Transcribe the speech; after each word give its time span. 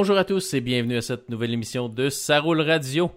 Bonjour 0.00 0.16
à 0.16 0.24
tous 0.24 0.54
et 0.54 0.62
bienvenue 0.62 0.96
à 0.96 1.02
cette 1.02 1.28
nouvelle 1.28 1.52
émission 1.52 1.90
de 1.90 2.08
Saroule 2.08 2.62
Radio. 2.62 3.10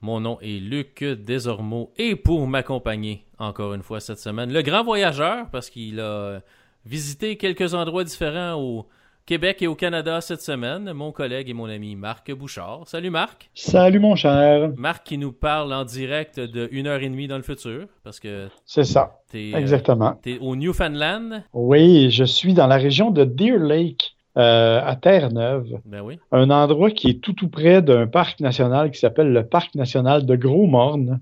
Mon 0.00 0.20
nom 0.20 0.38
est 0.40 0.60
Luc 0.60 1.02
Desormeaux 1.02 1.90
et 1.96 2.14
pour 2.14 2.46
m'accompagner 2.46 3.24
encore 3.40 3.74
une 3.74 3.82
fois 3.82 3.98
cette 3.98 4.20
semaine, 4.20 4.52
le 4.52 4.62
grand 4.62 4.84
voyageur 4.84 5.50
parce 5.50 5.70
qu'il 5.70 5.98
a 5.98 6.38
visité 6.86 7.36
quelques 7.36 7.74
endroits 7.74 8.04
différents 8.04 8.54
au 8.60 8.86
Québec 9.26 9.60
et 9.62 9.66
au 9.66 9.74
Canada 9.74 10.20
cette 10.20 10.40
semaine, 10.40 10.92
mon 10.92 11.10
collègue 11.10 11.50
et 11.50 11.52
mon 11.52 11.68
ami 11.68 11.96
Marc 11.96 12.30
Bouchard. 12.30 12.82
Salut 12.86 13.10
Marc. 13.10 13.50
Salut 13.56 13.98
mon 13.98 14.14
cher. 14.14 14.70
Marc 14.76 15.04
qui 15.08 15.18
nous 15.18 15.32
parle 15.32 15.72
en 15.72 15.84
direct 15.84 16.38
de 16.38 16.68
une 16.70 16.86
heure 16.86 17.02
et 17.02 17.08
demie 17.08 17.26
dans 17.26 17.38
le 17.38 17.42
futur 17.42 17.88
parce 18.04 18.20
que 18.20 18.46
c'est 18.64 18.84
ça. 18.84 19.18
Es, 19.34 19.50
Exactement. 19.50 20.16
tu 20.22 20.34
es 20.34 20.38
au 20.38 20.54
Newfoundland. 20.54 21.42
Oui, 21.52 22.08
je 22.12 22.22
suis 22.22 22.54
dans 22.54 22.68
la 22.68 22.76
région 22.76 23.10
de 23.10 23.24
Deer 23.24 23.58
Lake. 23.58 24.14
Euh, 24.36 24.80
à 24.84 24.94
Terre-Neuve, 24.94 25.66
ben 25.84 26.02
oui. 26.02 26.20
un 26.30 26.50
endroit 26.50 26.92
qui 26.92 27.08
est 27.10 27.20
tout 27.20 27.32
tout 27.32 27.48
près 27.48 27.82
d'un 27.82 28.06
parc 28.06 28.38
national 28.38 28.92
qui 28.92 28.98
s'appelle 29.00 29.32
le 29.32 29.44
parc 29.44 29.74
national 29.74 30.24
de 30.24 30.36
Gros-Morne, 30.36 31.20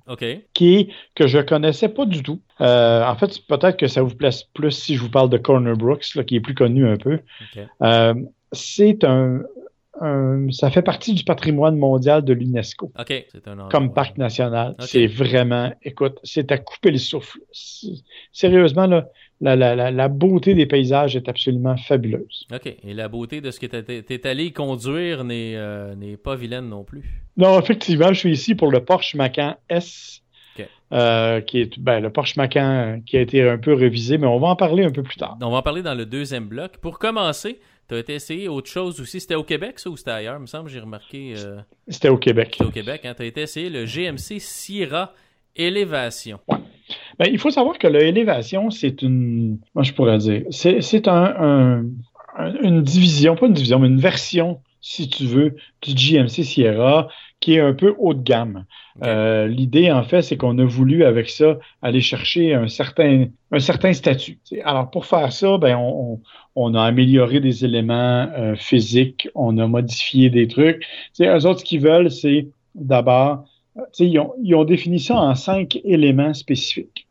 qui 0.52 0.74
est 0.76 0.88
que 1.14 1.26
je 1.26 1.38
connaissais 1.38 1.88
pas 1.88 2.04
du 2.04 2.22
tout. 2.22 2.40
Euh, 2.60 3.02
en 3.06 3.14
fait, 3.16 3.30
peut-être 3.48 3.78
que 3.78 3.86
ça 3.86 4.02
vous 4.02 4.14
plaise 4.14 4.42
plus 4.52 4.72
si 4.72 4.94
je 4.94 5.00
vous 5.00 5.08
parle 5.10 5.30
de 5.30 5.38
Corner 5.38 5.74
Brooks, 5.74 6.14
là, 6.16 6.22
qui 6.24 6.36
est 6.36 6.40
plus 6.40 6.54
connu 6.54 6.86
un 6.86 6.98
peu. 6.98 7.20
Euh, 7.82 8.14
c'est 8.52 9.02
un, 9.04 9.40
un- 10.02 10.50
ça 10.50 10.70
fait 10.70 10.82
partie 10.82 11.14
du 11.14 11.24
patrimoine 11.24 11.76
mondial 11.78 12.22
de 12.22 12.34
l'UNESCO 12.34 12.92
OK. 12.98 13.24
C'est 13.32 13.48
un 13.48 13.52
endroit. 13.52 13.68
comme 13.70 13.94
parc 13.94 14.18
national. 14.18 14.74
C'est 14.80 15.06
vraiment, 15.06 15.72
écoute, 15.82 16.18
c'est 16.24 16.52
à 16.52 16.58
couper 16.58 16.90
le 16.90 16.98
souffle. 16.98 17.38
Sérieusement, 18.32 18.86
là, 18.86 19.08
la, 19.40 19.56
la, 19.90 20.08
beauté 20.08 20.54
des 20.54 20.66
paysages 20.66 21.14
est 21.16 21.28
absolument 21.28 21.76
fabuleuse. 21.76 22.46
OK. 22.52 22.66
Et 22.66 22.94
la 22.94 23.08
beauté 23.08 23.40
de 23.40 23.50
ce 23.50 23.60
que 23.60 23.66
t'es 23.66 24.02
t'es 24.02 24.26
allé 24.28 24.50
conduire 24.50 25.22
n'est 25.24 25.54
euh, 25.56 25.94
n'est 25.94 26.16
pas 26.16 26.34
vilaine 26.34 26.68
non 26.68 26.84
plus. 26.84 27.04
Non, 27.36 27.58
effectivement, 27.60 28.08
je 28.12 28.18
suis 28.18 28.32
ici 28.32 28.54
pour 28.54 28.70
le 28.72 28.84
Porsche 28.84 29.14
Macan 29.14 29.56
S, 29.68 30.22
euh, 30.92 31.40
qui 31.42 31.60
est 31.60 31.78
ben, 31.78 32.00
le 32.00 32.10
Porsche 32.10 32.36
Macan 32.36 33.00
qui 33.06 33.16
a 33.16 33.20
été 33.20 33.48
un 33.48 33.58
peu 33.58 33.74
révisé, 33.74 34.18
mais 34.18 34.26
on 34.26 34.40
va 34.40 34.48
en 34.48 34.56
parler 34.56 34.84
un 34.84 34.90
peu 34.90 35.02
plus 35.02 35.16
tard. 35.16 35.36
On 35.40 35.50
va 35.50 35.58
en 35.58 35.62
parler 35.62 35.82
dans 35.82 35.94
le 35.94 36.04
deuxième 36.06 36.48
bloc. 36.48 36.78
Pour 36.78 36.98
commencer, 36.98 37.60
tu 37.88 37.94
as 37.94 37.98
été 37.98 38.14
essayé 38.14 38.48
autre 38.48 38.68
chose 38.70 39.00
aussi. 39.00 39.20
C'était 39.20 39.34
au 39.36 39.44
Québec, 39.44 39.78
ça, 39.78 39.88
ou 39.90 39.96
c'était 39.96 40.10
ailleurs? 40.10 40.36
Il 40.38 40.42
me 40.42 40.46
semble, 40.46 40.68
j'ai 40.68 40.80
remarqué. 40.80 41.34
euh, 41.36 41.60
C'était 41.86 42.08
au 42.08 42.16
Québec. 42.18 42.48
c'était 42.58 42.64
au 42.64 42.72
Québec. 42.72 43.02
Hein? 43.04 43.14
Tu 43.16 43.22
as 43.22 43.26
été 43.26 43.42
essayé 43.42 43.70
le 43.70 43.84
GMC 43.86 44.40
Sierra 44.40 45.12
Élévation. 45.54 46.40
Ben, 47.18 47.28
il 47.32 47.38
faut 47.38 47.50
savoir 47.50 47.78
que 47.78 47.86
l'élévation, 47.88 48.70
c'est 48.70 49.02
une, 49.02 49.58
moi 49.74 49.82
je 49.82 49.92
pourrais 49.92 50.18
dire, 50.18 50.44
c'est 50.50 50.80
c'est 50.82 51.08
un, 51.08 51.24
un- 51.38 51.84
un- 52.36 52.54
une 52.62 52.82
division, 52.82 53.34
pas 53.36 53.46
une 53.46 53.52
division, 53.54 53.78
mais 53.80 53.88
une 53.88 53.98
version, 54.00 54.60
si 54.80 55.08
tu 55.08 55.24
veux, 55.26 55.56
du 55.82 55.94
GMC 55.96 56.44
Sierra 56.44 57.08
qui 57.40 57.54
est 57.54 57.60
un 57.60 57.72
peu 57.72 57.94
haut 57.98 58.14
de 58.14 58.22
gamme. 58.22 58.64
Euh, 59.04 59.46
L'idée, 59.46 59.90
en 59.92 60.02
fait, 60.02 60.22
c'est 60.22 60.36
qu'on 60.36 60.58
a 60.58 60.64
voulu 60.64 61.04
avec 61.04 61.28
ça 61.30 61.58
aller 61.82 62.00
chercher 62.00 62.54
un 62.54 62.66
certain, 62.68 63.26
un 63.52 63.58
certain 63.60 63.92
statut. 63.92 64.38
T'sais, 64.44 64.60
Alors 64.62 64.90
pour 64.90 65.06
faire 65.06 65.32
ça, 65.32 65.56
ben 65.58 65.76
on, 65.76 66.20
on, 66.56 66.70
on 66.70 66.74
a 66.74 66.82
amélioré 66.82 67.40
des 67.40 67.64
éléments 67.64 68.28
euh, 68.36 68.54
physiques, 68.56 69.28
on 69.34 69.58
a 69.58 69.66
modifié 69.66 70.30
des 70.30 70.48
trucs. 70.48 70.84
T'sais, 71.12 71.26
eux 71.28 71.46
autres, 71.46 71.60
ce 71.60 71.64
qu'ils 71.64 71.80
veulent, 71.80 72.10
c'est 72.10 72.48
d'abord, 72.74 73.44
ils 73.98 74.18
ont, 74.18 74.34
ils 74.42 74.54
ont 74.54 74.64
défini 74.64 74.98
ça 75.00 75.16
en 75.16 75.34
cinq 75.34 75.78
éléments 75.84 76.34
spécifiques. 76.34 77.06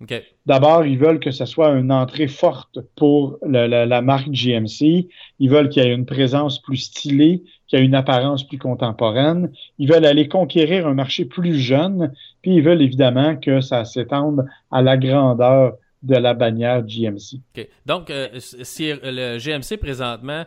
D'abord, 0.46 0.86
ils 0.86 0.98
veulent 0.98 1.20
que 1.20 1.32
ce 1.32 1.46
soit 1.46 1.70
une 1.72 1.92
entrée 1.92 2.28
forte 2.28 2.80
pour 2.96 3.38
la, 3.46 3.68
la- 3.68 3.86
la 3.86 4.02
marque 4.02 4.30
GMC. 4.32 5.08
Ils 5.40 5.50
veulent 5.50 5.70
qu'il 5.70 5.84
y 5.84 5.86
ait 5.86 5.94
une 5.94 6.06
présence 6.06 6.62
plus 6.62 6.78
stylée, 6.78 7.44
qu'il 7.68 7.80
y 7.80 7.82
ait 7.82 7.86
une 7.86 7.96
apparence 7.96 8.48
plus 8.48 8.58
contemporaine. 8.58 9.52
Ils 9.78 9.92
veulent 9.92 10.06
aller 10.06 10.28
conquérir 10.28 10.88
un 10.88 10.94
marché 10.94 11.26
plus 11.26 11.56
jeune. 11.60 12.12
Puis 12.42 12.56
ils 12.56 12.62
veulent 12.62 12.82
évidemment 12.82 13.36
que 13.36 13.62
ça 13.62 13.84
s'étende 13.86 14.46
à 14.72 14.82
la 14.82 14.98
grandeur 14.98 15.74
de 16.04 16.16
la 16.16 16.34
bannière 16.34 16.84
GMC. 16.86 17.42
Donc, 17.86 18.10
euh, 18.10 18.28
si 18.40 18.92
le 19.04 19.38
GMC 19.40 19.78
présentement, 19.78 20.44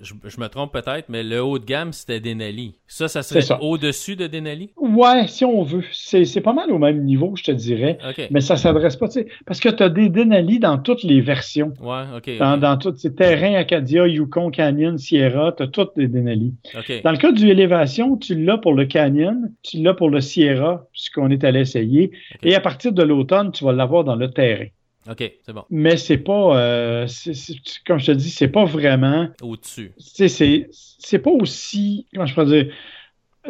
je, 0.00 0.14
je 0.24 0.40
me 0.40 0.48
trompe 0.48 0.72
peut-être, 0.72 1.08
mais 1.08 1.22
le 1.22 1.42
haut 1.42 1.58
de 1.58 1.64
gamme, 1.64 1.92
c'était 1.92 2.20
Denali. 2.20 2.74
Ça, 2.86 3.08
ça 3.08 3.22
serait 3.22 3.44
au-dessus 3.60 4.16
de 4.16 4.26
Denali? 4.26 4.70
Ouais, 4.76 5.26
si 5.28 5.44
on 5.44 5.62
veut. 5.62 5.84
C'est 5.92 6.40
pas 6.40 6.52
mal 6.52 6.70
au 6.72 6.78
même 6.78 7.04
niveau, 7.04 7.34
je 7.36 7.44
te 7.44 7.50
dirais. 7.52 7.98
Mais 8.30 8.40
ça 8.40 8.56
s'adresse 8.56 8.96
pas, 8.96 9.08
tu 9.08 9.20
sais, 9.20 9.26
parce 9.46 9.60
que 9.60 9.68
tu 9.68 9.82
as 9.82 9.88
des 9.88 10.08
Denali 10.08 10.58
dans 10.58 10.78
toutes 10.78 11.02
les 11.04 11.20
versions. 11.20 11.72
Ouais, 11.80 12.04
OK. 12.16 12.38
Dans, 12.38 12.54
OK. 12.54 12.60
dans 12.60 12.76
tous 12.76 12.96
ces 12.96 13.14
terrains 13.14 13.54
Acadia, 13.54 14.06
Yukon, 14.06 14.50
Canyon, 14.50 14.98
Sierra, 14.98 15.52
tu 15.52 15.62
as 15.62 15.68
toutes 15.68 15.96
des 15.96 16.08
Denali. 16.08 16.54
Dans 17.02 17.12
le 17.12 17.18
cas 17.18 17.32
du 17.32 17.48
élévation, 17.48 18.16
tu 18.16 18.34
l'as 18.34 18.58
pour 18.58 18.74
le 18.74 18.86
Canyon, 18.86 19.52
tu 19.62 19.78
l'as 19.82 19.94
pour 19.94 20.10
le 20.10 20.20
Sierra, 20.20 20.86
puisqu'on 20.92 21.30
est 21.30 21.44
allé 21.44 21.60
essayer. 21.60 22.10
Et 22.42 22.54
à 22.54 22.60
partir 22.60 22.92
de 22.92 23.02
l'automne, 23.02 23.52
tu 23.52 23.64
vas 23.64 23.72
l'avoir 23.72 24.04
dans 24.04 24.16
le 24.16 24.30
terrain. 24.30 24.66
OK, 25.10 25.32
c'est 25.44 25.52
bon. 25.52 25.64
Mais 25.70 25.96
c'est 25.96 26.18
pas, 26.18 26.58
euh, 26.58 27.06
comme 27.86 27.98
je 27.98 28.06
te 28.06 28.12
dis, 28.12 28.30
c'est 28.30 28.48
pas 28.48 28.64
vraiment, 28.64 29.28
Au-dessus. 29.42 29.92
c'est 29.98 30.28
c'est 30.68 31.18
pas 31.18 31.30
aussi, 31.30 32.06
comment 32.14 32.26
je 32.26 32.34
peux 32.34 32.46
dire, 32.46 32.72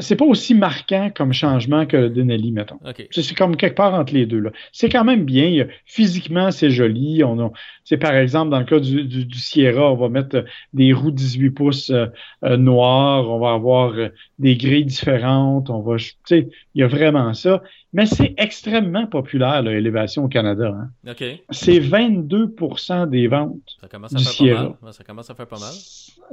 c'est 0.01 0.17
pas 0.17 0.25
aussi 0.25 0.55
marquant 0.55 1.11
comme 1.15 1.33
changement 1.33 1.87
que 1.87 2.09
Denali, 2.09 2.51
mettons. 2.51 2.81
OK. 2.85 3.07
C'est 3.13 3.35
comme 3.37 3.57
quelque 3.57 3.77
part 3.77 3.95
entre 3.95 4.13
les 4.13 4.27
deux. 4.27 4.41
là. 4.41 4.51
C'est 4.73 4.89
quand 4.89 5.05
même 5.05 5.25
bien. 5.25 5.63
A- 5.63 5.69
Physiquement, 5.87 6.51
c'est 6.51 6.71
joli. 6.71 7.23
On 7.23 7.53
c'est 7.85 7.97
par 7.99 8.17
exemple 8.17 8.51
dans 8.51 8.59
le 8.59 8.65
cas 8.65 8.81
du, 8.81 9.05
du, 9.05 9.25
du 9.25 9.39
Sierra, 9.39 9.93
on 9.93 9.97
va 9.97 10.09
mettre 10.09 10.37
euh, 10.39 10.43
des 10.73 10.93
roues 10.93 11.13
18 11.13 11.51
pouces 11.51 11.91
euh, 11.91 12.07
euh, 12.45 12.57
noires. 12.57 13.31
On 13.31 13.39
va 13.39 13.53
avoir 13.53 13.93
euh, 13.93 14.09
des 14.41 14.57
grilles 14.57 14.85
différentes. 14.85 15.71
On 15.71 15.81
va, 15.81 15.97
tu 15.97 16.13
sais, 16.25 16.49
il 16.75 16.81
y 16.81 16.83
a 16.83 16.89
vraiment 16.89 17.33
ça. 17.33 17.63
Mais 17.95 18.05
c'est 18.07 18.35
extrêmement 18.37 19.07
populaire 19.07 19.63
l'élévation 19.63 20.25
au 20.25 20.29
Canada. 20.29 20.75
hein. 20.77 21.11
OK. 21.11 21.25
C'est 21.51 21.79
22% 21.79 23.09
des 23.09 23.29
ventes. 23.29 23.77
Ça 23.81 23.89
commence 23.89 24.15
à 24.15 24.19
Du 24.19 24.25
faire 24.25 24.57
pas 24.57 24.77
mal. 24.83 24.93
Ça 24.93 25.05
commence 25.05 25.31
à 25.31 25.35
faire 25.35 25.47
pas 25.47 25.59
mal. 25.59 25.73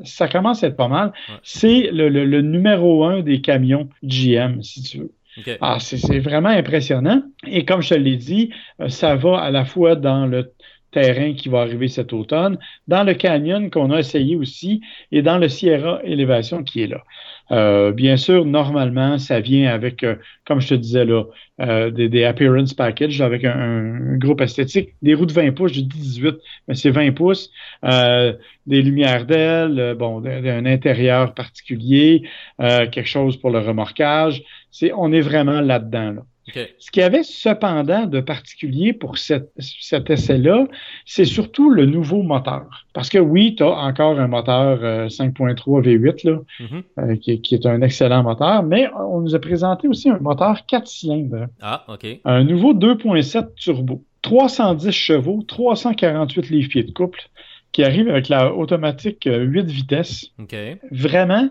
Ça 0.04 0.28
commence 0.28 0.64
à 0.64 0.68
être 0.68 0.76
pas 0.76 0.88
mal. 0.88 1.08
Ouais. 1.30 1.36
C'est 1.44 1.90
le, 1.92 2.10
le, 2.10 2.26
le 2.26 2.42
numéro 2.42 3.06
un 3.06 3.22
des 3.22 3.42
camions 3.42 3.90
GM, 4.04 4.62
si 4.62 4.82
tu 4.84 4.98
veux. 5.00 5.12
OK. 5.38 5.58
Ah, 5.62 5.78
c'est 5.80 5.98
c'est 5.98 6.20
vraiment 6.20 6.50
impressionnant. 6.50 7.22
Et 7.48 7.64
comme 7.64 7.82
je 7.82 7.90
te 7.90 7.94
l'ai 7.94 8.18
dit, 8.18 8.52
euh, 8.82 8.90
ça 8.90 9.16
va 9.16 9.40
à 9.40 9.50
la 9.52 9.64
fois 9.64 9.96
dans 9.96 10.26
le 10.26 10.52
terrain 10.92 11.34
qui 11.34 11.48
va 11.48 11.62
arriver 11.62 11.88
cet 11.88 12.12
automne, 12.12 12.58
dans 12.90 13.04
le 13.06 13.14
canyon 13.14 13.70
qu'on 13.70 13.92
a 13.92 14.00
essayé 14.00 14.36
aussi, 14.36 14.82
et 15.14 15.22
dans 15.22 15.38
le 15.38 15.48
Sierra 15.48 16.02
Élévation 16.04 16.64
qui 16.66 16.82
est 16.82 16.88
là. 16.88 17.02
Euh, 17.52 17.92
bien 17.92 18.16
sûr, 18.16 18.46
normalement, 18.46 19.18
ça 19.20 19.42
vient 19.42 19.70
avec, 19.74 20.04
euh, 20.04 20.16
comme 20.46 20.62
je 20.62 20.70
te 20.70 20.74
disais 20.76 21.04
là, 21.04 21.26
euh, 21.60 21.92
des, 21.92 22.08
des 22.08 22.24
appearance 22.24 22.74
package 22.74 23.20
avec 23.22 23.44
un, 23.44 23.52
un 24.14 24.18
groupe 24.18 24.40
esthétique, 24.42 24.96
des 25.02 25.14
roues 25.16 25.26
de 25.26 25.34
20 25.34 25.52
pouces, 25.52 25.74
je 25.74 25.82
dis 25.82 25.88
18, 25.88 26.38
mais 26.68 26.76
c'est 26.76 26.92
20 26.92 27.12
pouces, 27.12 27.52
euh, 27.84 28.34
des 28.68 28.82
lumières 28.82 29.26
d'aile, 29.26 29.96
bon, 30.00 30.22
d'un 30.22 30.66
intérieur 30.66 31.34
particulier, 31.34 32.24
quelque 32.60 33.04
chose 33.06 33.36
pour 33.38 33.50
le 33.50 33.60
remorquage. 33.60 34.44
C'est, 34.72 34.94
on 34.94 35.12
est 35.12 35.22
vraiment 35.22 35.60
là-dedans. 35.62 36.12
Là. 36.14 36.22
Ce 36.80 36.90
qu'il 36.92 37.02
y 37.02 37.06
avait 37.06 37.24
cependant 37.24 38.08
de 38.08 38.20
particulier 38.20 38.94
pour 38.94 39.18
cette- 39.20 39.52
cet 39.60 40.10
essai-là, 40.10 40.68
c'est 41.06 41.26
surtout 41.26 41.70
le 41.70 41.86
nouveau 41.86 42.24
moteur. 42.24 42.86
Parce 42.94 43.10
que 43.10 43.20
oui, 43.20 43.56
tu 43.56 43.64
as 43.64 43.70
encore 43.72 44.20
un 44.20 44.28
moteur 44.28 44.80
euh, 44.84 45.08
5.3 45.08 45.82
V8 45.82 46.24
là, 46.24 46.40
Mhm. 46.60 46.84
euh, 47.00 47.16
qui, 47.16 47.42
qui 47.42 47.56
est 47.56 47.66
un 47.66 47.82
excellent 47.82 48.24
moteur, 48.24 48.64
mais 48.64 48.90
on 48.98 49.22
nous 49.22 49.36
a 49.36 49.40
présenté 49.40 49.88
aussi 49.88 50.10
un 50.10 50.18
moteur 50.20 50.66
4 50.66 50.88
cylindres, 50.88 51.46
Ah, 51.62 51.86
OK. 51.88 52.06
un 52.26 52.44
nouveau 52.44 52.74
2.7 52.74 53.54
turbo, 53.56 54.04
310 54.24 54.92
chevaux, 54.92 55.44
348 55.48 56.50
livres-pieds 56.50 56.84
de 56.84 56.92
couple, 56.92 57.22
qui 57.72 57.84
arrive 57.84 58.10
avec 58.10 58.28
la 58.28 58.54
automatique 58.54 59.28
euh, 59.28 59.44
8 59.44 59.68
vitesses 59.68 60.32
OK. 60.40 60.56
vraiment 60.92 61.50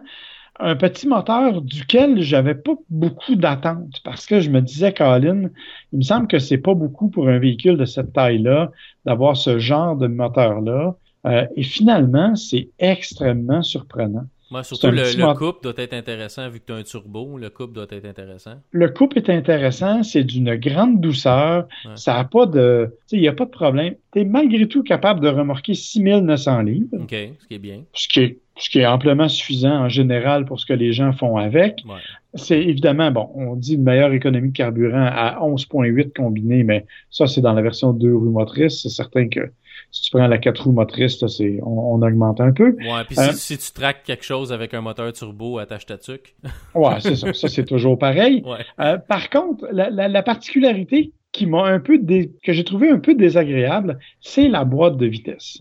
un 0.60 0.76
petit 0.76 1.08
moteur 1.08 1.62
duquel 1.62 2.20
j'avais 2.22 2.54
pas 2.54 2.74
beaucoup 2.88 3.34
d'attentes 3.34 4.00
parce 4.04 4.26
que 4.26 4.40
je 4.40 4.50
me 4.50 4.60
disais, 4.60 4.92
Colin, 4.92 5.48
il 5.92 5.98
me 5.98 6.02
semble 6.02 6.26
que 6.28 6.38
c'est 6.38 6.58
pas 6.58 6.74
beaucoup 6.74 7.08
pour 7.10 7.28
un 7.28 7.38
véhicule 7.38 7.76
de 7.76 7.84
cette 7.84 8.12
taille-là 8.12 8.70
d'avoir 9.04 9.36
ce 9.36 9.58
genre 9.58 9.96
de 9.96 10.06
moteur-là. 10.06 10.96
Euh, 11.26 11.46
et 11.56 11.62
finalement, 11.62 12.34
c'est 12.36 12.68
extrêmement 12.78 13.62
surprenent. 13.62 14.26
Ouais, 14.50 14.64
surtout 14.64 14.88
le, 14.88 15.02
le 15.16 15.34
couple 15.34 15.62
doit 15.62 15.74
être 15.76 15.92
intéressant 15.94 16.48
vu 16.48 16.58
que 16.58 16.64
tu 16.66 16.72
as 16.72 16.76
un 16.76 16.82
turbo. 16.82 17.38
Le 17.38 17.50
couple 17.50 17.72
doit 17.74 17.86
être 17.88 18.04
intéressant. 18.04 18.54
Le 18.72 18.88
coupe 18.88 19.16
est 19.16 19.30
intéressant, 19.30 20.02
c'est 20.02 20.24
d'une 20.24 20.56
grande 20.56 21.00
douceur, 21.00 21.68
Ouais. 21.84 21.92
ça 21.94 22.16
a 22.18 22.24
pas 22.24 22.46
de, 22.46 22.92
il 23.12 23.20
y 23.20 23.28
a 23.28 23.32
pas 23.32 23.44
de 23.44 23.50
problème. 23.50 23.94
Tu 24.12 24.20
es 24.20 24.24
malgré 24.24 24.66
tout 24.66 24.82
capable 24.82 25.20
de 25.20 25.28
remorquer 25.28 25.74
6900 25.74 26.62
livres, 26.62 26.88
OK, 26.94 27.14
ce 27.38 27.46
qui 27.46 27.54
est 27.54 27.58
bien. 27.60 27.82
ce 27.94 28.08
qui 28.08 28.20
est, 28.20 28.38
ce 28.60 28.70
qui 28.70 28.78
est 28.80 28.86
amplement 28.86 29.28
suffisant 29.28 29.84
en 29.84 29.88
général 29.88 30.44
pour 30.44 30.60
ce 30.60 30.66
que 30.66 30.72
les 30.72 30.92
gens 30.92 31.12
font 31.12 31.36
avec. 31.36 31.82
Ouais. 31.86 31.96
C'est 32.34 32.60
évidemment, 32.60 33.10
bon, 33.10 33.28
on 33.34 33.56
dit 33.56 33.74
une 33.74 33.82
meilleure 33.82 34.12
économie 34.12 34.50
de 34.50 34.56
carburant 34.56 35.06
à 35.06 35.38
11,8 35.40 36.12
combiné, 36.14 36.62
mais 36.62 36.86
ça, 37.10 37.26
c'est 37.26 37.40
dans 37.40 37.54
la 37.54 37.62
version 37.62 37.92
deux 37.92 38.14
roues 38.14 38.30
motrices. 38.30 38.82
C'est 38.82 38.88
certain 38.88 39.28
que 39.28 39.50
Si 39.90 40.02
tu 40.02 40.10
prends 40.12 40.28
la 40.28 40.38
4 40.38 40.62
roues 40.62 40.72
motrices, 40.72 41.26
c'est, 41.26 41.58
on, 41.62 42.00
augmente 42.02 42.40
un 42.40 42.52
peu. 42.52 42.76
Ouais, 42.78 43.04
puis 43.06 43.16
si, 43.16 43.34
si, 43.34 43.58
tu 43.58 43.72
traques 43.72 44.04
quelque 44.04 44.24
chose 44.24 44.52
avec 44.52 44.74
un 44.74 44.80
moteur 44.80 45.12
turbo, 45.12 45.58
attache 45.58 45.86
ta 45.86 45.98
tuque. 45.98 46.36
ouais, 46.74 47.00
c'est 47.00 47.16
ça. 47.16 47.32
Ça, 47.32 47.48
c'est 47.48 47.64
toujours 47.64 47.98
pareil. 47.98 48.44
Ouais. 48.50 48.98
par 49.08 49.30
contre, 49.30 49.66
la, 49.72 49.90
la, 49.90 50.08
la 50.08 50.22
particularité 50.22 51.12
qui 51.32 51.46
m'a 51.46 51.64
un 51.64 51.80
peu 51.80 51.98
que 52.42 52.52
j'ai 52.52 52.64
trouvé 52.64 52.90
un 52.90 52.98
peu 52.98 53.14
désagréable, 53.14 53.98
c'est 54.20 54.48
la 54.48 54.64
boîte 54.64 54.96
de 54.96 55.06
vitesse. 55.06 55.58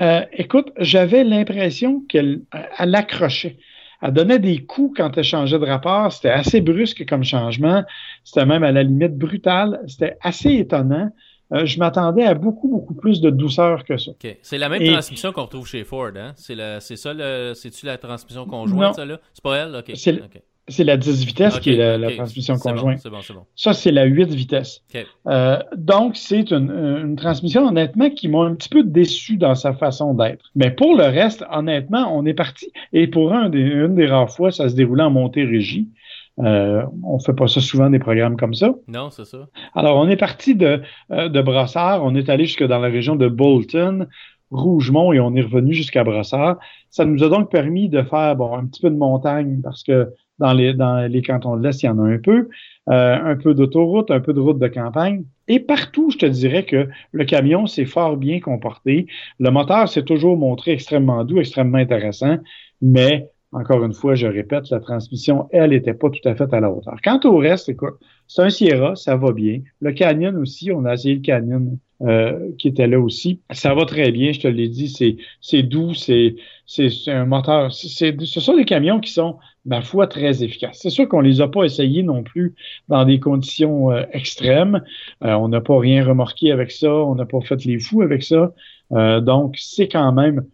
Euh, 0.00 0.20
écoute, 0.32 0.72
j'avais 0.78 1.24
l'impression 1.24 2.00
qu'elle 2.08 2.42
elle 2.78 2.94
accrochait. 2.94 3.58
Elle 4.02 4.12
donnait 4.12 4.38
des 4.38 4.64
coups 4.64 4.96
quand 4.96 5.18
elle 5.18 5.24
changeait 5.24 5.58
de 5.58 5.66
rapport. 5.66 6.10
C'était 6.10 6.30
assez 6.30 6.62
brusque 6.62 7.06
comme 7.06 7.22
changement. 7.22 7.84
C'était 8.24 8.46
même 8.46 8.62
à 8.62 8.72
la 8.72 8.82
limite 8.82 9.16
brutal. 9.16 9.80
C'était 9.86 10.16
assez 10.22 10.54
étonnant. 10.54 11.10
Euh, 11.52 11.66
je 11.66 11.78
m'attendais 11.78 12.24
à 12.24 12.34
beaucoup, 12.34 12.68
beaucoup 12.68 12.94
plus 12.94 13.20
de 13.20 13.28
douceur 13.28 13.84
que 13.84 13.98
ça. 13.98 14.12
C'est 14.40 14.56
la 14.56 14.68
même 14.68 14.84
transmission 14.86 15.32
qu'on 15.32 15.42
retrouve 15.42 15.66
chez 15.66 15.84
Ford, 15.84 16.12
hein? 16.16 16.32
C'est 16.36 16.96
ça, 16.96 17.12
c'est-tu 17.54 17.86
la 17.86 17.98
transmission 17.98 18.46
conjointe, 18.46 18.94
ça, 18.94 19.04
là? 19.04 19.20
C'est 19.34 19.42
pas 19.42 19.56
elle? 19.56 19.74
OK. 19.74 19.90
C'est 19.94 20.20
la 20.78 20.96
10 20.96 21.24
vitesses 21.24 21.60
qui 21.60 21.70
est 21.70 21.98
la, 21.98 22.10
transmission 22.12 22.56
conjointe. 22.58 23.02
Bon, 23.04 23.10
bon, 23.10 23.34
bon. 23.34 23.40
Ça, 23.56 23.72
c'est 23.72 23.90
la 23.90 24.04
8 24.04 24.30
vitesses. 24.30 24.82
Euh, 25.26 25.58
donc, 25.76 26.16
c'est 26.16 26.50
une, 26.50 26.70
une, 26.70 27.16
transmission, 27.16 27.66
honnêtement, 27.66 28.10
qui 28.10 28.28
m'a 28.28 28.44
un 28.44 28.54
petit 28.54 28.68
peu 28.68 28.82
déçu 28.82 29.36
dans 29.36 29.54
sa 29.54 29.72
façon 29.74 30.14
d'être. 30.14 30.50
Mais 30.54 30.70
pour 30.70 30.96
le 30.96 31.04
reste, 31.04 31.44
honnêtement, 31.50 32.16
on 32.16 32.24
est 32.26 32.34
parti. 32.34 32.72
Et 32.92 33.06
pour 33.06 33.32
un 33.32 33.48
des, 33.48 33.60
une 33.60 33.94
des 33.94 34.06
rares 34.06 34.30
fois, 34.30 34.50
ça 34.50 34.68
se 34.68 34.74
déroulait 34.74 35.04
en 35.04 35.10
montée 35.10 35.44
régie. 35.44 35.88
Euh, 36.38 36.82
on 37.02 37.18
fait 37.18 37.34
pas 37.34 37.48
ça 37.48 37.60
souvent 37.60 37.90
des 37.90 37.98
programmes 37.98 38.36
comme 38.36 38.54
ça. 38.54 38.72
Non, 38.88 39.10
c'est 39.10 39.26
ça. 39.26 39.48
Alors, 39.74 39.96
on 39.98 40.08
est 40.08 40.16
parti 40.16 40.54
de, 40.54 40.80
euh, 41.10 41.28
de 41.28 41.42
Brossard, 41.42 42.02
on 42.04 42.14
est 42.14 42.28
allé 42.28 42.46
jusque 42.46 42.64
dans 42.64 42.78
la 42.78 42.88
région 42.88 43.16
de 43.16 43.28
Bolton, 43.28 44.06
Rougemont 44.50 45.12
et 45.12 45.20
on 45.20 45.34
est 45.36 45.42
revenu 45.42 45.74
jusqu'à 45.74 46.02
Brossard. 46.02 46.58
Ça 46.90 47.04
nous 47.04 47.22
a 47.22 47.28
donc 47.28 47.50
permis 47.50 47.88
de 47.88 48.02
faire 48.02 48.34
bon 48.34 48.56
un 48.56 48.66
petit 48.66 48.80
peu 48.80 48.90
de 48.90 48.96
montagne 48.96 49.60
parce 49.62 49.84
que 49.84 50.12
dans 50.40 50.52
les, 50.52 50.74
dans 50.74 51.08
les 51.08 51.22
cantons 51.22 51.56
de 51.56 51.62
l'Est, 51.62 51.82
il 51.82 51.86
y 51.86 51.88
en 51.88 51.98
a 51.98 52.08
un 52.08 52.18
peu. 52.18 52.48
Euh, 52.88 53.16
un 53.22 53.36
peu 53.36 53.54
d'autoroute, 53.54 54.10
un 54.10 54.18
peu 54.18 54.32
de 54.32 54.40
route 54.40 54.58
de 54.58 54.66
campagne. 54.66 55.22
Et 55.46 55.60
partout, 55.60 56.10
je 56.10 56.18
te 56.18 56.26
dirais 56.26 56.64
que 56.64 56.88
le 57.12 57.24
camion 57.24 57.66
s'est 57.66 57.84
fort 57.84 58.16
bien 58.16 58.40
comporté. 58.40 59.06
Le 59.38 59.50
moteur 59.50 59.88
s'est 59.88 60.02
toujours 60.02 60.36
montré 60.36 60.72
extrêmement 60.72 61.24
doux, 61.24 61.38
extrêmement 61.38 61.78
intéressant, 61.78 62.38
mais 62.82 63.28
encore 63.52 63.84
une 63.84 63.92
fois, 63.92 64.14
je 64.14 64.26
répète, 64.26 64.70
la 64.70 64.80
transmission, 64.80 65.48
elle, 65.52 65.70
n'était 65.70 65.94
pas 65.94 66.08
tout 66.08 66.26
à 66.28 66.34
fait 66.34 66.52
à 66.52 66.60
la 66.60 66.70
hauteur. 66.70 66.96
Quant 67.04 67.20
au 67.24 67.36
reste, 67.36 67.68
écoute, 67.68 67.94
c'est 68.26 68.42
un 68.42 68.50
Sierra, 68.50 68.96
ça 68.96 69.16
va 69.16 69.32
bien. 69.32 69.60
Le 69.80 69.92
Canyon 69.92 70.36
aussi, 70.36 70.72
on 70.72 70.84
a 70.84 70.94
essayé 70.94 71.16
le 71.16 71.20
Canyon 71.20 71.78
euh, 72.02 72.50
qui 72.58 72.68
était 72.68 72.86
là 72.86 72.98
aussi. 72.98 73.40
Ça 73.50 73.74
va 73.74 73.84
très 73.84 74.10
bien, 74.10 74.32
je 74.32 74.40
te 74.40 74.48
l'ai 74.48 74.68
dit, 74.68 74.88
c'est, 75.40 75.62
doux, 75.62 75.94
c'est, 75.94 76.36
un 77.08 77.26
moteur. 77.26 77.72
Ce 77.72 78.40
sont 78.40 78.56
des 78.56 78.64
camions 78.64 79.00
qui 79.00 79.12
sont, 79.12 79.36
ma 79.64 79.82
foi, 79.82 80.06
très 80.06 80.42
efficaces. 80.42 80.78
C'est 80.80 80.90
sûr 80.90 81.08
qu'on 81.08 81.20
les 81.20 81.40
a 81.40 81.48
pas 81.48 81.64
essayés 81.64 82.02
non 82.02 82.22
plus 82.22 82.54
dans 82.88 83.04
des 83.04 83.20
conditions 83.20 83.90
euh, 83.92 84.04
extrêmes. 84.12 84.82
Euh, 85.24 85.34
on 85.34 85.48
n'a 85.48 85.60
pas 85.60 85.78
rien 85.78 86.04
remarqué 86.04 86.52
avec 86.52 86.70
ça, 86.70 86.92
on 86.92 87.14
n'a 87.14 87.26
pas 87.26 87.40
fait 87.40 87.64
les 87.64 87.78
fous 87.78 88.02
avec 88.02 88.22
ça. 88.22 88.52
donc, 89.20 89.56
c'est 89.58 89.88
quand 89.88 90.12
même 90.12 90.46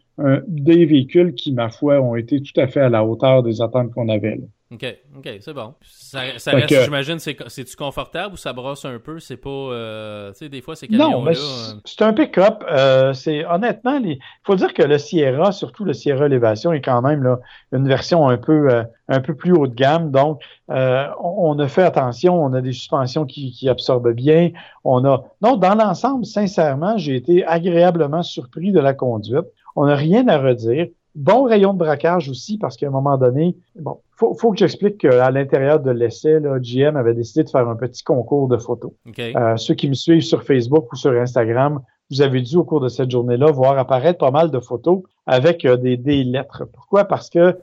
des 0.49 0.87
véhicules 0.87 1.35
qui, 1.35 1.53
ma 1.53 1.69
foi, 1.69 2.00
ont 2.00 2.17
été 2.17 2.41
tout 2.43 2.58
à 2.58 2.67
fait 2.67 2.81
à 2.81 2.88
la 2.88 3.05
hauteur 3.05 3.43
des 3.43 3.61
attentes 3.61 3.93
qu'on 3.93 4.08
avait. 4.08 4.37
Là. 4.37 4.47
OK, 4.73 4.85
OK, 5.17 5.29
c'est 5.41 5.55
bon. 5.55 5.75
Ça, 5.81 6.39
ça 6.39 6.51
reste, 6.51 6.85
j'imagine, 6.85 7.21
c'est-tu 7.21 7.77
confortable 7.77 8.35
ou 8.35 8.37
ça 8.37 8.53
brosse 8.53 8.85
un 8.85 8.99
peu? 8.99 9.21
C'est 9.21 9.37
pas, 9.37 9.49
euh, 9.49 10.33
tu 10.33 10.39
sais, 10.39 10.49
des 10.49 10.61
fois, 10.61 10.75
ces 10.75 10.89
camions-là... 10.89 11.11
Non, 11.13 11.27
euh, 11.29 11.79
c'est 11.85 12.03
un 12.03 12.13
pick-up. 12.13 12.65
Euh, 12.69 13.13
c'est 13.13 13.45
honnêtement, 13.47 13.99
il 13.99 14.19
faut 14.43 14.57
dire 14.57 14.75
que 14.75 14.83
le 14.83 14.99
Sierra, 14.99 15.53
surtout 15.53 15.85
le 15.85 15.93
Sierra 15.93 16.27
Elevation, 16.27 16.73
est 16.73 16.81
quand 16.81 17.01
même 17.01 17.23
là, 17.23 17.39
une 17.71 17.87
version 17.87 18.29
un 18.29 18.39
peu, 18.39 18.69
un 19.09 19.21
peu 19.21 19.37
plus 19.37 19.53
haut 19.53 19.69
de 19.69 19.75
gamme. 19.75 20.11
Donc, 20.11 20.43
on, 20.69 21.57
a 21.61 21.69
fait 21.69 21.85
attention, 21.85 22.43
on 22.43 22.53
a 22.53 22.61
des 22.61 22.73
suspensions 22.73 23.25
qui, 23.25 23.53
qui 23.53 23.69
absorbent 23.69 24.15
bien. 24.15 24.51
On 24.83 25.05
a... 25.05 25.23
Non, 25.43 25.57
dans 25.57 25.77
l'ensemble, 25.77 26.27
sincèrement, 26.27 26.99
j'ai 26.99 27.15
été 27.15 27.47
agréablement 27.47 28.25
surpris 28.25 28.73
de 28.73 28.81
la 28.81 28.95
conduite. 28.95 29.47
On 29.77 29.87
n'a 29.87 29.95
rien 29.95 30.27
à 30.27 30.39
redire. 30.39 30.89
Bon 31.15 31.45
rayon 31.45 31.73
de 31.73 31.79
braquage 31.79 32.29
aussi, 32.29 32.59
parce 32.59 32.77
qu'à 32.77 32.89
un 32.89 32.91
moment 32.91 33.17
donné, 33.17 33.57
bon, 33.77 34.01
faut, 34.17 34.35
faut 34.35 34.51
que 34.51 34.59
j'explique 34.59 34.99
qu'à 34.99 35.31
l'intérieur 35.31 35.81
de 35.81 35.91
l'essai, 35.91 36.41
là, 36.41 36.59
GM 36.59 36.97
avait 36.97 37.15
décidé 37.15 37.45
de 37.45 37.51
faire 37.51 37.69
un 37.69 37.77
petit 37.77 38.03
concours 38.03 38.49
de 38.49 38.57
photos. 38.57 38.93
Euh, 39.19 39.57
ceux 39.57 39.75
qui 39.75 39.89
me 39.89 39.95
suivent 39.95 40.23
sur 40.23 40.43
Facebook 40.43 40.93
ou 40.93 40.97
sur 40.97 41.13
Instagram, 41.13 41.81
vous 42.11 42.23
avez 42.23 42.41
dû 42.41 42.57
au 42.57 42.65
cours 42.65 42.81
de 42.81 42.89
cette 42.89 43.11
journée-là 43.11 43.51
voir 43.53 43.79
apparaître 43.79 44.19
pas 44.19 44.31
mal 44.31 44.51
de 44.51 44.61
photos 44.61 45.03
avec 45.27 45.65
euh, 45.65 45.77
des, 45.77 45.97
des 45.97 46.25
lettres. 46.25 46.65
Pourquoi? 46.73 47.05
Parce 47.05 47.29
que 47.31 47.57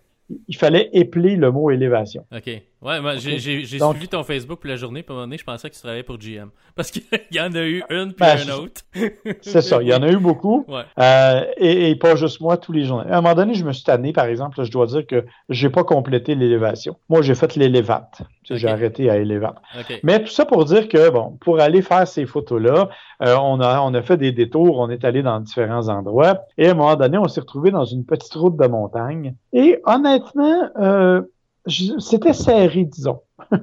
il 0.48 0.56
fallait 0.56 0.90
épeler 0.94 1.36
le 1.36 1.52
mot 1.52 1.70
élévation. 1.70 2.26
OK. 2.36 2.62
Ouais, 2.84 3.00
moi, 3.00 3.16
j'ai 3.16 3.40
suivi 3.40 4.08
ton 4.10 4.24
Facebook 4.24 4.60
pour 4.60 4.70
la 4.70 4.76
journée, 4.76 5.04
puis 5.04 5.12
à 5.12 5.14
un 5.14 5.16
moment 5.16 5.28
donné, 5.28 5.38
je 5.38 5.46
pensais 5.46 5.70
que 5.70 5.76
tu 5.76 5.80
travaillais 5.80 6.04
pour 6.04 6.18
GM. 6.18 6.50
Parce 6.76 6.92
qu'il 6.92 7.04
y 7.32 7.40
en 7.40 7.54
a 7.54 7.62
eu 7.62 7.84
une, 7.90 8.14
puis 8.14 8.26
ben, 8.26 8.38
un 8.38 8.54
autre. 8.56 8.82
c'est 9.42 9.62
ça, 9.62 9.82
il 9.82 9.88
y 9.88 9.94
en 9.94 10.04
a 10.04 10.10
eu 10.10 10.18
beaucoup. 10.18 10.66
Ouais. 10.68 10.82
Euh, 11.00 11.46
et, 11.58 11.96
pas 11.96 12.16
juste 12.16 12.42
moi, 12.42 12.58
tous 12.58 12.74
les 12.74 12.84
journées. 12.84 13.10
À 13.10 13.20
un 13.20 13.22
moment 13.22 13.36
donné, 13.36 13.54
je 13.54 13.64
me 13.64 13.72
suis 13.72 13.84
tanné, 13.84 14.12
par 14.12 14.26
exemple, 14.26 14.62
je 14.62 14.72
dois 14.72 14.88
dire 14.88 15.06
que 15.08 15.24
j'ai 15.50 15.70
pas 15.70 15.84
complété 15.84 16.36
l'élévation. 16.36 16.98
Moi, 17.08 17.22
j'ai 17.22 17.36
fait 17.36 17.56
l'élévate. 17.56 18.24
J'ai 18.50 18.68
arrêté 18.68 19.10
à 19.10 19.18
élévate. 19.18 19.56
Mais 20.04 20.22
tout 20.22 20.32
ça 20.32 20.46
pour 20.46 20.66
dire 20.66 20.90
que, 20.90 21.10
bon, 21.10 21.38
pour 21.40 21.62
aller 21.62 21.82
faire 21.82 22.06
ces 22.06 22.26
photos-là, 22.26 22.90
euh, 23.22 23.38
on, 23.40 23.62
a, 23.62 23.80
on 23.80 23.94
a 23.94 24.02
fait 24.02 24.18
des 24.18 24.34
détours, 24.34 24.80
on 24.80 24.90
est 24.90 25.06
allé 25.06 25.22
dans 25.24 25.40
différents 25.40 25.88
endroits, 25.88 26.42
et 26.58 26.68
à 26.68 26.72
un 26.72 26.74
moment 26.74 26.96
donné, 26.96 27.18
on 27.18 27.28
s'est 27.30 27.40
retrouvé 27.40 27.72
dans 27.72 27.86
une 27.86 28.04
petite 28.04 28.34
route 28.34 28.58
de 28.58 28.68
montagne. 28.68 29.36
Et 29.54 29.80
honnêtement, 29.86 30.70
euh, 30.82 31.22
c'était 31.68 32.34
serré, 32.34 32.86
disons. 32.86 33.22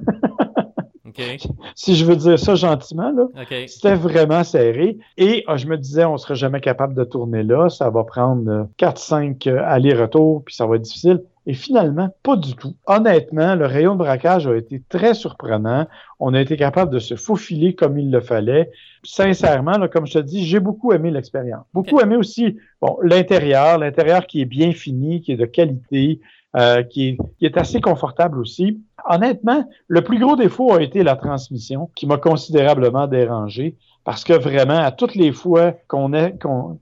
Si 1.75 1.95
je 1.95 2.05
veux 2.05 2.15
dire 2.15 2.39
ça 2.39 2.55
gentiment, 2.55 3.11
là, 3.11 3.27
c'était 3.67 3.95
vraiment 3.95 4.43
serré. 4.43 4.97
Et 5.17 5.43
ah, 5.47 5.57
je 5.57 5.67
me 5.67 5.77
disais, 5.77 6.05
on 6.05 6.17
serait 6.17 6.35
jamais 6.35 6.61
capable 6.61 6.93
de 6.93 7.03
tourner 7.03 7.43
là. 7.43 7.69
Ça 7.69 7.89
va 7.89 8.03
prendre 8.03 8.67
4-5 8.77 9.47
euh, 9.47 9.51
euh, 9.51 9.63
allers-retours, 9.65 10.43
puis 10.45 10.55
ça 10.55 10.65
va 10.65 10.75
être 10.75 10.83
difficile. 10.83 11.23
Et 11.47 11.53
finalement, 11.53 12.09
pas 12.21 12.35
du 12.35 12.55
tout. 12.55 12.75
Honnêtement, 12.85 13.55
le 13.55 13.65
rayon 13.65 13.93
de 13.93 13.99
braquage 13.99 14.45
a 14.45 14.55
été 14.55 14.83
très 14.89 15.15
surprenant. 15.15 15.87
On 16.19 16.35
a 16.35 16.41
été 16.41 16.55
capable 16.55 16.93
de 16.93 16.99
se 16.99 17.15
faufiler 17.15 17.73
comme 17.73 17.97
il 17.97 18.11
le 18.11 18.21
fallait. 18.21 18.69
Sincèrement, 19.03 19.79
là, 19.79 19.87
comme 19.87 20.05
je 20.05 20.13
te 20.13 20.19
dis, 20.19 20.45
j'ai 20.45 20.59
beaucoup 20.59 20.93
aimé 20.93 21.09
l'expérience. 21.09 21.65
Beaucoup 21.73 21.99
aimé 21.99 22.15
aussi 22.15 22.57
bon, 22.79 22.97
l'intérieur, 23.01 23.79
l'intérieur 23.79 24.27
qui 24.27 24.41
est 24.41 24.45
bien 24.45 24.71
fini, 24.71 25.21
qui 25.21 25.31
est 25.31 25.37
de 25.37 25.45
qualité, 25.45 26.19
euh, 26.57 26.83
qui, 26.83 27.17
est, 27.41 27.57
assez 27.57 27.79
confortable 27.79 28.39
aussi. 28.39 28.81
Honnêtement, 29.09 29.63
le 29.87 30.01
plus 30.01 30.19
gros 30.19 30.35
défaut 30.35 30.73
a 30.73 30.81
été 30.81 31.01
la 31.03 31.15
transmission, 31.15 31.89
qui 31.95 32.05
m'a 32.05 32.17
considérablement 32.17 33.07
dérangé, 33.07 33.75
parce 34.03 34.23
que 34.23 34.33
vraiment, 34.33 34.77
à 34.77 34.91
toutes 34.91 35.15
les 35.15 35.31
fois 35.31 35.73
qu'on 35.87 36.11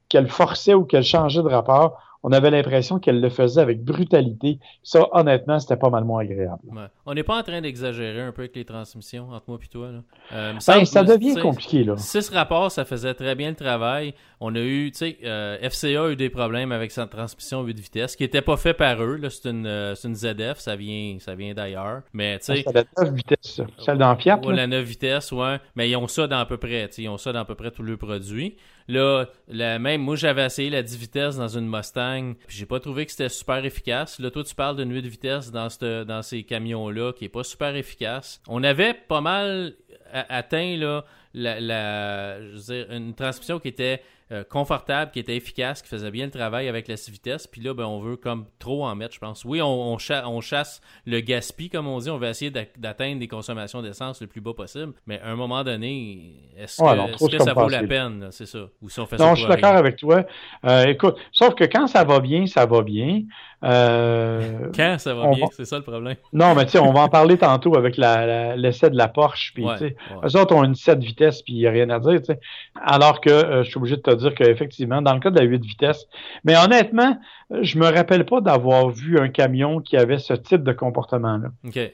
qu'elle 0.07 0.27
forçait 0.27 0.73
ou 0.73 0.85
qu'elle 0.85 1.03
changeait 1.03 1.43
de 1.43 1.47
rapport, 1.47 1.99
on 2.23 2.31
avait 2.31 2.51
l'impression 2.51 2.99
qu'elle 2.99 3.21
le 3.21 3.29
faisait 3.29 3.61
avec 3.61 3.83
brutalité. 3.83 4.59
Ça, 4.83 5.07
honnêtement, 5.11 5.59
c'était 5.59 5.77
pas 5.77 5.89
mal 5.89 6.03
moins 6.03 6.21
agréable. 6.21 6.61
On 7.09 7.15
n'est 7.15 7.23
pas 7.23 7.39
en 7.39 7.41
train 7.41 7.59
d'exagérer 7.59 8.21
un 8.21 8.31
peu 8.31 8.43
avec 8.43 8.55
les 8.55 8.65
transmissions 8.65 9.31
entre 9.31 9.45
moi 9.47 9.57
et 9.63 9.67
toi. 9.67 9.91
Là. 9.91 10.03
Euh, 10.31 10.53
ben, 10.53 10.85
ça, 10.85 11.03
devient 11.03 11.33
compliqué. 11.41 11.83
Là. 11.83 11.97
Six 11.97 12.29
rapports, 12.29 12.71
ça 12.71 12.85
faisait 12.85 13.15
très 13.15 13.33
bien 13.33 13.49
le 13.49 13.55
travail. 13.55 14.13
On 14.39 14.53
a 14.53 14.59
eu, 14.59 14.91
tu 14.91 14.99
sais, 14.99 15.17
euh, 15.23 15.57
FCA 15.67 16.03
a 16.03 16.09
eu 16.11 16.15
des 16.15 16.29
problèmes 16.29 16.71
avec 16.71 16.91
sa 16.91 17.07
transmission 17.07 17.63
8 17.63 17.79
vitesses, 17.79 18.15
qui 18.15 18.21
n'était 18.21 18.43
pas 18.43 18.57
fait 18.57 18.75
par 18.75 19.01
eux. 19.01 19.19
C'est 19.31 19.49
une, 19.49 19.65
euh, 19.65 19.95
une, 20.03 20.13
ZF, 20.13 20.59
ça 20.59 20.75
vient, 20.75 21.17
ça 21.19 21.33
vient 21.33 21.55
d'ailleurs. 21.55 22.03
Mais 22.13 22.37
tu 22.37 22.45
sais. 22.45 22.63
C'est 22.63 22.73
la 22.73 22.83
9 23.03 23.13
vitesses, 23.15 23.61
celle 23.79 23.97
dans 23.97 24.15
Fiat. 24.15 24.39
la 24.47 24.67
9 24.67 24.85
vitesses, 24.85 25.31
ouais. 25.31 25.57
Mais 25.75 25.89
ils 25.89 25.95
ont 25.95 26.07
ça 26.07 26.27
dans 26.27 26.39
à 26.39 26.45
peu 26.45 26.57
près. 26.57 26.91
Ils 26.99 27.09
ont 27.09 27.17
ça 27.17 27.33
dans 27.33 27.39
à 27.39 27.45
peu 27.45 27.55
près 27.55 27.71
tous 27.71 27.81
leurs 27.81 27.97
produits. 27.97 28.55
Là, 28.87 29.25
la 29.47 29.77
même, 29.77 30.01
moi 30.01 30.15
j'avais 30.15 30.43
essayé 30.43 30.71
la 30.71 30.81
10 30.81 30.97
vitesses 30.97 31.37
dans 31.37 31.47
une 31.47 31.69
Mustang, 31.69 32.33
puis 32.47 32.57
j'ai 32.57 32.65
pas 32.65 32.79
trouvé 32.79 33.05
que 33.05 33.11
c'était 33.11 33.29
super 33.29 33.63
efficace. 33.63 34.17
Là, 34.17 34.31
toi 34.31 34.43
tu 34.43 34.55
parles 34.55 34.77
de 34.77 34.83
8 34.83 35.05
vitesses 35.05 35.51
dans, 35.51 35.67
dans 36.07 36.21
ces 36.23 36.41
camions-là 36.41 36.98
qui 37.15 37.25
est 37.25 37.29
pas 37.29 37.43
super 37.43 37.75
efficace. 37.75 38.41
On 38.47 38.63
avait 38.63 38.93
pas 38.93 39.21
mal 39.21 39.75
atteint 40.11 40.77
là, 40.77 41.05
la, 41.33 41.59
la 41.59 42.41
je 42.41 42.55
veux 42.55 42.73
dire, 42.73 42.91
une 42.91 43.13
transmission 43.13 43.59
qui 43.59 43.67
était 43.67 44.01
euh, 44.31 44.43
confortable, 44.43 45.09
qui 45.09 45.17
était 45.17 45.35
efficace, 45.35 45.81
qui 45.81 45.87
faisait 45.87 46.11
bien 46.11 46.25
le 46.25 46.31
travail 46.31 46.67
avec 46.67 46.87
la 46.87 46.97
6 46.97 47.09
vitesses. 47.09 47.47
Puis 47.47 47.61
là, 47.61 47.73
ben, 47.73 47.85
on 47.85 47.99
veut 47.99 48.15
comme 48.15 48.45
trop 48.59 48.85
en 48.85 48.93
mettre, 48.93 49.15
je 49.15 49.19
pense. 49.19 49.43
Oui, 49.43 49.59
on, 49.59 49.95
on, 49.95 49.97
chasse 49.97 50.81
le 51.07 51.19
gaspille, 51.19 51.71
comme 51.71 51.87
on 51.87 51.97
dit. 51.97 52.11
On 52.11 52.19
veut 52.19 52.27
essayer 52.27 52.51
d'atteindre 52.51 53.19
des 53.19 53.27
consommations 53.27 53.81
d'essence 53.81 54.21
le 54.21 54.27
plus 54.27 54.39
bas 54.39 54.53
possible. 54.53 54.93
Mais 55.07 55.19
à 55.21 55.29
un 55.29 55.35
moment 55.35 55.63
donné, 55.63 56.51
est-ce 56.55 56.77
que, 56.77 57.43
ça 57.43 57.53
vaut 57.53 57.69
la 57.69 57.81
peine? 57.81 58.27
C'est 58.29 58.45
ça. 58.45 58.67
Ou 58.83 58.89
si 58.91 58.99
on 58.99 59.07
fait 59.07 59.17
non, 59.17 59.33
je 59.33 59.39
suis 59.39 59.49
d'accord 59.49 59.75
avec 59.75 59.95
toi. 59.95 60.23
Euh, 60.63 60.85
écoute, 60.85 61.17
sauf 61.31 61.55
que 61.55 61.63
quand 61.63 61.87
ça 61.87 62.03
va 62.03 62.19
bien, 62.19 62.45
ça 62.45 62.67
va 62.67 62.83
bien. 62.83 63.23
Euh, 63.63 64.69
quand 64.73 64.95
ça 64.99 65.13
va 65.13 65.29
bien, 65.29 65.45
c'est 65.51 65.65
ça 65.65 65.77
le 65.77 65.83
problème. 65.83 66.15
Non, 66.31 66.55
mais 66.55 66.65
tu 66.65 66.71
sais, 66.71 66.79
on 66.79 66.93
va 66.93 67.01
en 67.01 67.09
parler 67.09 67.37
tantôt 67.39 67.75
avec 67.77 67.97
l'essai 67.97 68.89
de 68.89 68.97
la 68.97 69.07
Porsche. 69.07 69.53
Puis, 69.53 69.65
ouais, 69.65 69.95
eux 70.23 70.39
autres 70.39 70.55
ont 70.55 70.63
une 70.63 70.75
7 70.75 70.99
vitesses, 70.99 71.41
puis 71.41 71.53
il 71.53 71.59
n'y 71.59 71.67
a 71.67 71.71
rien 71.71 71.89
à 71.89 71.99
dire. 71.99 72.19
sais. 72.25 72.39
Alors 72.81 73.19
que 73.19 73.63
je 73.63 73.69
suis 73.69 73.77
obligé 73.77 73.97
de 73.97 74.01
te 74.01 74.15
dire 74.15 74.33
qu'effectivement, 74.33 75.01
dans 75.01 75.13
le 75.13 75.19
cas 75.19 75.29
de 75.29 75.39
la 75.39 75.45
8 75.45 75.63
vitesses, 75.63 76.07
mais 76.43 76.55
honnêtement, 76.57 77.17
je 77.61 77.79
me 77.79 77.85
rappelle 77.85 78.25
pas 78.25 78.41
d'avoir 78.41 78.89
vu 78.89 79.19
un 79.19 79.29
camion 79.29 79.79
qui 79.79 79.97
avait 79.97 80.19
ce 80.19 80.33
type 80.33 80.63
de 80.63 80.71
comportement-là. 80.71 81.49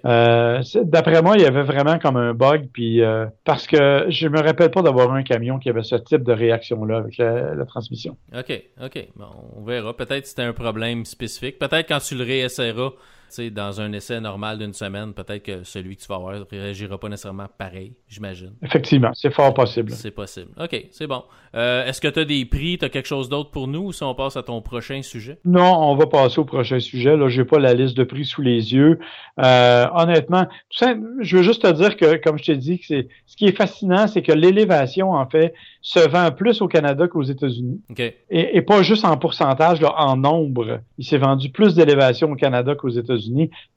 Euh, 0.05 0.62
d'après 0.83 1.21
moi, 1.21 1.35
il 1.38 1.43
y 1.43 1.45
avait 1.45 1.63
vraiment 1.63 1.97
comme 1.97 2.17
un 2.17 2.33
bug, 2.33 2.67
puis 2.74 3.01
euh, 3.01 3.25
parce 3.45 3.65
que 3.65 4.05
je 4.09 4.27
me 4.27 4.41
rappelle 4.41 4.71
pas 4.71 4.81
d'avoir 4.81 5.13
un 5.13 5.24
camion 5.24 5.57
qui 5.57 5.69
avait 5.69 5.83
ce 5.83 5.95
type 5.95 6.24
de 6.24 6.33
réaction-là 6.33 6.97
avec 6.97 7.17
la, 7.17 7.65
transmission. 7.65 8.17
OK, 8.38 8.63
OK. 8.83 9.07
Bon, 9.15 9.25
on 9.57 9.63
verra. 9.63 9.95
Peut-être 9.95 10.27
c'était 10.27 10.43
un 10.43 10.53
problème 10.53 11.05
spécifique. 11.05 11.57
Peut-être 11.57 11.88
quand 11.88 12.00
tu 12.00 12.15
le 12.15 12.24
réessayeras, 12.24 12.91
dans 13.39 13.81
un 13.81 13.91
essai 13.93 14.19
normal 14.19 14.57
d'une 14.57 14.73
semaine, 14.73 15.13
peut-être 15.13 15.43
que 15.43 15.63
celui 15.63 15.95
que 15.95 16.01
tu 16.01 16.07
vas 16.07 16.15
avoir 16.15 16.33
ne 16.33 16.43
réagira 16.49 16.97
pas 16.97 17.09
nécessairement 17.09 17.47
pareil, 17.57 17.93
j'imagine. 18.07 18.53
Effectivement, 18.61 19.11
c'est 19.13 19.33
fort 19.33 19.53
possible. 19.53 19.91
C'est 19.91 20.11
possible. 20.11 20.51
OK, 20.59 20.85
c'est 20.91 21.07
bon. 21.07 21.23
Euh, 21.55 21.85
est-ce 21.85 22.01
que 22.01 22.07
tu 22.07 22.19
as 22.19 22.25
des 22.25 22.45
prix, 22.45 22.77
tu 22.77 22.85
as 22.85 22.89
quelque 22.89 23.07
chose 23.07 23.29
d'autre 23.29 23.49
pour 23.49 23.67
nous 23.67 23.85
ou 23.85 23.91
si 23.93 24.03
on 24.03 24.13
passe 24.13 24.35
à 24.35 24.43
ton 24.43 24.61
prochain 24.61 25.01
sujet? 25.01 25.39
Non, 25.45 25.89
on 25.89 25.95
va 25.95 26.05
passer 26.05 26.39
au 26.39 26.45
prochain 26.45 26.79
sujet. 26.79 27.15
Là, 27.15 27.29
j'ai 27.29 27.45
pas 27.45 27.59
la 27.59 27.73
liste 27.73 27.95
de 27.95 28.03
prix 28.03 28.25
sous 28.25 28.41
les 28.41 28.73
yeux. 28.73 28.99
Euh, 29.43 29.85
honnêtement, 29.93 30.47
je 30.79 31.37
veux 31.37 31.43
juste 31.43 31.61
te 31.61 31.71
dire 31.71 31.95
que, 31.95 32.15
comme 32.17 32.37
je 32.37 32.45
t'ai 32.45 32.57
dit, 32.57 32.79
que 32.79 32.85
c'est 32.85 33.07
ce 33.25 33.35
qui 33.37 33.45
est 33.45 33.55
fascinant, 33.55 34.07
c'est 34.07 34.21
que 34.21 34.31
l'élévation, 34.31 35.11
en 35.11 35.27
fait, 35.27 35.53
se 35.81 35.99
vend 35.99 36.31
plus 36.31 36.61
au 36.61 36.67
Canada 36.67 37.07
qu'aux 37.07 37.23
États-Unis. 37.23 37.81
Et, 38.29 38.61
pas 38.61 38.81
juste 38.81 39.05
en 39.05 39.17
pourcentage, 39.17 39.81
là, 39.81 39.93
en 39.97 40.17
nombre. 40.17 40.79
Il 40.97 41.05
s'est 41.05 41.17
vendu 41.17 41.49
plus 41.49 41.75
d'élévation 41.75 42.31
au 42.31 42.35
Canada 42.35 42.75
qu'aux 42.75 42.89
États-Unis, 42.89 43.25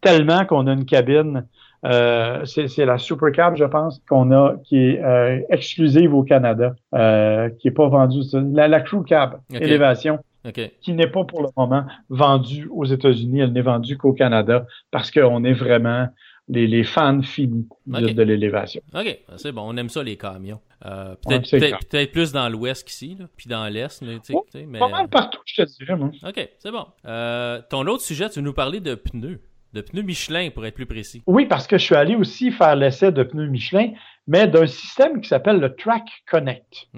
tellement 0.00 0.44
qu'on 0.44 0.66
a 0.66 0.72
une 0.72 0.84
cabine. 0.84 1.44
Euh, 1.84 2.44
c'est 2.44 2.84
la 2.84 2.98
Supercab, 2.98 3.56
je 3.56 3.64
pense, 3.64 4.02
qu'on 4.08 4.32
a, 4.32 4.56
qui 4.64 4.78
est 4.78 5.02
euh, 5.02 5.40
exclusive 5.48 6.12
au 6.12 6.24
Canada, 6.24 6.74
euh, 6.94 7.50
qui 7.50 7.68
est 7.68 7.72
pas 7.72 7.88
vendue. 7.88 8.22
La, 8.52 8.66
la 8.66 8.80
Crew 8.80 9.04
Cab, 9.04 9.40
élévation, 9.52 10.18
qui 10.80 10.92
n'est 10.92 11.06
pas 11.06 11.24
pour 11.24 11.42
le 11.42 11.48
moment 11.56 11.84
vendue 12.08 12.68
aux 12.72 12.84
États-Unis, 12.84 13.40
elle 13.40 13.52
n'est 13.52 13.60
vendue 13.62 13.96
qu'au 13.96 14.12
Canada 14.12 14.66
parce 14.90 15.10
qu'on 15.10 15.44
est 15.44 15.52
vraiment 15.52 16.08
les, 16.48 16.84
fans 16.84 17.22
finis 17.22 17.68
de, 17.86 18.22
l'élévation. 18.22 18.80
OK, 18.94 19.18
c'est 19.36 19.52
bon. 19.52 19.62
On 19.66 19.76
aime 19.76 19.88
ça, 19.88 20.02
les 20.02 20.16
camions. 20.16 20.60
Euh, 20.86 21.16
peut-être 21.26 22.12
plus 22.12 22.32
dans 22.32 22.48
l'ouest 22.48 22.86
qu'ici, 22.86 23.18
puis 23.36 23.48
dans 23.48 23.66
l'est. 23.66 24.00
Mais, 24.02 24.18
oh, 24.32 24.46
mais, 24.54 24.78
pas 24.78 24.88
mal 24.88 25.08
partout, 25.08 25.40
je 25.44 25.62
te 25.62 25.68
dirais. 25.78 25.96
Moi. 25.96 26.10
OK, 26.22 26.48
c'est 26.58 26.70
bon. 26.70 26.86
Euh, 27.04 27.60
ton 27.68 27.86
autre 27.86 28.02
sujet, 28.02 28.28
tu 28.30 28.38
veux 28.38 28.44
nous 28.44 28.52
parler 28.52 28.80
de 28.80 28.94
pneus? 28.94 29.40
De 29.74 29.80
pneus 29.82 30.02
Michelin, 30.02 30.50
pour 30.50 30.64
être 30.64 30.74
plus 30.74 30.86
précis. 30.86 31.22
Oui, 31.26 31.46
parce 31.46 31.66
que 31.66 31.76
je 31.76 31.84
suis 31.84 31.94
allé 31.94 32.14
aussi 32.16 32.50
faire 32.50 32.74
l'essai 32.74 33.12
de 33.12 33.22
pneus 33.22 33.48
Michelin 33.48 33.92
mais 34.28 34.46
d'un 34.46 34.66
système 34.66 35.22
qui 35.22 35.28
s'appelle 35.28 35.58
le 35.58 35.74
Track 35.74 36.04
Connect. 36.30 36.88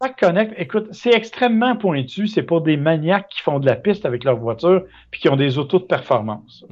Track 0.00 0.18
Connect, 0.18 0.54
écoute, 0.56 0.88
c'est 0.92 1.12
extrêmement 1.12 1.76
pointu. 1.76 2.26
C'est 2.26 2.42
pour 2.42 2.62
des 2.62 2.78
maniaques 2.78 3.28
qui 3.28 3.42
font 3.42 3.60
de 3.60 3.66
la 3.66 3.76
piste 3.76 4.06
avec 4.06 4.24
leur 4.24 4.38
voiture 4.38 4.84
puis 5.10 5.20
qui 5.20 5.28
ont 5.28 5.36
des 5.36 5.58
autos 5.58 5.80
de 5.80 5.84
performance. 5.84 6.64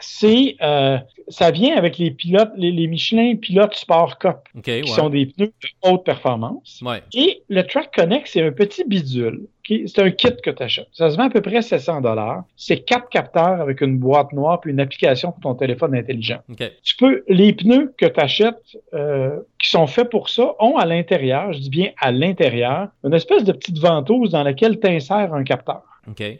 C'est, 0.00 0.56
euh, 0.60 0.98
ça 1.28 1.52
vient 1.52 1.76
avec 1.76 1.98
les 1.98 2.10
pilotes, 2.10 2.50
les, 2.56 2.88
Michelin 2.88 3.36
Pilote 3.36 3.74
Sport 3.76 4.18
Cup, 4.18 4.38
qui 4.64 4.88
sont 4.88 5.08
des 5.08 5.26
pneus 5.26 5.46
de 5.46 5.88
haute 5.88 6.04
performance. 6.04 6.82
Et 7.14 7.42
le 7.48 7.62
Track 7.62 7.94
Connect, 7.94 8.26
c'est 8.26 8.42
un 8.42 8.52
petit 8.52 8.82
bidule. 8.84 9.46
C'est 9.68 9.98
un 10.00 10.10
kit 10.10 10.34
que 10.42 10.50
tu 10.50 10.62
achètes. 10.62 10.88
Ça 10.92 11.10
se 11.10 11.16
vend 11.16 11.24
à 11.24 11.30
peu 11.30 11.40
près 11.40 11.62
700 11.62 12.00
dollars. 12.00 12.44
C'est 12.56 12.78
quatre 12.78 13.08
capteurs 13.08 13.60
avec 13.60 13.80
une 13.80 13.98
boîte 13.98 14.32
noire 14.32 14.60
puis 14.60 14.70
une 14.70 14.80
application 14.80 15.32
pour 15.32 15.40
ton 15.40 15.54
téléphone 15.54 15.94
intelligent. 15.94 16.38
Tu 16.82 16.96
peux 16.96 17.24
les 17.28 17.52
pneus 17.52 17.92
que 17.96 18.06
tu 18.06 18.20
achètes 18.20 18.78
euh, 18.94 19.38
qui 19.58 19.68
sont 19.68 19.86
faits 19.86 20.10
pour 20.10 20.28
ça 20.28 20.54
ont 20.58 20.76
à 20.76 20.86
l'intérieur, 20.86 21.52
je 21.52 21.58
dis 21.58 21.70
bien 21.70 21.90
à 22.00 22.12
l'intérieur, 22.12 22.88
une 23.04 23.14
espèce 23.14 23.44
de 23.44 23.52
petite 23.52 23.78
ventouse 23.78 24.30
dans 24.30 24.42
laquelle 24.42 24.78
tu 24.80 24.88
insères 24.88 25.34
un 25.34 25.44
capteur. 25.44 25.82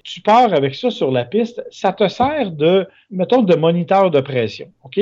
Tu 0.05 0.21
pars 0.21 0.53
avec 0.53 0.75
ça 0.75 0.91
sur 0.91 1.11
la 1.11 1.25
piste, 1.25 1.65
ça 1.71 1.93
te 1.93 2.09
sert 2.09 2.53
de, 2.53 2.87
mettons, 3.11 3.43
de 3.43 3.55
moniteur 3.55 4.11
de 4.11 4.21
pression, 4.21 4.69
OK? 4.85 4.99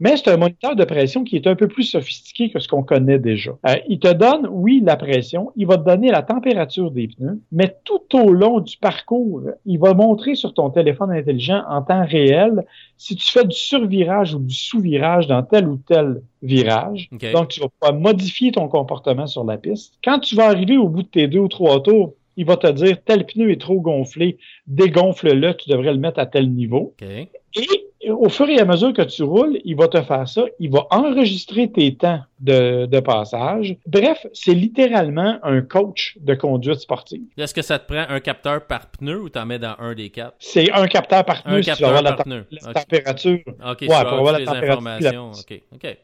Mais 0.00 0.16
c'est 0.16 0.30
un 0.30 0.36
moniteur 0.36 0.76
de 0.76 0.84
pression 0.84 1.24
qui 1.24 1.36
est 1.36 1.46
un 1.46 1.54
peu 1.54 1.68
plus 1.68 1.84
sophistiqué 1.84 2.50
que 2.50 2.58
ce 2.58 2.68
qu'on 2.68 2.82
connaît 2.82 3.18
déjà. 3.18 3.52
Euh, 3.68 3.76
il 3.88 3.98
te 3.98 4.12
donne, 4.12 4.46
oui, 4.50 4.82
la 4.84 4.96
pression, 4.96 5.52
il 5.56 5.66
va 5.66 5.76
te 5.76 5.84
donner 5.84 6.10
la 6.10 6.22
température 6.22 6.90
des 6.90 7.08
pneus, 7.08 7.40
mais 7.52 7.76
tout 7.84 8.16
au 8.16 8.32
long 8.32 8.60
du 8.60 8.76
parcours, 8.76 9.42
il 9.66 9.78
va 9.78 9.94
montrer 9.94 10.34
sur 10.34 10.54
ton 10.54 10.70
téléphone 10.70 11.10
intelligent 11.12 11.62
en 11.68 11.82
temps 11.82 12.04
réel 12.04 12.64
si 12.96 13.16
tu 13.16 13.30
fais 13.30 13.44
du 13.44 13.56
survirage 13.56 14.34
ou 14.34 14.38
du 14.40 14.54
sous-virage 14.54 15.26
dans 15.26 15.42
tel 15.42 15.68
ou 15.68 15.76
tel 15.76 16.22
virage. 16.42 17.08
Donc, 17.32 17.48
tu 17.48 17.60
vas 17.60 17.68
pouvoir 17.68 18.00
modifier 18.00 18.52
ton 18.52 18.68
comportement 18.68 19.26
sur 19.26 19.44
la 19.44 19.58
piste. 19.58 19.94
Quand 20.02 20.18
tu 20.18 20.34
vas 20.34 20.46
arriver 20.46 20.76
au 20.76 20.88
bout 20.88 21.02
de 21.02 21.08
tes 21.08 21.26
deux 21.26 21.38
ou 21.38 21.48
trois 21.48 21.82
tours, 21.82 22.14
il 22.40 22.46
va 22.46 22.56
te 22.56 22.68
dire 22.68 23.04
tel 23.04 23.26
pneu 23.26 23.50
est 23.50 23.60
trop 23.60 23.82
gonflé, 23.82 24.38
dégonfle-le, 24.66 25.54
tu 25.58 25.68
devrais 25.68 25.92
le 25.92 25.98
mettre 25.98 26.20
à 26.20 26.24
tel 26.24 26.50
niveau. 26.50 26.94
Et 27.54 27.68
au 28.08 28.28
fur 28.28 28.48
et 28.48 28.58
à 28.58 28.64
mesure 28.64 28.92
que 28.92 29.02
tu 29.02 29.22
roules, 29.22 29.60
il 29.64 29.76
va 29.76 29.88
te 29.88 30.00
faire 30.00 30.26
ça. 30.26 30.44
Il 30.58 30.70
va 30.70 30.86
enregistrer 30.90 31.70
tes 31.70 31.94
temps 31.94 32.20
de, 32.40 32.86
de 32.86 33.00
passage. 33.00 33.76
Bref, 33.86 34.26
c'est 34.32 34.54
littéralement 34.54 35.38
un 35.42 35.60
coach 35.60 36.16
de 36.20 36.34
conduite 36.34 36.76
sportive. 36.76 37.22
Est-ce 37.36 37.52
que 37.52 37.62
ça 37.62 37.78
te 37.78 37.92
prend 37.92 38.06
un 38.08 38.20
capteur 38.20 38.66
par 38.66 38.86
pneu 38.86 39.20
ou 39.20 39.28
t'en 39.28 39.44
mets 39.44 39.58
dans 39.58 39.74
un 39.78 39.94
des 39.94 40.10
quatre? 40.10 40.34
C'est 40.38 40.72
un 40.72 40.86
capteur 40.86 41.24
par 41.24 41.42
pneu 41.42 41.56
un 41.56 41.62
si 41.62 41.68
capteur 41.68 41.88
tu 41.88 41.94
par 41.94 42.02
la, 42.02 42.44
la 42.50 42.72
température. 42.72 43.40
OK, 43.46 43.80
ouais, 43.82 43.86
pour 43.86 43.96
avoir 43.98 44.38
la 44.38 44.44
température. 44.46 45.32
OK, 45.32 45.62
OK. 45.74 45.96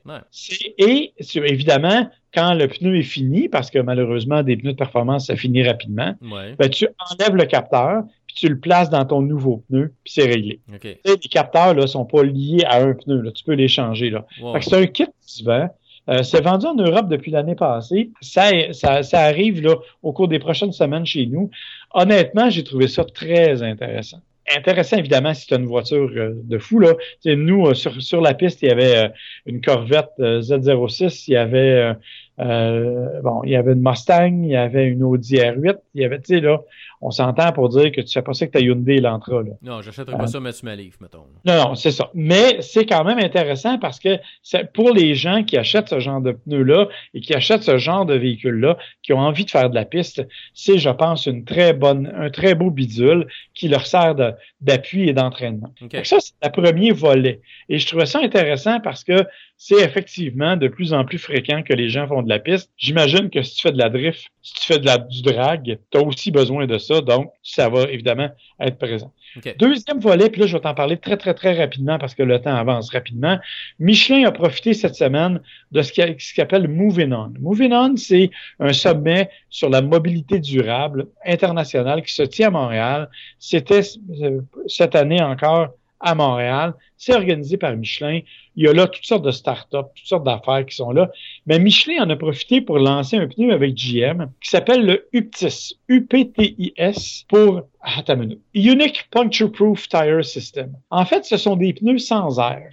Et 0.78 1.12
évidemment, 1.36 2.10
quand 2.34 2.52
le 2.52 2.68
pneu 2.68 2.96
est 2.96 3.02
fini, 3.02 3.48
parce 3.48 3.70
que 3.70 3.78
malheureusement, 3.78 4.42
des 4.42 4.56
pneus 4.56 4.72
de 4.72 4.76
performance, 4.76 5.28
ça 5.28 5.36
finit 5.36 5.62
rapidement, 5.62 6.14
ben, 6.20 6.68
tu 6.68 6.86
enlèves 7.10 7.36
le 7.36 7.46
capteur, 7.46 8.02
tu 8.36 8.48
le 8.48 8.58
places 8.58 8.90
dans 8.90 9.04
ton 9.04 9.22
nouveau 9.22 9.64
pneu, 9.68 9.92
puis 10.04 10.12
c'est 10.12 10.26
réglé. 10.26 10.60
Les 10.84 11.16
capteurs 11.30 11.74
ne 11.74 11.86
sont 11.86 12.04
pas 12.04 12.22
liés 12.22 12.64
à 12.66 12.82
un 12.82 12.92
pneu, 12.92 13.20
là. 13.22 13.32
tu 13.32 13.42
peux 13.42 13.54
les 13.54 13.66
changer. 13.66 14.10
Là. 14.10 14.26
c'est 14.60 14.76
un 14.76 14.86
kit 14.86 15.06
qui 15.26 15.34
se 15.38 15.44
vend. 15.44 15.68
Euh, 16.08 16.22
c'est 16.22 16.40
vendu 16.40 16.66
en 16.66 16.76
Europe 16.76 17.08
depuis 17.08 17.32
l'année 17.32 17.56
passée. 17.56 18.10
Ça, 18.20 18.50
ça, 18.72 19.02
ça, 19.02 19.22
arrive 19.22 19.60
là, 19.60 19.74
au 20.04 20.12
cours 20.12 20.28
des 20.28 20.38
prochaines 20.38 20.70
semaines 20.70 21.04
chez 21.04 21.26
nous. 21.26 21.50
Honnêtement, 21.94 22.48
j'ai 22.48 22.62
trouvé 22.62 22.86
ça 22.86 23.04
très 23.04 23.62
intéressant 23.62 24.20
intéressant, 24.54 24.98
évidemment, 24.98 25.34
si 25.34 25.48
tu 25.48 25.54
as 25.54 25.56
une 25.56 25.66
voiture 25.66 26.08
euh, 26.14 26.40
de 26.44 26.58
fou. 26.58 26.78
Là. 26.78 26.94
nous, 27.24 27.66
euh, 27.66 27.74
sur, 27.74 28.00
sur 28.00 28.20
la 28.20 28.32
piste, 28.32 28.62
il 28.62 28.68
y 28.68 28.70
avait 28.70 29.10
une 29.44 29.60
Corvette 29.60 30.12
Z06, 30.18 31.24
il 31.26 31.32
y 31.32 31.36
avait 31.36 31.96
euh, 32.38 33.20
bon, 33.22 33.42
il 33.44 33.50
y 33.50 33.56
avait 33.56 33.72
une 33.72 33.80
Mustang, 33.80 34.42
il 34.42 34.50
y 34.50 34.56
avait 34.56 34.86
une 34.86 35.02
Audi 35.02 35.36
R8, 35.36 35.76
il 35.94 36.02
y 36.02 36.04
avait, 36.04 36.18
tu 36.18 36.34
sais, 36.34 36.40
là, 36.40 36.60
on 37.00 37.10
s'entend 37.10 37.52
pour 37.52 37.68
dire 37.68 37.92
que 37.92 38.00
tu 38.00 38.08
sais 38.08 38.22
pas 38.22 38.32
ça 38.32 38.46
que 38.46 38.52
ta 38.52 38.60
Hyundai 38.60 39.00
l'entra, 39.00 39.42
là. 39.42 39.52
Non, 39.62 39.82
j'achèterais 39.82 40.16
pas 40.16 40.26
ça, 40.26 40.40
mais 40.40 40.52
tu 40.52 40.66
livre, 40.76 40.96
mettons. 41.00 41.24
Non, 41.44 41.54
non, 41.68 41.74
c'est 41.74 41.90
ça. 41.90 42.10
Mais 42.14 42.60
c'est 42.60 42.86
quand 42.86 43.04
même 43.04 43.18
intéressant 43.18 43.78
parce 43.78 43.98
que 43.98 44.18
c'est 44.42 44.72
pour 44.72 44.92
les 44.92 45.14
gens 45.14 45.44
qui 45.44 45.56
achètent 45.56 45.88
ce 45.88 46.00
genre 46.00 46.20
de 46.20 46.32
pneus-là 46.32 46.88
et 47.14 47.20
qui 47.20 47.34
achètent 47.34 47.62
ce 47.62 47.78
genre 47.78 48.06
de 48.06 48.14
véhicule-là, 48.14 48.76
qui 49.02 49.12
ont 49.12 49.18
envie 49.18 49.44
de 49.44 49.50
faire 49.50 49.70
de 49.70 49.74
la 49.74 49.84
piste, 49.84 50.26
c'est, 50.54 50.78
je 50.78 50.90
pense, 50.90 51.26
une 51.26 51.44
très 51.44 51.72
bonne, 51.72 52.12
un 52.16 52.30
très 52.30 52.54
beau 52.54 52.70
bidule 52.70 53.26
qui 53.56 53.68
leur 53.68 53.86
sert 53.86 54.14
d'appui 54.60 55.08
et 55.08 55.14
d'entraînement. 55.14 55.72
Ça, 56.04 56.18
c'est 56.20 56.34
le 56.42 56.50
premier 56.50 56.92
volet. 56.92 57.40
Et 57.68 57.78
je 57.78 57.86
trouvais 57.86 58.06
ça 58.06 58.20
intéressant 58.20 58.80
parce 58.80 59.02
que 59.02 59.24
c'est 59.56 59.82
effectivement 59.82 60.56
de 60.56 60.68
plus 60.68 60.92
en 60.92 61.04
plus 61.04 61.18
fréquent 61.18 61.62
que 61.62 61.72
les 61.72 61.88
gens 61.88 62.06
font 62.06 62.22
de 62.22 62.28
la 62.28 62.38
piste. 62.38 62.70
J'imagine 62.76 63.30
que 63.30 63.42
si 63.42 63.56
tu 63.56 63.62
fais 63.62 63.72
de 63.72 63.78
la 63.78 63.88
drift, 63.88 64.26
si 64.42 64.54
tu 64.54 64.66
fais 64.66 64.78
de 64.78 64.84
la, 64.84 64.98
du 64.98 65.22
drag, 65.22 65.78
tu 65.90 65.98
as 65.98 66.02
aussi 66.02 66.30
besoin 66.30 66.66
de 66.66 66.76
ça, 66.76 67.00
donc 67.00 67.32
ça 67.42 67.70
va 67.70 67.84
évidemment 67.90 68.28
être 68.60 68.78
présent. 68.78 69.12
Deuxième 69.58 70.00
volet, 70.00 70.30
puis 70.30 70.40
là, 70.40 70.46
je 70.46 70.56
vais 70.56 70.62
t'en 70.62 70.74
parler 70.74 70.96
très, 70.96 71.16
très, 71.16 71.34
très 71.34 71.56
rapidement 71.56 71.98
parce 71.98 72.14
que 72.14 72.22
le 72.22 72.40
temps 72.40 72.54
avance 72.54 72.90
rapidement. 72.90 73.38
Michelin 73.78 74.26
a 74.26 74.32
profité 74.32 74.74
cette 74.74 74.94
semaine 74.94 75.40
de 75.72 75.82
ce 75.82 75.92
qu'il 75.92 76.42
appelle 76.42 76.68
Moving 76.68 77.12
On. 77.12 77.32
Moving 77.40 77.72
On, 77.72 77.96
c'est 77.96 78.30
un 78.60 78.72
sommet 78.72 79.30
sur 79.50 79.68
la 79.70 79.82
mobilité 79.82 80.38
durable 80.38 81.06
internationale 81.24 82.02
qui 82.02 82.14
se 82.14 82.22
tient 82.22 82.48
à 82.48 82.50
Montréal. 82.50 83.10
C'était 83.38 83.82
euh, 84.22 84.40
cette 84.66 84.94
année 84.94 85.22
encore 85.22 85.70
à 86.06 86.14
Montréal. 86.14 86.74
C'est 86.96 87.14
organisé 87.14 87.56
par 87.56 87.76
Michelin. 87.76 88.20
Il 88.54 88.64
y 88.64 88.68
a 88.68 88.72
là 88.72 88.86
toutes 88.86 89.04
sortes 89.04 89.24
de 89.24 89.32
startups, 89.32 89.90
toutes 89.94 90.06
sortes 90.06 90.24
d'affaires 90.24 90.64
qui 90.64 90.74
sont 90.74 90.92
là. 90.92 91.10
Mais 91.46 91.58
Michelin 91.58 92.04
en 92.04 92.10
a 92.10 92.16
profité 92.16 92.60
pour 92.60 92.78
lancer 92.78 93.16
un 93.16 93.26
pneu 93.26 93.52
avec 93.52 93.74
GM 93.74 94.28
qui 94.40 94.48
s'appelle 94.48 94.86
le 94.86 95.08
UPTIS, 95.12 95.74
U-P-T-I-S, 95.88 97.24
pour, 97.28 97.62
attends 97.82 98.22
une 98.22 98.38
Unique 98.54 99.08
Puncture 99.10 99.50
Proof 99.50 99.88
Tire 99.88 100.24
System. 100.24 100.72
En 100.90 101.04
fait, 101.04 101.24
ce 101.24 101.36
sont 101.36 101.56
des 101.56 101.74
pneus 101.74 101.98
sans 101.98 102.38
air. 102.38 102.70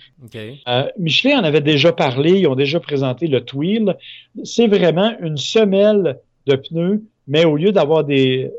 Euh, 0.67 0.87
Michelin 0.99 1.39
en 1.39 1.43
avait 1.43 1.61
déjà 1.61 1.91
parlé, 1.91 2.39
ils 2.41 2.47
ont 2.47 2.55
déjà 2.55 2.79
présenté 2.79 3.27
le 3.27 3.41
Tweel. 3.41 3.97
C'est 4.43 4.67
vraiment 4.67 5.15
une 5.21 5.37
semelle 5.37 6.19
de 6.45 6.55
pneus, 6.55 7.03
mais 7.27 7.45
au 7.45 7.57
lieu 7.57 7.71
d'avoir 7.71 8.03
des, 8.03 8.51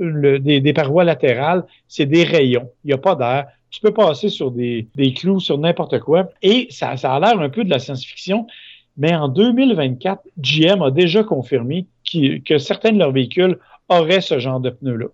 euh, 0.00 0.38
des, 0.38 0.60
des, 0.60 0.72
parois 0.72 1.04
latérales, 1.04 1.64
c'est 1.88 2.06
des 2.06 2.24
rayons. 2.24 2.70
Il 2.84 2.88
n'y 2.88 2.92
a 2.92 2.98
pas 2.98 3.14
d'air 3.14 3.46
tu 3.72 3.80
peux 3.80 3.92
passer 3.92 4.28
sur 4.28 4.50
des, 4.50 4.86
des 4.94 5.12
clous, 5.14 5.40
sur 5.40 5.58
n'importe 5.58 5.98
quoi. 5.98 6.28
Et 6.42 6.68
ça, 6.70 6.96
ça 6.96 7.14
a 7.14 7.20
l'air 7.20 7.40
un 7.40 7.48
peu 7.48 7.64
de 7.64 7.70
la 7.70 7.78
science-fiction. 7.78 8.46
mais 8.96 9.14
en 9.14 9.28
2024, 9.28 10.22
GM 10.38 10.82
a 10.82 10.90
déjà 10.90 11.24
confirmé 11.24 11.86
que 12.44 12.58
certains 12.58 12.92
de 12.92 12.98
leurs 12.98 13.12
véhicules 13.12 13.58
auraient 13.88 14.20
ce 14.20 14.38
genre 14.38 14.60
de 14.60 14.70
pneus-là. 14.70 15.06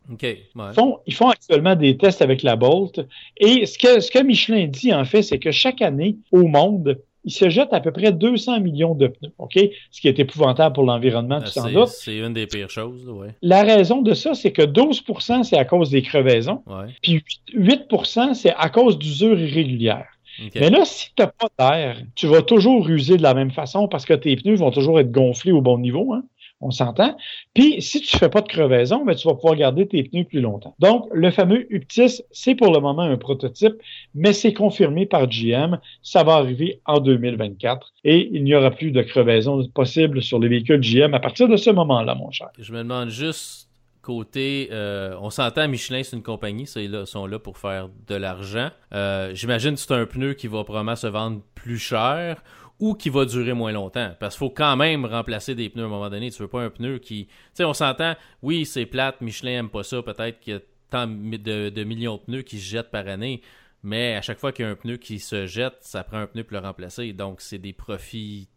ils, 1.07 1.15
font, 1.15 1.29
actuellement 1.29 1.77
des 1.77 1.97
tests 1.97 2.21
avec 2.21 2.43
la 2.43 2.57
Bolt. 2.57 3.01
Et 3.37 3.67
ce 3.67 3.79
que, 3.79 4.01
ce 4.01 4.11
que 4.11 4.23
Michelin 4.23 4.67
dit, 4.67 4.93
en 4.93 5.05
fait, 5.05 5.23
c'est 5.23 5.39
que 5.39 5.51
chaque 5.53 5.81
année, 5.81 6.17
au 6.33 6.47
monde, 6.49 7.01
il 7.25 7.33
se 7.33 7.49
jette 7.49 7.73
à 7.73 7.81
peu 7.81 7.91
près 7.93 8.13
200 8.13 8.61
millions 8.61 8.95
de 8.95 9.09
pneus, 9.09 9.33
OK? 9.39 9.59
Ce 9.91 10.01
qui 10.01 10.09
est 10.09 10.19
épouvantable 10.19 10.75
pour 10.75 10.85
l'environnement, 10.85 11.41
tout 11.41 11.49
ça. 11.49 11.69
C'est 11.87 12.17
une 12.17 12.33
des 12.33 12.47
pires 12.47 12.71
choses, 12.71 13.09
oui. 13.09 13.29
La 13.43 13.63
raison 13.63 14.03
de 14.03 14.15
ça, 14.15 14.35
c'est 14.35 14.53
que 14.53 14.63
12% 14.63 15.43
c'est 15.45 15.59
à 15.59 15.65
cause 15.65 15.91
des 15.91 16.03
crevaisons, 16.03 16.63
puis 17.03 17.23
8%, 17.55 18.35
c'est 18.35 18.55
à 18.55 18.69
cause 18.69 18.99
d'usure 18.99 19.39
irrégulière. 19.39 20.07
Mais 20.55 20.71
là, 20.71 20.85
si 20.85 21.09
tu 21.17 21.23
n'as 21.23 21.29
pas 21.29 21.49
d'air, 21.59 21.97
tu 22.15 22.27
vas 22.27 22.43
toujours 22.43 22.89
user 22.89 23.17
de 23.17 23.23
la 23.23 23.35
même 23.35 23.51
façon 23.51 23.89
parce 23.89 24.05
que 24.05 24.15
tes 24.15 24.37
pneus 24.37 24.57
vont 24.57 24.71
toujours 24.71 25.01
être 25.01 25.11
gonflés 25.11 25.53
au 25.53 25.61
bon 25.61 25.79
niveau. 25.79 26.13
Hein? 26.13 26.23
On 26.61 26.71
s'entend. 26.71 27.17
Puis, 27.55 27.81
si 27.81 28.01
tu 28.01 28.17
fais 28.17 28.29
pas 28.29 28.41
de 28.41 28.49
crevaison, 28.49 29.05
ben, 29.05 29.15
tu 29.15 29.29
vas 29.29 29.35
pouvoir 29.35 29.57
garder 29.57 29.87
tes 29.87 30.03
pneus 30.03 30.25
plus 30.25 30.41
longtemps. 30.41 30.75
Donc, 30.79 31.09
le 31.13 31.31
fameux 31.31 31.73
UPTIS, 31.73 32.23
c'est 32.31 32.55
pour 32.55 32.73
le 32.73 32.81
moment 32.81 33.03
un 33.03 33.17
prototype, 33.17 33.75
mais 34.15 34.33
c'est 34.33 34.53
confirmé 34.53 35.07
par 35.07 35.29
GM. 35.29 35.79
Ça 36.03 36.25
va 36.25 36.35
arriver 36.35 36.81
en 36.87 37.01
2024 37.01 37.93
et 38.05 38.29
il 38.33 38.45
n'y 38.45 38.55
aura 38.55 38.71
plus 38.71 38.91
de 38.91 39.03
crevaison 39.03 39.67
possible 39.69 40.23
sur 40.23 40.39
les 40.39 40.49
véhicules 40.49 40.81
GM 40.81 41.15
à 41.15 41.21
partir 41.21 41.49
de 41.49 41.57
ce 41.57 41.71
moment-là, 41.71 42.15
mon 42.15 42.31
cher. 42.31 42.49
Je 42.59 42.73
me 42.73 42.79
demande 42.79 43.11
juste 43.11 43.69
côté, 44.09 44.71
euh, 44.73 45.15
on 45.21 45.29
s'entend, 45.29 45.69
Michelin, 45.69 46.03
c'est 46.03 46.17
une 46.17 46.23
compagnie, 46.23 46.65
ils 46.77 47.07
sont 47.07 47.27
là 47.27 47.39
pour 47.39 47.59
faire 47.59 47.91
de 48.07 48.15
l'argent. 48.15 48.71
Euh, 48.95 49.35
j'imagine 49.35 49.75
que 49.75 49.81
c'est 49.81 49.93
un 49.93 50.07
pneu 50.07 50.33
qui 50.33 50.47
va 50.47 50.65
probablement 50.65 50.97
se 50.97 51.09
vendre 51.09 51.43
plus 51.55 51.79
cher 51.79 52.43
ou 52.81 52.95
qui 52.95 53.11
va 53.11 53.25
durer 53.25 53.55
moins 53.55 53.73
longtemps. 53.73 54.15
Parce 54.21 54.35
qu'il 54.35 54.47
faut 54.47 54.51
quand 54.51 54.77
même 54.77 55.05
remplacer 55.05 55.55
des 55.55 55.69
pneus 55.69 55.85
à 55.85 55.87
un 55.87 55.91
moment 55.91 56.11
donné. 56.11 56.31
Tu 56.31 56.41
veux 56.43 56.49
pas 56.49 56.63
un 56.63 56.71
pneu 56.71 56.99
qui. 56.99 57.27
Tu 57.27 57.33
sais, 57.55 57.65
on 57.65 57.75
s'entend, 57.75 58.15
oui, 58.43 58.67
c'est 58.67 58.87
plate, 58.87 59.21
Michelin 59.21 59.59
aime 59.59 59.71
pas 59.71 59.83
ça, 59.83 60.03
peut-être 60.03 60.41
qu'il 60.41 60.55
y 60.55 60.57
a 60.57 60.61
tant 60.91 61.07
de, 61.07 61.85
millions 61.85 62.17
de 62.17 62.23
pneus 62.23 62.43
qui 62.43 62.59
se 62.59 62.71
jettent 62.71 62.91
par 62.91 63.07
année. 63.09 63.43
Mais 63.83 64.17
à 64.17 64.23
chaque 64.23 64.39
fois 64.39 64.53
qu'il 64.53 64.65
y 64.65 64.69
a 64.69 64.71
un 64.71 64.77
pneu 64.77 64.97
qui 64.97 65.19
se 65.19 65.47
jette, 65.47 65.77
ça 65.81 66.03
prend 66.03 66.19
un 66.19 66.27
pneu 66.27 66.45
pour 66.45 66.55
le 66.55 66.67
remplacer. 66.67 67.13
Donc, 67.13 67.41
c'est 67.41 67.59
des 67.59 67.73
profits 67.73 68.49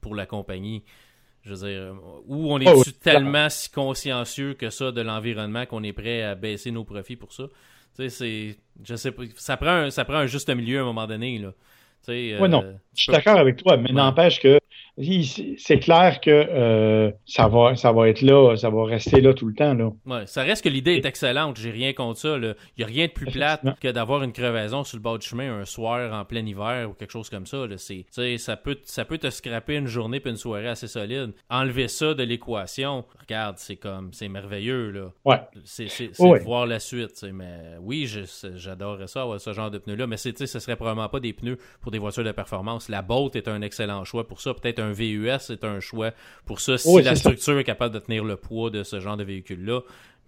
pour 0.00 0.14
la 0.14 0.26
compagnie. 0.26 0.84
Je 1.42 1.54
veux 1.54 1.68
dire, 1.68 1.94
ou 2.26 2.52
on 2.52 2.58
est 2.58 2.68
oh, 2.68 2.82
tellement 3.02 3.50
si 3.50 3.70
consciencieux 3.70 4.54
que 4.54 4.70
ça 4.70 4.92
de 4.92 5.00
l'environnement 5.00 5.66
qu'on 5.66 5.82
est 5.82 5.92
prêt 5.92 6.22
à 6.22 6.34
baisser 6.34 6.70
nos 6.70 6.84
profits 6.84 7.16
pour 7.16 7.32
ça? 7.32 7.44
Tu 7.96 8.02
sais, 8.02 8.08
c'est. 8.08 8.58
Je 8.82 8.96
sais 8.96 9.12
pas. 9.12 9.22
Ça 9.36 9.56
prend, 9.56 9.90
ça 9.90 10.04
prend 10.04 10.16
un 10.16 10.26
juste 10.26 10.48
milieu 10.48 10.78
à 10.78 10.82
un 10.82 10.86
moment 10.86 11.06
donné, 11.06 11.38
là. 11.38 11.52
Oui, 12.08 12.48
non. 12.48 12.62
Euh, 12.62 12.72
je 12.96 13.02
suis 13.02 13.12
d'accord 13.12 13.38
avec 13.38 13.56
toi, 13.56 13.76
mais 13.76 13.92
n'empêche 13.92 14.40
que 14.40 14.58
c'est 14.96 15.78
clair 15.80 16.20
que 16.20 16.30
euh, 16.30 17.10
ça 17.26 17.48
va 17.48 17.74
ça 17.74 17.90
va 17.90 18.08
être 18.08 18.22
là, 18.22 18.54
ça 18.56 18.70
va 18.70 18.84
rester 18.84 19.20
là 19.20 19.34
tout 19.34 19.46
le 19.46 19.54
temps. 19.54 19.74
Là. 19.74 19.90
Ouais, 20.06 20.26
ça 20.26 20.42
reste 20.42 20.62
que 20.62 20.68
l'idée 20.68 20.92
est 20.92 21.04
excellente, 21.04 21.56
j'ai 21.58 21.72
rien 21.72 21.92
contre 21.92 22.20
ça. 22.20 22.36
Il 22.36 22.54
n'y 22.78 22.84
a 22.84 22.86
rien 22.86 23.06
de 23.06 23.12
plus 23.12 23.26
plate 23.26 23.62
que 23.80 23.88
d'avoir 23.88 24.22
une 24.22 24.32
crevaison 24.32 24.84
sur 24.84 24.96
le 24.96 25.02
bord 25.02 25.18
du 25.18 25.26
chemin 25.26 25.52
un 25.52 25.64
soir 25.64 26.12
en 26.14 26.24
plein 26.24 26.46
hiver 26.46 26.88
ou 26.90 26.92
quelque 26.92 27.10
chose 27.10 27.28
comme 27.28 27.46
ça. 27.46 27.66
ça, 27.76 28.56
peut, 28.56 28.78
ça 28.84 29.04
peut 29.04 29.18
te 29.18 29.30
scraper 29.30 29.74
une 29.74 29.88
journée 29.88 30.20
puis 30.20 30.30
une 30.30 30.36
soirée 30.36 30.68
assez 30.68 30.86
solide. 30.86 31.32
Enlever 31.50 31.88
ça 31.88 32.14
de 32.14 32.22
l'équation, 32.22 33.04
regarde, 33.20 33.56
c'est 33.58 33.76
comme 33.76 34.12
c'est 34.12 34.28
merveilleux. 34.28 34.90
Là. 34.90 35.12
Ouais. 35.24 35.40
C'est 35.64 35.88
voir 36.44 36.66
la 36.66 36.78
suite. 36.78 37.24
Mais 37.32 37.76
oui, 37.80 38.08
j'adorerais 38.54 39.08
ça, 39.08 39.22
avoir 39.22 39.40
ce 39.40 39.52
genre 39.52 39.72
de 39.72 39.78
pneus-là, 39.78 40.06
mais 40.06 40.16
ce 40.16 40.46
serait 40.46 40.76
probablement 40.76 41.08
pas 41.08 41.20
des 41.20 41.32
pneus 41.32 41.58
pour 41.80 41.90
des 41.90 41.98
voitures 41.98 42.24
de 42.24 42.32
performance. 42.32 42.88
La 42.88 43.02
Bolt 43.02 43.34
est 43.34 43.48
un 43.48 43.60
excellent 43.62 44.04
choix 44.04 44.28
pour 44.28 44.40
ça. 44.40 44.54
Peut-être 44.54 44.83
un 44.84 44.92
VUS 44.92 45.38
c'est 45.40 45.64
un 45.64 45.80
choix 45.80 46.12
pour 46.46 46.60
ça 46.60 46.78
si 46.78 47.02
la 47.02 47.16
structure 47.16 47.58
est 47.58 47.64
capable 47.64 47.94
de 47.94 47.98
tenir 47.98 48.24
le 48.24 48.36
poids 48.36 48.70
de 48.70 48.82
ce 48.82 49.00
genre 49.00 49.16
de 49.16 49.24
véhicule-là. 49.24 49.80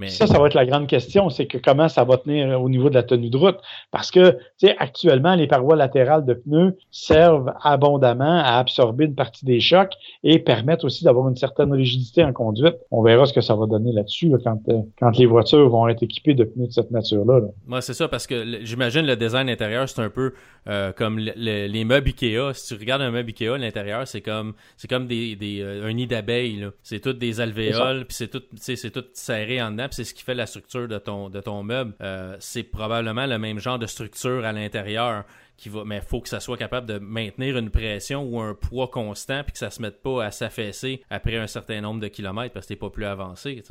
Ça, 0.08 0.26
ça 0.26 0.38
va 0.38 0.46
être 0.46 0.54
la 0.54 0.66
grande 0.66 0.86
question, 0.86 1.30
c'est 1.30 1.46
que 1.46 1.58
comment 1.58 1.88
ça 1.88 2.04
va 2.04 2.18
tenir 2.18 2.60
au 2.60 2.68
niveau 2.68 2.90
de 2.90 2.94
la 2.94 3.02
tenue 3.02 3.30
de 3.30 3.36
route? 3.36 3.56
Parce 3.90 4.10
que, 4.10 4.32
tu 4.58 4.66
sais, 4.66 4.76
actuellement, 4.78 5.34
les 5.34 5.46
parois 5.46 5.74
latérales 5.74 6.26
de 6.26 6.34
pneus 6.34 6.76
servent 6.90 7.52
abondamment 7.62 8.40
à 8.40 8.58
absorber 8.58 9.06
une 9.06 9.14
partie 9.14 9.44
des 9.46 9.60
chocs 9.60 9.92
et 10.22 10.38
permettent 10.38 10.84
aussi 10.84 11.04
d'avoir 11.04 11.28
une 11.28 11.36
certaine 11.36 11.72
rigidité 11.72 12.22
en 12.24 12.32
conduite. 12.32 12.76
On 12.90 13.02
verra 13.02 13.24
ce 13.24 13.32
que 13.32 13.40
ça 13.40 13.54
va 13.54 13.66
donner 13.66 13.92
là-dessus 13.92 14.30
quand, 14.44 14.60
euh, 14.68 14.82
quand 14.98 15.16
les 15.16 15.26
voitures 15.26 15.68
vont 15.68 15.88
être 15.88 16.02
équipées 16.02 16.34
de 16.34 16.44
pneus 16.44 16.66
de 16.66 16.72
cette 16.72 16.90
nature-là. 16.90 17.40
Moi, 17.66 17.80
c'est 17.80 17.94
ça, 17.94 18.08
parce 18.08 18.26
que 18.26 18.60
j'imagine 18.62 19.06
le 19.06 19.16
design 19.16 19.48
intérieur, 19.48 19.88
c'est 19.88 20.02
un 20.02 20.10
peu 20.10 20.34
euh, 20.68 20.92
comme 20.92 21.18
les 21.18 21.84
meubles 21.84 22.08
Ikea. 22.08 22.52
Si 22.52 22.74
tu 22.74 22.80
regardes 22.80 23.02
un 23.02 23.10
meuble 23.10 23.30
Ikea, 23.30 23.56
l'intérieur, 23.56 24.06
c'est 24.06 24.20
comme 24.20 24.54
c'est 24.76 24.88
comme 24.88 25.06
des, 25.06 25.36
des 25.36 25.60
euh, 25.62 25.86
un 25.86 25.92
nid 25.92 26.06
d'abeilles. 26.06 26.66
C'est 26.82 27.00
tout 27.00 27.12
des 27.12 27.40
alvéoles, 27.40 28.04
puis 28.04 28.16
c'est 28.16 28.28
tout, 28.28 28.42
c'est 28.56 28.90
tout 28.90 29.04
serré 29.14 29.62
en 29.62 29.70
dedans 29.70 29.85
c'est 29.94 30.04
ce 30.04 30.14
qui 30.14 30.22
fait 30.22 30.34
la 30.34 30.46
structure 30.46 30.88
de 30.88 30.98
ton, 30.98 31.28
de 31.28 31.40
ton 31.40 31.62
meuble. 31.62 31.94
Euh, 32.00 32.36
c'est 32.40 32.62
probablement 32.62 33.26
le 33.26 33.38
même 33.38 33.58
genre 33.58 33.78
de 33.78 33.86
structure 33.86 34.44
à 34.44 34.52
l'intérieur. 34.52 35.24
Qui 35.56 35.70
va, 35.70 35.84
mais 35.86 35.96
il 35.96 36.02
faut 36.02 36.20
que 36.20 36.28
ça 36.28 36.38
soit 36.38 36.58
capable 36.58 36.86
de 36.86 36.98
maintenir 36.98 37.56
une 37.56 37.70
pression 37.70 38.22
ou 38.24 38.38
un 38.42 38.52
poids 38.52 38.88
constant 38.88 39.42
puis 39.42 39.52
que 39.52 39.58
ça 39.58 39.70
se 39.70 39.80
mette 39.80 40.02
pas 40.02 40.22
à 40.22 40.30
s'affaisser 40.30 41.02
après 41.08 41.38
un 41.38 41.46
certain 41.46 41.80
nombre 41.80 41.98
de 41.98 42.08
kilomètres 42.08 42.52
parce 42.52 42.66
que 42.66 42.74
t'es 42.74 42.78
pas 42.78 42.90
plus 42.90 43.06
avancé. 43.06 43.62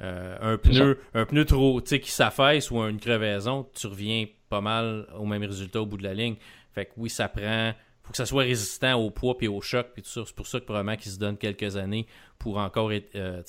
Euh, 0.00 0.36
un 0.42 0.58
pneu 0.58 0.98
un 1.14 1.24
pneu 1.24 1.46
trop 1.46 1.80
qui 1.80 2.10
s'affaisse 2.10 2.70
ou 2.70 2.82
une 2.82 3.00
crevaison, 3.00 3.66
tu 3.74 3.86
reviens 3.86 4.26
pas 4.50 4.60
mal 4.60 5.06
au 5.16 5.24
même 5.24 5.42
résultat 5.42 5.80
au 5.80 5.86
bout 5.86 5.96
de 5.96 6.02
la 6.02 6.12
ligne. 6.12 6.36
Fait 6.74 6.84
que 6.84 6.90
oui, 6.98 7.08
ça 7.08 7.30
prend 7.30 7.72
que 8.12 8.16
ça 8.16 8.26
soit 8.26 8.44
résistant 8.44 8.94
au 8.94 9.10
poids 9.10 9.34
et 9.40 9.48
au 9.48 9.60
choc 9.60 9.88
puis 9.92 10.02
tout 10.02 10.08
ça. 10.08 10.22
C'est 10.24 10.36
pour 10.36 10.46
ça 10.46 10.60
que 10.60 10.64
probablement 10.64 10.96
qu'ils 10.96 11.12
se 11.12 11.18
donnent 11.18 11.36
quelques 11.36 11.76
années 11.76 12.06
pour 12.38 12.58
encore 12.58 12.90
euh, 12.90 13.42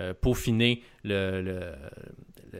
euh, 0.00 0.14
peaufiner 0.20 0.82
le, 1.04 1.72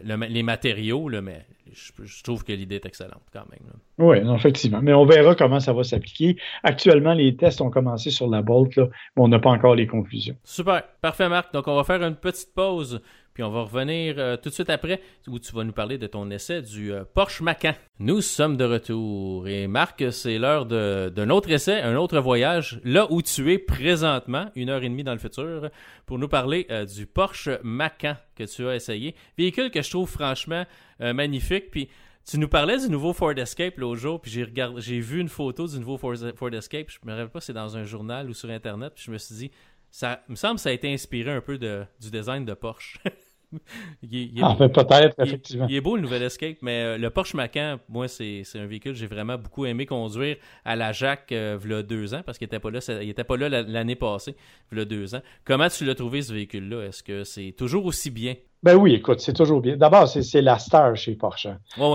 les 0.03 0.43
matériaux, 0.43 1.09
là, 1.09 1.21
mais 1.21 1.47
je, 1.73 2.23
trouve 2.23 2.45
que 2.45 2.53
l'idée 2.53 2.77
est 2.77 2.87
excellente 2.87 3.23
quand 3.33 3.45
même. 3.51 3.73
Oui, 3.99 4.19
effectivement. 4.35 4.81
Mais 4.83 4.93
on 4.93 5.05
verra 5.05 5.35
comment 5.35 5.61
ça 5.61 5.73
va 5.73 5.85
s'appliquer. 5.85 6.37
Actuellement, 6.63 7.15
les 7.15 7.37
tests 7.37 7.61
ont 7.61 7.71
commencé 7.71 8.11
sur 8.11 8.29
la 8.29 8.43
Bolt, 8.43 8.77
mais 8.77 8.89
on 9.17 9.29
n'a 9.29 9.39
pas 9.39 9.51
encore 9.51 9.75
les 9.75 9.87
conclusions. 9.87 10.37
Super. 10.45 10.83
Parfait, 11.01 11.29
Marc. 11.29 11.53
Donc, 11.53 11.69
on 11.69 11.77
va 11.77 11.85
faire 11.85 12.03
une 12.03 12.17
petite 12.17 12.55
pause 12.55 13.03
puis 13.35 13.43
on 13.43 13.51
va 13.51 13.63
revenir 13.63 14.15
euh, 14.19 14.37
tout 14.37 14.49
de 14.49 14.55
suite 14.55 14.71
après 14.71 15.01
où 15.27 15.39
tu 15.39 15.53
vas 15.53 15.65
nous 15.65 15.73
parler 15.73 15.99
de 15.99 16.07
ton 16.07 16.31
essai 16.31 16.63
du 16.63 16.93
euh, 16.93 17.05
Porsche 17.05 17.41
Macan. 17.41 17.75
Nous 17.99 18.21
sommes 18.21 18.57
de 18.57 18.65
retour 18.65 19.49
et 19.49 19.67
Marc, 19.67 20.05
c'est 20.13 20.39
l'heure 20.39 20.67
d'un 20.67 21.31
autre 21.31 21.51
essai, 21.51 21.81
un 21.81 21.97
autre 21.97 22.19
voyage, 22.19 22.81
là 22.85 23.07
où 23.11 23.23
tu 23.23 23.53
es 23.53 23.59
présentement, 23.59 24.51
une 24.55 24.69
heure 24.69 24.83
et 24.83 24.89
demie 24.89 25.05
dans 25.05 25.13
le 25.13 25.19
futur, 25.19 25.71
pour 26.07 26.19
nous 26.19 26.29
parler 26.29 26.67
euh, 26.71 26.85
du 26.85 27.07
Porsche 27.07 27.51
Macan 27.63 28.17
que 28.35 28.45
tu 28.45 28.67
as 28.69 28.75
essayé. 28.75 29.15
Véhicule 29.39 29.71
que 29.71 29.83
je 29.83 29.91
trouve 29.91 30.11
franchement 30.11 30.65
magnifique. 31.01 31.71
Puis 31.73 31.89
tu 32.25 32.39
nous 32.39 32.49
parlais 32.49 32.79
du 32.79 32.89
nouveau 32.89 33.13
Ford 33.13 33.37
Escape 33.37 33.79
l'autre 33.79 34.01
jour, 34.01 34.21
puis 34.21 34.31
j'ai 34.31 34.47
j'ai 34.77 35.01
vu 35.01 35.21
une 35.21 35.29
photo 35.29 35.67
du 35.67 35.79
nouveau 35.79 35.99
Ford, 35.99 36.15
Escape. 36.55 36.89
Je 36.89 36.99
me 37.05 37.13
rappelle 37.13 37.31
pas 37.31 37.41
si 37.41 37.47
c'est 37.47 37.53
dans 37.53 37.77
un 37.77 37.85
journal 37.85 38.31
ou 38.31 38.35
sur 38.35 38.49
Internet. 38.51 38.93
Puis 38.95 39.05
je 39.07 39.11
me 39.11 39.19
suis 39.19 39.35
dit, 39.35 39.51
ça 39.91 40.23
me 40.29 40.37
semble 40.37 40.59
ça 40.59 40.71
a 40.71 40.73
été 40.73 40.93
inspiré 40.93 41.31
un 41.33 41.41
peu 41.41 41.59
de, 41.59 41.85
du 42.01 42.11
design 42.11 42.45
de 42.45 42.55
Porsche. 42.55 42.99
il, 44.03 44.41
ah, 44.43 44.57
peut-être, 44.57 45.19
effectivement. 45.21 45.67
Il, 45.69 45.77
est 45.77 45.81
beau 45.81 45.97
le 45.97 46.03
nouvel 46.03 46.23
Escape, 46.23 46.59
mais 46.63 46.83
euh, 46.83 46.99
le 46.99 47.11
Porsche 47.11 47.35
Macan, 47.35 47.79
moi, 47.89 48.09
c'est 48.09 48.45
un 48.55 48.67
véhicule 48.67 48.93
que 48.93 48.99
j'ai 48.99 49.07
vraiment 49.07 49.39
beaucoup 49.39 49.67
aimé 49.67 49.87
conduire 49.87 50.37
à 50.65 50.77
la 50.77 50.93
Jacques 50.93 51.33
euh, 51.33 51.59
a 51.79 51.83
deux 51.83 52.15
ans, 52.15 52.23
parce 52.25 52.39
qu'il 52.39 52.47
n'était 52.47 52.59
pas 52.59 52.71
là, 52.71 52.81
il 53.03 53.09
était 53.09 53.25
pas 53.25 53.37
là 53.37 53.49
l'année 53.49 53.97
passée, 53.97 54.37
a 54.77 54.85
deux 54.85 55.15
ans. 55.15 55.23
Comment 55.45 55.69
tu 55.69 55.85
l'as 55.85 55.95
trouvé 55.95 56.23
ce 56.23 56.33
véhicule-là? 56.33 56.87
Est-ce 56.87 57.03
que 57.03 57.25
c'est 57.25 57.53
toujours 57.53 57.87
aussi 57.87 58.11
bien? 58.11 58.35
Ben 58.63 58.77
oui, 58.77 58.95
écoute, 58.95 59.19
c'est 59.19 59.33
toujours 59.33 59.61
bien. 59.61 59.77
D'abord, 59.77 60.07
c'est 60.07 60.41
la 60.41 60.57
star 60.59 60.95
chez 60.95 61.17
Porsche. 61.17 61.49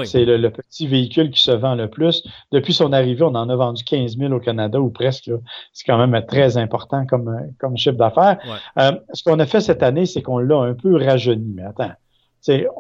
C'est 0.04 0.26
le, 0.26 0.50
petit 0.50 0.86
véhicule 0.88 1.32
qui 1.32 1.42
se 1.42 1.52
vend 1.52 1.76
le 1.76 1.90
plus. 1.90 2.28
Depuis 2.52 2.74
son 2.74 2.92
arrivée, 2.92 3.24
on 3.24 3.36
en 3.36 3.48
a 3.48 3.56
vendu 3.56 3.86
15 3.86 4.18
000 4.18 4.34
au 4.34 4.40
Canada 4.40 4.80
ou 4.80 4.90
presque. 4.90 5.32
C'est 5.72 5.86
quand 5.86 6.06
même 6.06 6.26
très 6.26 6.58
important 6.58 7.06
comme, 7.06 7.54
comme 7.58 7.78
chiffre 7.78 7.96
d'affaires. 7.96 8.38
Euh, 8.78 8.92
ce 9.14 9.24
qu'on 9.24 9.40
a 9.40 9.46
fait 9.46 9.62
cette 9.62 9.82
année, 9.82 10.06
c'est 10.06 10.22
qu'on 10.22 10.40
l'a 10.40 10.58
un 10.58 10.74
peu 10.74 10.98
rajeuni. 10.98 11.54
Mais 11.56 11.64
attends, 11.64 11.94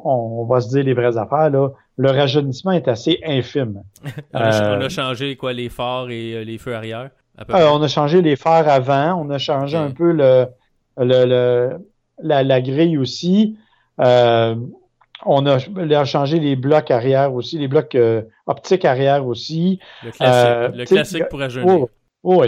on, 0.04 0.42
on 0.42 0.46
va 0.46 0.60
se 0.60 0.68
dire 0.68 0.84
les 0.84 0.94
vraies 0.94 1.18
affaires. 1.18 1.50
Là. 1.50 1.70
Le 1.96 2.12
rajeunissement 2.12 2.72
est 2.72 2.90
assez 2.90 3.20
infime. 3.26 3.84
on, 4.34 4.38
a, 4.38 4.84
euh, 4.84 4.90
changé 4.90 5.38
quoi 5.38 5.54
les 5.54 5.70
phares 5.70 6.10
et 6.10 6.34
euh, 6.34 6.44
les 6.44 6.58
feux 6.58 6.76
arrière? 6.76 7.12
on 7.50 7.82
a 7.82 7.88
changé 7.88 8.22
les 8.22 8.36
phares 8.36 8.68
avant. 8.68 9.14
On 9.14 9.30
a 9.30 9.38
changé 9.38 9.78
un 9.78 9.92
peu 9.92 10.12
le, 10.12 10.48
le, 10.98 11.78
la, 12.22 12.44
la 12.44 12.62
grille 12.62 12.98
aussi. 12.98 13.58
Euh, 14.00 14.56
on 15.26 15.46
a, 15.46 16.06
changé 16.06 16.40
les 16.40 16.56
blocs 16.56 16.92
arrière 16.92 17.34
aussi, 17.34 17.58
les 17.58 17.68
blocs 17.68 17.96
euh, 17.96 18.22
optiques 18.46 18.86
arrière 18.86 19.26
aussi. 19.26 19.80
Le 20.04 20.12
classique, 20.12 20.76
le 20.76 20.86
classique 20.86 21.30
pour 21.30 21.40
rajeunir. 21.40 21.74
Oh, 21.74 21.90
oh 22.24 22.44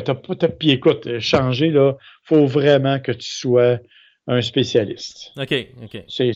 puis 0.59 0.71
écoute, 0.71 1.19
changer, 1.19 1.69
là, 1.71 1.95
faut 2.23 2.45
vraiment 2.45 2.99
que 2.99 3.11
tu 3.11 3.29
sois 3.29 3.79
un 4.29 4.41
spécialiste. 4.41 5.31
OK, 5.39 5.67
OK. 5.83 6.03
C'est, 6.07 6.33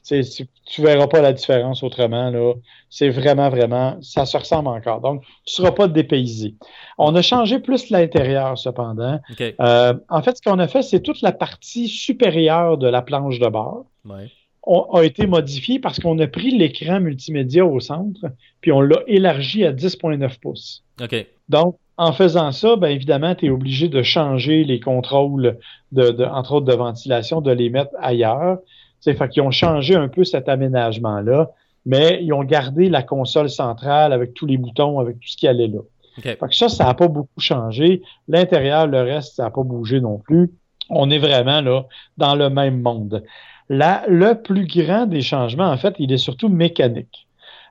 tu 0.65 0.81
verras 0.81 1.05
pas 1.05 1.21
la 1.21 1.31
différence 1.31 1.83
autrement. 1.83 2.31
Là. 2.31 2.53
C'est 2.89 3.09
vraiment, 3.09 3.49
vraiment, 3.49 4.01
ça 4.01 4.25
se 4.25 4.35
ressemble 4.35 4.69
encore. 4.69 4.99
Donc, 4.99 5.23
tu 5.45 5.53
seras 5.53 5.71
pas 5.71 5.87
dépaysé. 5.87 6.55
On 6.97 7.13
a 7.15 7.21
changé 7.21 7.59
plus 7.59 7.91
l'intérieur, 7.91 8.57
cependant. 8.57 9.19
Euh, 9.39 9.93
en 10.09 10.21
fait, 10.23 10.37
ce 10.37 10.41
qu'on 10.41 10.57
a 10.57 10.67
fait, 10.67 10.81
c'est 10.81 11.01
toute 11.01 11.21
la 11.21 11.31
partie 11.31 11.87
supérieure 11.87 12.79
de 12.79 12.87
la 12.87 13.03
planche 13.03 13.37
de 13.37 13.47
bord. 13.47 13.85
Ouais. 14.05 14.31
A 14.65 15.01
été 15.03 15.27
modifiée 15.27 15.79
parce 15.79 15.99
qu'on 15.99 16.17
a 16.19 16.27
pris 16.27 16.51
l'écran 16.51 16.99
multimédia 16.99 17.65
au 17.65 17.79
centre, 17.79 18.27
puis 18.61 18.71
on 18.71 18.81
l'a 18.81 18.99
élargi 19.07 19.65
à 19.65 19.73
10.9 19.73 20.39
pouces. 20.39 20.83
OK. 21.01 21.25
Donc, 21.49 21.77
en 21.97 22.11
faisant 22.11 22.51
ça, 22.51 22.75
bien 22.75 22.89
évidemment, 22.89 23.35
tu 23.35 23.47
es 23.47 23.49
obligé 23.49 23.87
de 23.87 24.01
changer 24.01 24.63
les 24.63 24.79
contrôles, 24.79 25.57
de, 25.91 26.25
entre 26.25 26.53
autres 26.53 26.65
de 26.65 26.73
ventilation, 26.73 27.41
de 27.41 27.51
les 27.51 27.69
mettre 27.69 27.91
ailleurs. 27.99 28.57
C'est 28.99 29.13
fait 29.13 29.29
qu'ils 29.29 29.43
ont 29.43 29.51
changé 29.51 29.95
un 29.95 30.07
peu 30.07 30.23
cet 30.23 30.49
aménagement-là, 30.49 31.51
mais 31.85 32.19
ils 32.23 32.33
ont 32.33 32.43
gardé 32.43 32.89
la 32.89 33.03
console 33.03 33.49
centrale 33.49 34.13
avec 34.13 34.33
tous 34.33 34.45
les 34.45 34.57
boutons, 34.57 34.99
avec 34.99 35.19
tout 35.19 35.27
ce 35.27 35.37
qui 35.37 35.47
allait 35.47 35.67
là. 35.67 35.79
Fait 36.21 36.37
que 36.37 36.55
ça, 36.55 36.69
ça 36.69 36.85
n'a 36.85 36.93
pas 36.93 37.07
beaucoup 37.07 37.39
changé. 37.39 38.01
L'intérieur, 38.27 38.87
le 38.87 39.01
reste, 39.01 39.35
ça 39.35 39.43
n'a 39.43 39.49
pas 39.49 39.63
bougé 39.63 39.99
non 39.99 40.19
plus. 40.19 40.51
On 40.89 41.09
est 41.09 41.17
vraiment 41.17 41.61
là 41.61 41.85
dans 42.17 42.35
le 42.35 42.49
même 42.49 42.81
monde. 42.81 43.23
Là, 43.69 44.03
le 44.07 44.41
plus 44.41 44.67
grand 44.67 45.05
des 45.05 45.21
changements, 45.21 45.69
en 45.69 45.77
fait, 45.77 45.95
il 45.99 46.11
est 46.11 46.17
surtout 46.17 46.49
mécanique. 46.49 47.27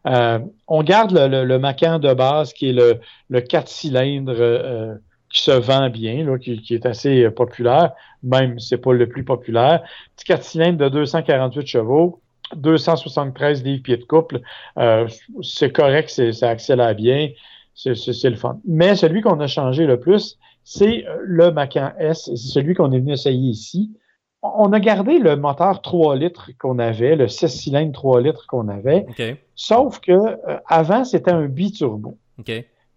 Euh, 0.07 0.41
on 0.67 0.83
garde 0.83 1.13
le, 1.13 1.45
le, 1.45 1.59
Macan 1.59 1.99
de 1.99 2.13
base 2.13 2.53
qui 2.53 2.71
est 2.71 2.73
le, 2.73 3.01
le 3.29 3.41
4 3.41 3.69
cylindres 3.69 4.35
euh, 4.37 4.95
qui 5.31 5.43
se 5.43 5.53
vend 5.53 5.89
bien, 5.91 6.25
là, 6.25 6.39
qui, 6.39 6.61
est 6.71 6.87
assez 6.87 7.31
populaire, 7.31 7.93
même 8.23 8.59
c'est 8.59 8.79
pas 8.79 8.93
le 8.93 9.09
plus 9.09 9.25
populaire. 9.25 9.83
Petit 10.17 10.25
4 10.27 10.43
cylindres 10.43 10.79
de 10.79 10.89
248 10.89 11.67
chevaux, 11.67 12.21
273 12.57 13.63
livres 13.63 13.83
pieds 13.83 13.97
de 13.97 14.05
couple, 14.05 14.41
euh, 14.79 15.07
c'est 15.41 15.73
correct, 15.73 16.11
ça 16.33 16.51
accélère 16.51 16.95
bien, 16.95 17.31
c'est 17.75 17.95
le 18.25 18.37
fun. 18.37 18.59
Mais 18.67 18.97
celui 18.97 19.23
qu'on 19.23 19.39
a 19.41 19.47
changé 19.47 19.87
le 19.87 20.01
plus, 20.01 20.37
c'est 20.65 21.05
le 21.23 21.51
Macan 21.53 21.93
S, 21.99 22.25
c'est 22.25 22.37
celui 22.37 22.75
qu'on 22.75 22.93
est 22.93 22.99
venu 22.99 23.13
essayer 23.13 23.39
ici 23.39 23.93
on 24.43 24.73
a 24.73 24.81
gardé 24.81 25.19
le 25.19 25.37
moteur 25.37 25.83
3 25.83 26.17
litres 26.17 26.51
qu'on 26.59 26.79
avait, 26.79 27.15
le 27.15 27.29
6 27.29 27.49
cylindres 27.49 27.93
3 27.93 28.21
litres 28.21 28.47
qu'on 28.49 28.69
avait. 28.69 29.07
Sauf 29.55 30.01
que 30.01 30.13
euh, 30.13 30.59
avant, 30.67 31.05
c'était 31.05 31.31
un 31.31 31.47
biturbo. 31.47 32.19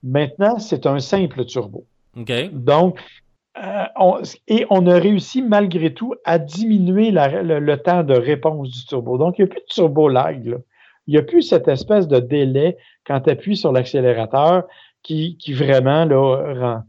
Maintenant, 0.03 0.59
c'est 0.59 0.85
un 0.85 0.99
simple 0.99 1.45
turbo. 1.45 1.85
Donc, 2.51 2.99
euh, 3.57 4.23
et 4.47 4.65
on 4.69 4.85
a 4.87 4.97
réussi 4.97 5.41
malgré 5.41 5.93
tout 5.93 6.15
à 6.25 6.39
diminuer 6.39 7.11
le, 7.11 7.75
temps 7.75 8.03
de 8.03 8.15
réponse 8.15 8.69
du 8.71 8.85
turbo. 8.85 9.17
Donc, 9.17 9.37
il 9.37 9.45
n'y 9.45 9.49
a 9.49 9.53
plus 9.53 9.61
de 9.61 9.73
turbo 9.73 10.09
lag. 10.09 10.57
Il 11.07 11.11
n'y 11.11 11.17
a 11.17 11.23
plus 11.23 11.43
cette 11.43 11.67
espèce 11.67 12.07
de 12.07 12.19
délai 12.19 12.77
quand 13.05 13.21
tu 13.21 13.29
appuies 13.29 13.57
sur 13.57 13.71
l'accélérateur 13.71 14.63
qui, 15.03 15.37
qui 15.37 15.53
vraiment 15.53 16.05
là, 16.05 16.53
rend, 16.59 16.81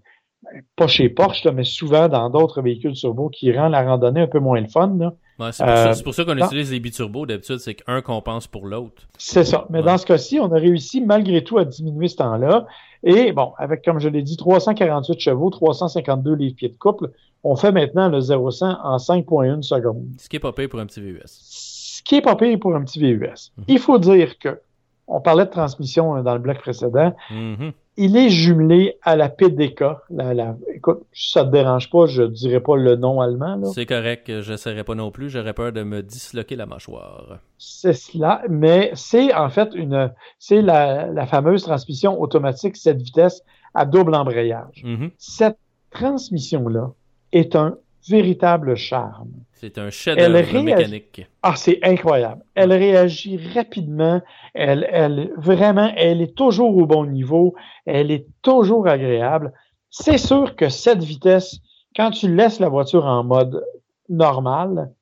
pas 0.76 0.86
chez 0.86 1.08
Porsche, 1.08 1.46
mais 1.46 1.64
souvent 1.64 2.08
dans 2.08 2.30
d'autres 2.30 2.62
véhicules 2.62 2.94
turbo 2.94 3.28
qui 3.28 3.52
rend 3.56 3.68
la 3.68 3.82
randonnée 3.82 4.22
un 4.22 4.26
peu 4.26 4.38
moins 4.38 4.60
le 4.60 4.68
fun. 4.68 5.12
c'est 5.52 6.02
pour, 6.02 6.14
ça, 6.14 6.24
qu'on 6.24 6.36
utilise 6.36 6.72
les 6.72 6.80
biturbo. 6.80 7.26
D'habitude, 7.26 7.58
c'est 7.58 7.74
qu'un 7.74 8.00
compense 8.02 8.46
pour 8.46 8.66
l'autre. 8.66 9.02
C'est 9.18 9.44
ça. 9.44 9.66
Mais 9.70 9.82
dans 9.82 9.98
ce 9.98 10.06
cas-ci, 10.06 10.38
on 10.40 10.50
a 10.52 10.58
réussi 10.58 11.00
malgré 11.00 11.42
tout 11.44 11.58
à 11.58 11.64
diminuer 11.64 12.08
ce 12.08 12.16
temps-là. 12.16 12.66
Et 13.02 13.32
bon, 13.32 13.52
avec, 13.58 13.84
comme 13.84 14.00
je 14.00 14.08
l'ai 14.08 14.22
dit, 14.22 14.36
348 14.36 15.20
chevaux, 15.20 15.50
352 15.50 16.34
livres-pieds 16.34 16.70
de 16.70 16.76
couple, 16.76 17.10
on 17.44 17.54
fait 17.54 17.72
maintenant 17.72 18.08
le 18.08 18.20
0-100 18.20 18.78
en 18.82 18.96
5.1 18.96 19.62
secondes. 19.62 20.06
Ce 20.18 20.28
qui 20.28 20.36
est 20.36 20.40
pas 20.40 20.52
payé 20.52 20.68
pour 20.68 20.80
un 20.80 20.86
petit 20.86 21.00
VUS. 21.00 21.20
Ce 21.24 22.02
qui 22.02 22.16
est 22.16 22.22
pas 22.22 22.36
payé 22.36 22.56
pour 22.56 22.74
un 22.74 22.82
petit 22.82 22.98
VUS. 22.98 23.52
Mhm. 23.56 23.64
Il 23.68 23.78
faut 23.78 23.98
dire 23.98 24.38
que, 24.38 24.60
on 25.06 25.20
parlait 25.20 25.44
de 25.44 25.50
transmission 25.50 26.20
dans 26.22 26.32
le 26.32 26.40
bloc 26.40 26.58
précédent, 26.58 27.14
mhm 27.30 27.72
il 27.96 28.16
est 28.16 28.28
jumelé 28.28 28.98
à 29.02 29.16
la 29.16 29.28
PDK. 29.28 29.84
La, 30.10 30.34
la, 30.34 30.56
écoute, 30.74 31.02
ça 31.12 31.44
te 31.44 31.50
dérange 31.50 31.90
pas, 31.90 32.06
je 32.06 32.22
dirais 32.22 32.60
pas 32.60 32.76
le 32.76 32.96
nom 32.96 33.20
allemand. 33.20 33.64
C'est 33.72 33.86
correct, 33.86 34.40
je 34.40 34.70
ne 34.70 34.82
pas 34.82 34.94
non 34.94 35.10
plus, 35.10 35.30
j'aurais 35.30 35.54
peur 35.54 35.72
de 35.72 35.82
me 35.82 36.02
disloquer 36.02 36.56
la 36.56 36.66
mâchoire. 36.66 37.38
C'est 37.58 37.94
cela, 37.94 38.42
mais 38.48 38.90
c'est 38.94 39.34
en 39.34 39.48
fait 39.48 39.70
une, 39.74 40.12
c'est 40.38 40.62
la, 40.62 41.06
la, 41.06 41.26
fameuse 41.26 41.62
transmission 41.62 42.20
automatique 42.20 42.76
7 42.76 42.98
vitesses 42.98 43.42
à 43.74 43.86
double 43.86 44.14
embrayage. 44.14 44.82
Mm-hmm. 44.84 45.10
Cette 45.18 45.58
transmission-là 45.90 46.92
est 47.32 47.56
un 47.56 47.76
véritable 48.08 48.76
charme. 48.76 49.30
C'est 49.52 49.78
un 49.78 49.90
chef-d'œuvre 49.90 50.62
mécanique. 50.62 51.26
Ah, 51.42 51.56
c'est 51.56 51.78
incroyable. 51.82 52.42
Elle 52.54 52.72
réagit 52.72 53.38
rapidement. 53.54 54.20
Elle, 54.54 54.88
elle, 54.90 55.32
vraiment, 55.36 55.90
elle 55.96 56.20
est 56.20 56.34
toujours 56.34 56.76
au 56.76 56.86
bon 56.86 57.06
niveau. 57.06 57.54
Elle 57.84 58.10
est 58.10 58.26
toujours 58.42 58.86
agréable. 58.86 59.52
C'est 59.90 60.18
sûr 60.18 60.56
que 60.56 60.68
cette 60.68 61.02
vitesse, 61.02 61.58
quand 61.96 62.10
tu 62.10 62.34
laisses 62.34 62.60
la 62.60 62.68
voiture 62.68 63.06
en 63.06 63.24
mode 63.24 63.64
normal, 64.08 64.92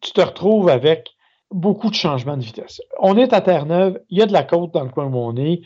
tu 0.00 0.12
te 0.12 0.20
retrouves 0.20 0.68
avec 0.68 1.08
beaucoup 1.50 1.90
de 1.90 1.94
changements 1.94 2.36
de 2.36 2.42
vitesse. 2.42 2.80
On 2.98 3.16
est 3.16 3.32
à 3.32 3.40
Terre-Neuve, 3.40 4.00
il 4.10 4.18
y 4.18 4.22
a 4.22 4.26
de 4.26 4.32
la 4.32 4.42
côte 4.42 4.72
dans 4.72 4.84
le 4.84 4.90
coin 4.90 5.06
où 5.06 5.16
on 5.16 5.36
est, 5.36 5.62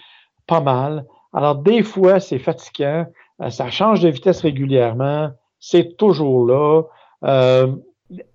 pas 0.46 0.61
mal. 0.61 1.05
Alors, 1.33 1.57
des 1.57 1.83
fois, 1.83 2.20
c'est 2.20 2.38
fatigant. 2.38 3.07
Euh, 3.40 3.50
ça 3.50 3.70
change 3.70 4.00
de 4.00 4.09
vitesse 4.09 4.40
régulièrement 4.40 5.31
c'est 5.61 5.96
toujours 5.96 6.46
là. 6.46 6.83
Euh, 7.25 7.77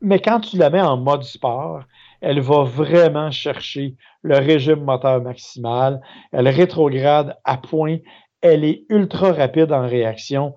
mais 0.01 0.19
quand 0.19 0.39
tu 0.39 0.57
la 0.57 0.69
mets 0.69 0.81
en 0.81 0.97
mode 0.97 1.23
sport, 1.23 1.83
elle 2.21 2.39
va 2.39 2.63
vraiment 2.63 3.29
chercher 3.31 3.95
le 4.21 4.37
régime 4.37 4.83
moteur 4.83 5.21
maximal. 5.21 6.01
Elle 6.31 6.47
rétrograde 6.47 7.37
à 7.43 7.57
point. 7.57 7.97
Elle 8.41 8.63
est 8.63 8.85
ultra 8.89 9.33
rapide 9.33 9.71
en 9.71 9.87
réaction. 9.87 10.55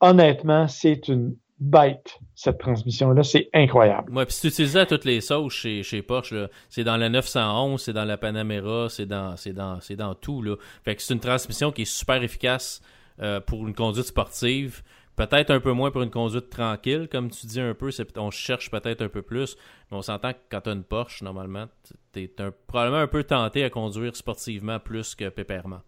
Honnêtement, 0.00 0.68
c'est 0.68 1.08
une 1.08 1.34
bête, 1.58 2.18
cette 2.34 2.58
transmission-là. 2.58 3.22
C'est 3.22 3.48
incroyable. 3.54 4.12
Ouais, 4.12 4.26
puis 4.26 4.34
si 4.34 4.40
tu 4.42 4.46
utilises 4.48 4.76
à 4.76 4.86
toutes 4.86 5.04
les 5.04 5.20
sauces 5.20 5.52
chez, 5.52 6.02
Porsche, 6.02 6.34
c'est 6.68 6.84
dans 6.84 6.96
la 6.96 7.08
911, 7.08 7.80
c'est 7.80 7.92
dans 7.92 8.04
la 8.04 8.16
Panamera, 8.16 8.88
c'est 8.88 9.06
dans, 9.06 9.36
c'est 9.36 9.52
dans, 9.52 9.80
c'est 9.80 9.96
dans 9.96 10.14
tout. 10.14 10.42
Là. 10.42 10.56
Fait 10.84 10.96
que 10.96 11.02
c'est 11.02 11.14
une 11.14 11.20
transmission 11.20 11.72
qui 11.72 11.82
est 11.82 11.92
super 11.92 12.22
efficace 12.22 12.80
euh, 13.20 13.40
pour 13.40 13.66
une 13.66 13.74
conduite 13.74 14.06
sportive. 14.06 14.82
Peut-être 15.16 15.50
un 15.50 15.60
peu 15.60 15.72
moins 15.72 15.90
pour 15.90 16.02
une 16.02 16.10
conduite 16.10 16.48
tranquille, 16.48 17.06
comme 17.10 17.30
tu 17.30 17.46
dis 17.46 17.60
un 17.60 17.74
peu, 17.74 17.90
on 18.16 18.30
cherche 18.30 18.70
peut-être 18.70 19.02
un 19.02 19.08
peu 19.08 19.20
plus, 19.20 19.56
mais 19.90 19.98
on 19.98 20.02
s'entend 20.02 20.32
que 20.32 20.38
quand 20.50 20.62
tu 20.62 20.70
as 20.70 20.72
une 20.72 20.84
Porsche, 20.84 21.22
normalement, 21.22 21.66
tu 22.12 22.20
es 22.22 22.30
probablement 22.66 23.02
un 23.02 23.06
peu 23.06 23.22
tenté 23.22 23.62
à 23.62 23.70
conduire 23.70 24.16
sportivement 24.16 24.78
plus 24.78 25.14
que 25.14 25.28
pépèrement. 25.28 25.80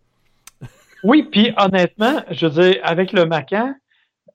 oui, 1.04 1.22
puis 1.30 1.52
honnêtement, 1.56 2.22
je 2.30 2.46
veux 2.46 2.62
dire, 2.62 2.80
avec 2.82 3.12
le 3.12 3.24
Macan, 3.24 3.74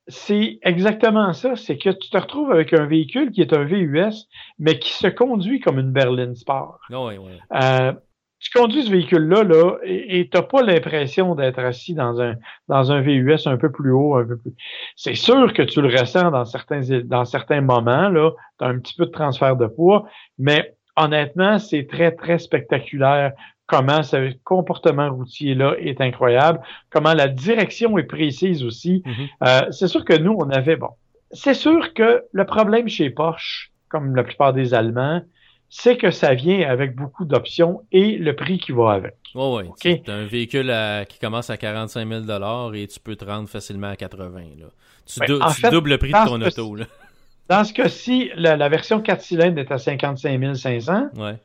c'est 0.08 0.60
exactement 0.64 1.34
ça. 1.34 1.56
C'est 1.56 1.78
que 1.78 1.92
tu 1.92 2.10
te 2.10 2.18
retrouves 2.18 2.52
avec 2.52 2.74
un 2.74 2.86
véhicule 2.86 3.32
qui 3.32 3.42
est 3.42 3.54
un 3.54 3.64
VUS, 3.64 4.28
mais 4.58 4.80
qui 4.80 4.92
se 4.92 5.08
conduit 5.08 5.60
comme 5.60 5.80
une 5.80 5.92
berline 5.92 6.36
sport. 6.36 6.80
Oui, 6.90 7.18
oui. 7.18 7.32
Euh, 7.54 7.94
tu 8.40 8.58
conduis 8.58 8.84
ce 8.84 8.92
véhicule-là 8.92 9.44
là, 9.44 9.78
et 9.84 10.30
tu 10.30 10.38
n'as 10.38 10.44
pas 10.44 10.62
l'impression 10.62 11.36
d'être 11.36 11.60
assis 11.60 11.94
dans 11.94 12.22
un, 12.22 12.36
dans 12.68 12.92
un 12.92 13.02
VUS 13.02 13.46
un 13.46 13.58
peu 13.58 13.72
plus 13.72 13.92
haut, 13.92 14.16
un 14.16 14.26
peu 14.26 14.38
plus. 14.38 14.54
C'est 14.96 15.16
sûr 15.16 15.54
que 15.54 15.62
tu 15.62 15.82
le 15.82 15.90
ressens 15.90 16.32
dans 16.32 16.46
certains, 16.46 16.82
dans 17.04 17.26
certains 17.26 17.62
moments, 17.62 18.10
là, 18.10 18.32
tu 18.58 18.66
as 18.66 18.68
un 18.68 18.80
petit 18.80 18.96
peu 18.96 19.06
de 19.06 19.12
transfert 19.12 19.58
de 19.58 19.68
poids, 19.68 20.08
mais 20.38 20.74
honnêtement, 20.96 21.60
c'est 21.60 21.88
très, 21.88 22.12
très 22.12 22.40
spectaculaire 22.40 23.34
comment 23.70 24.02
ce 24.02 24.34
comportement 24.44 25.14
routier-là 25.14 25.76
est 25.78 26.02
incroyable, 26.02 26.60
comment 26.90 27.14
la 27.14 27.28
direction 27.28 27.98
est 28.00 28.04
précise 28.04 28.64
aussi. 28.64 29.04
Mm-hmm. 29.06 29.28
Euh, 29.48 29.72
c'est 29.72 29.88
sûr 29.88 30.04
que 30.04 30.18
nous, 30.18 30.36
on 30.38 30.50
avait, 30.50 30.76
bon, 30.76 30.90
c'est 31.32 31.54
sûr 31.54 31.94
que 31.94 32.24
le 32.32 32.46
problème 32.46 32.88
chez 32.88 33.12
Porsche, 33.12 33.72
comme 33.88 34.16
la 34.16 34.24
plupart 34.24 34.54
des 34.54 34.74
Allemands, 34.74 35.22
c'est 35.70 35.98
que 35.98 36.12
ça 36.12 36.34
vient 36.34 36.68
avec 36.68 36.96
beaucoup 36.96 37.26
d'options 37.26 37.84
et 37.92 38.18
le 38.18 38.36
prix 38.36 38.58
qui 38.58 38.72
va 38.72 38.92
avec. 38.92 39.16
Oui, 39.36 39.64
oui. 39.64 39.72
C'est 39.78 40.10
un 40.10 40.26
véhicule 40.26 40.74
qui 41.08 41.20
commence 41.20 41.50
à 41.50 41.58
45 41.58 42.08
000 42.08 42.74
et 42.74 42.88
tu 42.88 43.00
peux 43.00 43.16
te 43.16 43.26
rendre 43.26 43.48
facilement 43.48 43.90
à 43.90 43.96
80 43.96 44.40
là. 44.60 44.66
Tu, 45.06 45.20
ben, 45.20 45.72
doubles 45.72 45.92
le 45.92 45.98
prix 45.98 46.12
de 46.12 46.28
ton 46.28 46.42
auto. 46.42 46.76
Là. 46.76 46.86
Dans 47.50 47.64
ce 47.64 47.74
cas-ci, 47.74 48.30
la, 48.36 48.70
version 48.70 49.02
4 49.02 49.22
cylindres 49.22 49.60
est 49.60 49.72
à 49.72 49.80
55 49.80 50.56
500 50.56 51.08
ouais. 51.18 51.38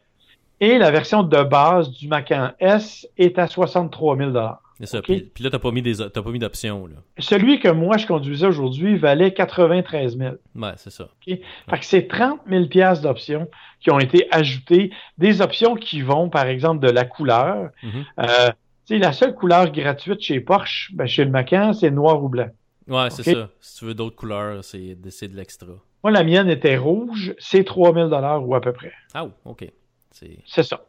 et 0.60 0.76
la 0.76 0.90
version 0.90 1.22
de 1.22 1.42
base 1.42 1.90
du 1.90 2.08
Macan 2.08 2.50
S 2.60 3.08
est 3.16 3.38
à 3.38 3.46
63 3.46 4.16
000 4.18 4.32
c'est 4.80 4.86
ça. 4.86 5.02
Puis, 5.02 5.30
là, 5.40 5.50
t'as 5.50 5.58
pas 5.58 5.70
mis 5.70 5.82
des, 5.82 5.94
pas 5.94 6.30
mis 6.30 6.38
d'options. 6.38 6.88
Celui 7.18 7.60
que 7.60 7.68
moi, 7.68 7.96
je 7.96 8.06
conduisais 8.06 8.46
aujourd'hui 8.46 8.96
valait 8.96 9.32
93 9.32 10.18
000. 10.18 10.34
Ouais, 10.54 10.72
c'est 10.76 10.90
ça. 10.90 11.08
Fait 11.24 11.38
que 11.38 11.84
c'est 11.84 12.08
30 12.08 12.40
000 12.48 12.66
pièces 12.66 13.00
d'options 13.00 13.48
qui 13.80 13.90
ont 13.90 14.00
été 14.00 14.26
ajoutées. 14.32 14.90
Des 15.18 15.40
options 15.40 15.74
qui 15.76 16.02
vont, 16.02 16.28
par 16.28 16.46
exemple, 16.46 16.84
de 16.84 16.90
la 16.90 17.04
couleur. 17.04 17.70
Mm-hmm. 17.82 18.04
Euh, 18.20 18.50
la 18.98 19.12
seule 19.12 19.34
couleur 19.34 19.70
gratuite 19.70 20.20
chez 20.20 20.40
Porsche, 20.40 20.90
ben, 20.94 21.06
chez 21.06 21.24
le 21.24 21.30
Macan, 21.30 21.72
c'est 21.72 21.90
noir 21.90 22.22
ou 22.22 22.28
blanc. 22.28 22.48
Ouais, 22.88 23.10
c'est 23.10 23.22
ça. 23.22 23.48
Si 23.60 23.78
tu 23.78 23.84
veux 23.86 23.94
d'autres 23.94 24.16
couleurs, 24.16 24.62
c'est 24.64 24.94
de 24.96 25.36
l'extra. 25.36 25.68
Moi, 26.02 26.10
la 26.10 26.22
mienne 26.22 26.50
était 26.50 26.76
rouge, 26.76 27.34
c'est 27.38 27.64
3000 27.64 28.10
dollars 28.10 28.46
ou 28.46 28.54
à 28.54 28.60
peu 28.60 28.72
près. 28.72 28.92
Ah, 29.14 29.26
OK. 29.44 29.66
C'est 30.10 30.62
ça. 30.62 30.84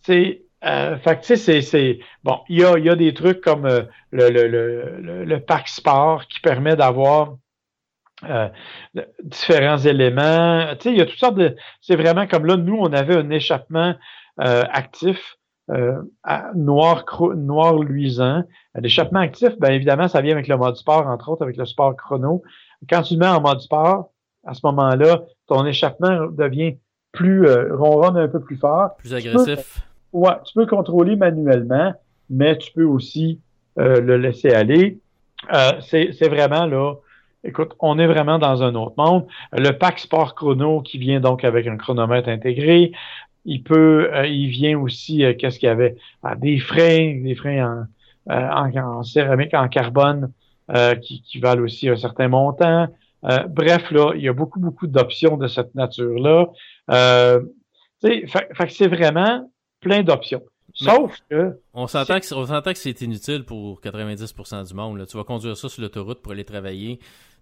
C'est 0.00 0.42
euh, 0.64 0.96
fait 0.98 1.20
tu 1.20 1.36
sais, 1.36 1.62
c'est, 1.62 2.00
bon, 2.24 2.40
il 2.48 2.60
y 2.60 2.64
a, 2.64 2.78
y 2.78 2.88
a 2.88 2.96
des 2.96 3.14
trucs 3.14 3.40
comme 3.40 3.64
euh, 3.64 3.82
le, 4.10 4.28
le, 4.30 4.48
le, 4.48 5.24
le, 5.24 5.40
pack 5.40 5.68
sport 5.68 6.26
qui 6.26 6.40
permet 6.40 6.74
d'avoir 6.74 7.36
euh, 8.24 8.48
différents 9.22 9.78
éléments. 9.78 10.66
Tu 10.74 10.82
sais, 10.82 10.90
il 10.90 10.98
y 10.98 11.00
a 11.00 11.06
toutes 11.06 11.18
sortes 11.18 11.36
de. 11.36 11.54
C'est 11.80 11.94
vraiment 11.94 12.26
comme 12.26 12.44
là, 12.44 12.56
nous, 12.56 12.76
on 12.76 12.92
avait 12.92 13.16
un 13.16 13.30
échappement 13.30 13.94
euh, 14.40 14.64
actif. 14.72 15.36
noir 16.56 17.04
noir 17.36 17.78
luisant. 17.78 18.42
L'échappement 18.74 19.20
actif, 19.20 19.50
bien 19.60 19.70
évidemment, 19.70 20.08
ça 20.08 20.22
vient 20.22 20.32
avec 20.32 20.48
le 20.48 20.56
mode 20.56 20.76
sport, 20.76 21.06
entre 21.06 21.28
autres 21.28 21.42
avec 21.42 21.56
le 21.56 21.66
sport 21.66 21.94
chrono. 21.94 22.42
Quand 22.88 23.02
tu 23.02 23.14
le 23.14 23.20
mets 23.20 23.28
en 23.28 23.40
mode 23.40 23.60
sport, 23.60 24.10
à 24.44 24.54
ce 24.54 24.60
moment-là, 24.64 25.22
ton 25.46 25.64
échappement 25.66 26.26
devient 26.26 26.78
plus 27.12 27.46
ronronne 27.70 28.16
un 28.16 28.28
peu 28.28 28.40
plus 28.40 28.56
fort. 28.56 28.96
Plus 28.96 29.14
agressif. 29.14 29.87
Ouais, 30.12 30.32
tu 30.44 30.54
peux 30.54 30.60
le 30.62 30.66
contrôler 30.66 31.16
manuellement, 31.16 31.94
mais 32.30 32.56
tu 32.58 32.72
peux 32.72 32.84
aussi 32.84 33.40
euh, 33.78 34.00
le 34.00 34.16
laisser 34.16 34.50
aller. 34.50 34.98
Euh, 35.52 35.80
c'est 35.80 36.28
vraiment 36.28 36.66
là. 36.66 36.94
Écoute, 37.44 37.74
on 37.78 37.98
est 37.98 38.06
vraiment 38.06 38.38
dans 38.38 38.62
un 38.62 38.74
autre 38.74 38.94
monde. 38.96 39.26
Le 39.52 39.70
pack 39.70 39.98
Sport 40.00 40.34
Chrono 40.34 40.82
qui 40.82 40.98
vient 40.98 41.20
donc 41.20 41.44
avec 41.44 41.66
un 41.66 41.76
chronomètre 41.76 42.28
intégré. 42.28 42.92
Il 43.44 43.62
peut, 43.62 44.10
euh, 44.12 44.26
il 44.26 44.48
vient 44.48 44.78
aussi, 44.78 45.24
qu'est-ce 45.38 45.58
qu'il 45.58 45.68
y 45.68 45.72
avait? 45.72 45.96
Ah, 46.22 46.34
des 46.34 46.58
freins, 46.58 47.20
des 47.22 47.34
freins 47.34 47.86
en, 48.28 48.76
en, 48.76 49.02
céramique, 49.04 49.54
en 49.54 49.68
carbone, 49.68 50.32
qui, 51.00 51.22
qui, 51.22 51.38
valent 51.38 51.62
aussi 51.62 51.88
un 51.88 51.96
certain 51.96 52.28
montant. 52.28 52.88
bref, 53.22 53.90
là, 53.90 54.12
il 54.14 54.22
y 54.22 54.28
a 54.28 54.34
beaucoup, 54.34 54.60
beaucoup 54.60 54.86
d'options 54.86 55.38
de 55.38 55.48
cette 55.48 55.74
nature-là. 55.74 56.48
Euh, 56.90 57.40
fait, 58.00 58.26
fait 58.26 58.70
c'est 58.70 58.88
vraiment 58.88 59.50
plein 59.80 60.02
d'options. 60.02 60.42
Sauf 60.74 61.16
que. 61.28 61.58
On 61.74 61.86
s'entend 61.86 62.20
que, 62.20 62.72
que 62.72 62.78
c'est 62.78 63.00
inutile 63.00 63.44
pour 63.44 63.80
90% 63.80 64.68
du 64.68 64.74
monde. 64.74 65.04
Tu 65.08 65.16
vas 65.16 65.24
conduire 65.24 65.56
ça 65.56 65.68
sur 65.68 65.82
l'autoroute 65.82 66.22
pour 66.22 66.32
aller 66.32 66.44
travailler. 66.44 67.00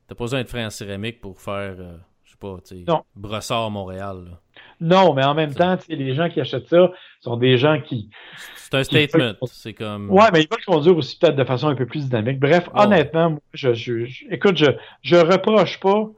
T'as 0.09 0.15
pas 0.15 0.25
besoin 0.25 0.43
de 0.43 0.49
frein 0.49 0.67
en 0.67 0.71
céramique 0.71 1.21
pour 1.21 1.41
faire, 1.41 1.75
euh, 1.79 1.97
je 2.25 2.31
sais 2.31 2.37
pas, 2.39 2.57
tu 2.67 2.85
brossard 3.17 3.71
Montréal. 3.71 4.39
Non, 4.81 5.15
mais 5.15 5.25
en 5.25 5.35
même 5.35 5.53
temps, 5.53 5.77
les 5.89 6.15
gens 6.15 6.31
qui 6.31 6.41
achètent 6.41 6.69
ça 6.69 6.93
sont 7.21 7.37
des 7.37 7.59
gens 7.59 7.81
qui. 7.81 8.09
C'est 8.57 8.75
un 8.75 8.85
statement. 8.85 9.35
C'est 9.47 9.75
comme. 9.75 10.11
Ouais, 10.11 10.31
mais 10.33 10.43
ils 10.43 10.49
veulent 10.49 10.65
conduire 10.65 10.97
aussi 10.97 11.19
peut-être 11.19 11.37
de 11.37 11.45
façon 11.45 11.69
un 11.69 11.75
peu 11.75 11.87
plus 11.87 12.05
dynamique. 12.05 12.39
Bref, 12.39 12.69
honnêtement, 12.73 13.31
moi, 13.31 13.41
je, 13.53 13.75
je, 13.75 14.07
écoute, 14.31 14.57
je, 14.57 14.71
je 15.03 15.17
reproche 15.17 15.81
pas. 15.81 16.09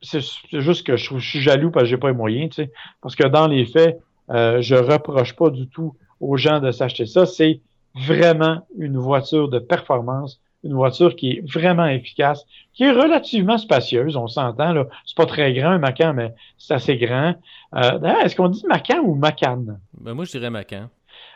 C'est 0.00 0.20
juste 0.52 0.86
que 0.86 0.96
je, 0.96 1.18
je 1.18 1.28
suis 1.28 1.40
jaloux 1.40 1.70
parce 1.70 1.84
que 1.84 1.90
j'ai 1.90 1.98
pas 1.98 2.08
les 2.08 2.14
moyens, 2.14 2.54
tu 2.54 2.62
sais. 2.62 2.72
Parce 3.02 3.14
que 3.14 3.26
dans 3.26 3.46
les 3.46 3.66
faits, 3.66 3.98
euh, 4.30 4.60
je 4.60 4.74
reproche 4.74 5.34
pas 5.34 5.50
du 5.50 5.68
tout 5.68 5.94
aux 6.20 6.36
gens 6.36 6.60
de 6.60 6.70
s'acheter 6.70 7.06
ça. 7.06 7.26
C'est 7.26 7.60
vraiment 7.94 8.66
une 8.78 8.98
voiture 8.98 9.48
de 9.48 9.58
performance, 9.58 10.40
une 10.64 10.74
voiture 10.74 11.16
qui 11.16 11.30
est 11.32 11.52
vraiment 11.52 11.86
efficace, 11.86 12.44
qui 12.74 12.84
est 12.84 12.90
relativement 12.90 13.58
spacieuse, 13.58 14.16
on 14.16 14.26
s'entend 14.26 14.72
là. 14.72 14.86
C'est 15.06 15.16
pas 15.16 15.26
très 15.26 15.52
grand 15.54 15.70
un 15.70 15.78
Macan, 15.78 16.12
mais 16.14 16.34
c'est 16.58 16.74
assez 16.74 16.96
grand. 16.96 17.34
Euh, 17.74 18.00
est-ce 18.24 18.36
qu'on 18.36 18.48
dit 18.48 18.64
Macan 18.66 19.00
ou 19.00 19.14
Macan? 19.14 19.64
Ben 20.00 20.14
moi 20.14 20.24
je 20.24 20.32
dirais 20.32 20.50
Macan. 20.50 20.88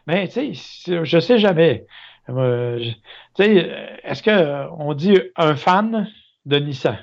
Mais 0.07 0.29
tu 0.29 0.55
sais, 0.55 1.05
je 1.05 1.20
sais 1.20 1.38
jamais. 1.38 1.87
Euh, 2.29 2.79
tu 3.35 3.44
sais, 3.44 3.98
est-ce 4.05 4.22
que 4.22 4.68
on 4.79 4.94
dit 4.94 5.18
un 5.37 5.57
fan 5.57 6.09
de 6.46 6.57
Nissan? 6.59 6.98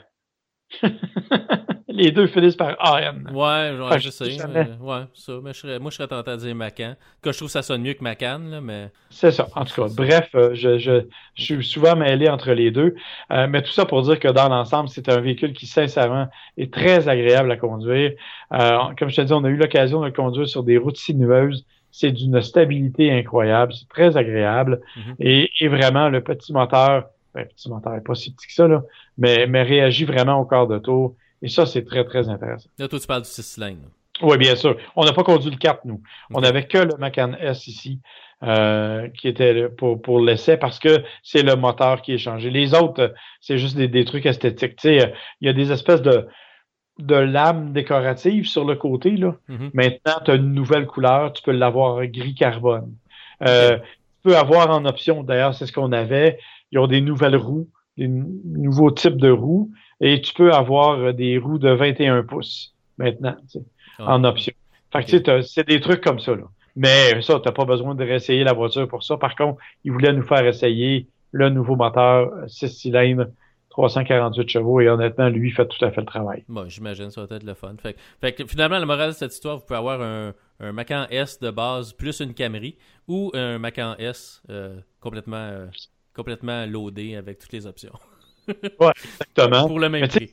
les 1.98 2.12
deux 2.12 2.28
finissent 2.28 2.56
par 2.56 2.76
AN. 2.80 3.34
Ouais, 3.34 4.00
je 4.00 4.10
sais. 4.10 4.26
ouais, 4.26 5.02
ça. 5.14 5.34
Mais 5.44 5.54
je 5.54 5.60
serais, 5.60 5.80
moi, 5.80 5.92
je 5.92 5.98
serais 5.98 6.08
tenté 6.08 6.32
de 6.32 6.38
dire 6.38 6.56
Macan. 6.56 6.96
Que 7.22 7.32
je 7.32 7.38
trouve 7.38 7.48
que 7.48 7.54
ça 7.54 7.62
sonne 7.62 7.82
mieux 7.82 7.94
que 7.94 8.04
Macan, 8.04 8.40
là, 8.50 8.62
mais. 8.62 8.90
C'est 9.10 9.32
ça. 9.32 9.48
En 9.56 9.66
tout 9.66 9.82
cas, 9.82 9.88
bref, 9.96 10.30
euh, 10.36 10.52
je, 10.54 10.78
je, 10.78 11.02
je, 11.36 11.44
suis 11.44 11.64
souvent 11.64 11.96
mêlé 11.96 12.30
entre 12.30 12.52
les 12.52 12.72
deux. 12.72 12.96
Euh, 13.32 13.48
mais 13.50 13.62
tout 13.62 13.72
ça 13.72 13.86
pour 13.86 14.02
dire 14.04 14.20
que 14.20 14.28
dans 14.28 14.50
l'ensemble, 14.50 14.90
c'est 14.90 15.10
un 15.10 15.20
véhicule 15.20 15.54
qui, 15.54 15.66
sincèrement, 15.66 16.28
est 16.58 16.72
très 16.72 17.08
agréable 17.08 17.52
à 17.52 17.58
conduire. 17.58 18.14
Euh, 18.54 18.78
comme 18.98 19.10
je 19.10 19.16
te 19.16 19.22
dis, 19.22 19.34
on 19.34 19.44
a 19.44 19.50
eu 19.50 19.58
l'occasion 19.58 20.02
de 20.02 20.06
le 20.06 20.12
conduire 20.12 20.48
sur 20.48 20.64
des 20.64 20.78
routes 20.78 20.98
sinueuses. 20.98 21.66
C'est 21.92 22.12
d'une 22.12 22.42
stabilité 22.42 23.12
incroyable. 23.12 23.74
C'est 23.74 23.90
très 23.90 24.18
agréable. 24.18 24.82
Mm-hmm. 24.96 25.16
et, 25.20 25.50
et 25.60 25.68
vraiment, 25.68 26.10
le 26.10 26.22
petit 26.22 26.54
moteur 26.54 27.06
ben, 27.38 27.46
petit 27.46 27.70
moteur 27.70 27.94
n'est 27.94 28.02
pas 28.02 28.16
si 28.16 28.34
petit 28.34 28.48
que 28.48 28.54
ça, 28.54 28.68
là, 28.68 28.84
mais, 29.20 29.46
mais 29.46 29.62
réagit 29.62 30.06
vraiment 30.06 30.40
au 30.40 30.46
quart 30.46 30.66
de 30.66 30.80
tour. 30.80 31.16
Et 31.42 31.50
ça, 31.50 31.66
c'est 31.66 31.86
très, 31.86 32.04
très 32.04 32.30
intéressant. 32.30 32.70
Là, 32.80 32.88
toi, 32.88 33.00
tu 33.00 33.08
parles 33.08 33.22
du 33.22 33.30
6 33.30 33.44
cylindres. 33.44 33.90
Oui, 34.22 34.38
bien 34.38 34.56
sûr. 34.56 34.78
On 34.96 35.06
n'a 35.06 35.14
pas 35.14 35.24
conduit 35.24 35.52
le 35.52 35.58
4, 35.58 35.86
nous. 35.86 36.02
On 36.34 36.42
n'avait 36.42 36.66
que 36.66 36.80
le 36.80 36.98
Macan 36.98 37.34
S 37.40 37.68
ici, 37.68 38.02
euh, 38.44 39.08
qui 39.10 39.28
était 39.28 39.70
pour, 39.70 40.02
pour 40.02 40.20
l'essai, 40.20 40.58
parce 40.58 40.80
que 40.80 41.04
c'est 41.22 41.44
le 41.44 41.56
moteur 41.56 42.02
qui 42.02 42.14
est 42.14 42.18
changé. 42.18 42.50
Les 42.50 42.74
autres, 42.74 43.14
c'est 43.42 43.58
juste 43.58 43.78
des, 43.78 43.88
des, 43.88 44.06
trucs 44.06 44.26
esthétiques. 44.26 44.78
Tu 44.78 44.90
sais, 44.90 45.14
il 45.42 45.48
y 45.48 45.50
a 45.50 45.54
des 45.54 45.72
espèces 45.72 46.02
de, 46.02 46.28
de 46.98 47.16
lames 47.16 47.74
décoratives 47.74 48.48
sur 48.48 48.66
le 48.66 48.76
côté. 48.76 49.12
Là. 49.12 49.36
Mm-hmm. 49.50 49.70
Maintenant, 49.74 50.22
tu 50.26 50.32
as 50.32 50.36
une 50.36 50.54
nouvelle 50.54 50.88
couleur. 50.88 51.34
Tu 51.34 51.44
peux 51.44 51.52
l'avoir 51.52 52.06
gris 52.08 52.34
carbone. 52.34 52.96
Euh, 53.46 53.78
Tu 53.78 54.32
peux 54.32 54.38
avoir 54.38 54.70
en 54.72 54.86
option, 54.86 55.24
d'ailleurs, 55.24 55.54
c'est 55.54 55.66
ce 55.66 55.72
qu'on 55.72 55.92
avait, 55.92 56.40
ils 56.72 56.80
ont 56.80 56.88
des 56.88 57.02
nouvelles 57.02 57.36
roues, 57.36 57.70
des 57.98 58.08
nouveaux 58.08 58.92
types 58.92 59.18
de 59.18 59.30
roues, 59.30 59.72
et 60.02 60.22
tu 60.22 60.34
peux 60.34 60.52
avoir 60.54 61.00
euh, 61.00 61.14
des 61.14 61.38
roues 61.38 61.58
de 61.58 61.70
21 61.70 62.24
pouces 62.24 62.74
maintenant, 62.98 63.36
ah. 64.00 64.16
en 64.16 64.24
option. 64.24 64.54
Fait 64.92 65.04
que 65.04 65.18
tu 65.18 65.24
sais, 65.24 65.42
c'est 65.42 65.68
des 65.68 65.80
trucs 65.80 66.02
comme 66.02 66.20
ça, 66.20 66.36
là. 66.36 66.44
Mais 66.76 67.22
ça, 67.24 67.40
t'as 67.44 67.52
pas 67.52 67.66
besoin 67.66 67.96
de 67.96 68.04
réessayer 68.04 68.44
la 68.44 68.54
voiture 68.54 68.88
pour 68.88 69.04
ça. 69.04 69.18
Par 69.18 69.36
contre, 69.36 69.60
ils 69.84 69.92
voulaient 69.92 70.14
nous 70.14 70.24
faire 70.24 70.46
essayer 70.46 71.08
le 71.32 71.50
nouveau 71.50 71.76
moteur 71.76 72.32
6 72.48 72.66
euh, 72.66 72.68
cylindres 72.68 73.28
348 73.72 74.50
chevaux 74.50 74.80
et 74.80 74.88
honnêtement, 74.88 75.30
lui, 75.30 75.52
fait 75.52 75.68
tout 75.68 75.84
à 75.84 75.92
fait 75.92 76.02
le 76.02 76.08
travail. 76.08 76.44
Bon, 76.48 76.70
j'imagine, 76.70 77.10
ça 77.10 77.26
va 77.26 77.36
être 77.36 77.44
le 77.44 77.54
fun. 77.56 77.76
Fait, 77.82 77.96
fait 78.22 78.34
que 78.34 78.46
finalement, 78.46 78.78
la 78.78 78.86
morale 78.86 79.10
de 79.10 79.16
cette 79.16 79.34
histoire, 79.34 79.58
vous 79.58 79.64
pouvez 79.66 79.78
avoir 79.78 80.02
un, 80.02 80.34
un 80.60 80.72
Macan 80.72 81.06
S 81.10 81.40
de 81.40 81.50
base 81.52 81.94
plus 81.94 82.20
une 82.20 82.34
Camry 82.34 82.78
ou 83.08 83.32
un 83.34 83.58
Macan 83.60 83.96
S 83.98 84.42
euh, 84.50 84.80
complètement 85.00 85.68
complètement 86.14 86.66
loadé 86.66 87.16
avec 87.16 87.38
toutes 87.38 87.54
les 87.54 87.68
options. 87.68 87.94
ouais, 88.80 88.92
exactement. 89.04 89.68
Pour 89.68 89.80
le 89.80 89.90
même 89.90 90.08
prix. 90.08 90.32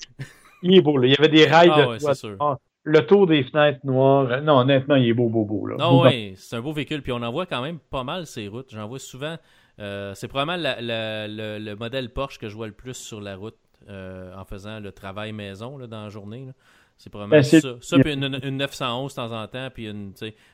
Il 0.63 0.77
est 0.77 0.81
beau, 0.81 0.97
là. 0.97 1.07
Il 1.07 1.13
y 1.13 1.17
avait 1.17 1.29
des 1.29 1.47
rails 1.47 1.71
ah, 1.73 1.83
de 1.83 1.87
ouais, 1.87 2.57
Le 2.85 3.07
tour 3.07 3.27
des 3.27 3.43
fenêtres 3.45 3.81
noires. 3.85 4.41
Non, 4.43 4.59
honnêtement, 4.59 4.97
il 4.97 5.09
est 5.09 5.15
beau, 5.15 5.29
beau, 5.29 5.45
beau. 5.45 5.67
Là. 5.67 5.77
Non, 5.79 6.03
oui, 6.03 6.35
c'est 6.37 6.57
un 6.57 6.61
beau 6.61 6.73
véhicule. 6.73 7.03
Puis 7.03 7.13
on 7.13 7.23
en 7.23 7.31
voit 7.31 7.47
quand 7.47 7.63
même 7.63 7.79
pas 7.79 8.05
mal 8.05 8.27
ces 8.27 8.49
routes. 8.49 8.71
J'en 8.71 8.87
vois 8.87 8.99
souvent. 8.99 9.37
Euh, 9.81 10.15
c'est 10.15 10.29
probablement 10.29 10.77
le, 10.81 11.75
modèle 11.75 12.11
Porsche 12.11 12.39
que 12.39 12.49
je 12.49 12.55
vois 12.55 12.67
le 12.67 12.73
plus 12.73 12.95
sur 12.95 13.21
la 13.21 13.37
route 13.37 13.57
euh, 13.89 14.35
en 14.37 14.45
faisant 14.45 14.81
le 14.81 14.93
travail 14.93 15.33
maison 15.33 15.77
là, 15.77 15.87
dans 15.87 16.05
la 16.05 16.09
journée. 16.09 16.47
Là. 16.47 16.53
C'est 16.97 17.11
probablement 17.11 17.37
ben, 17.37 17.43
ça. 17.43 17.77
Ça, 17.81 17.99
puis 17.99 18.13
une, 18.13 18.57
911 18.57 19.13
de 19.13 19.17
temps 19.17 19.33
en 19.33 19.47
temps, 19.47 19.69
puis 19.73 19.89
une, 19.89 20.13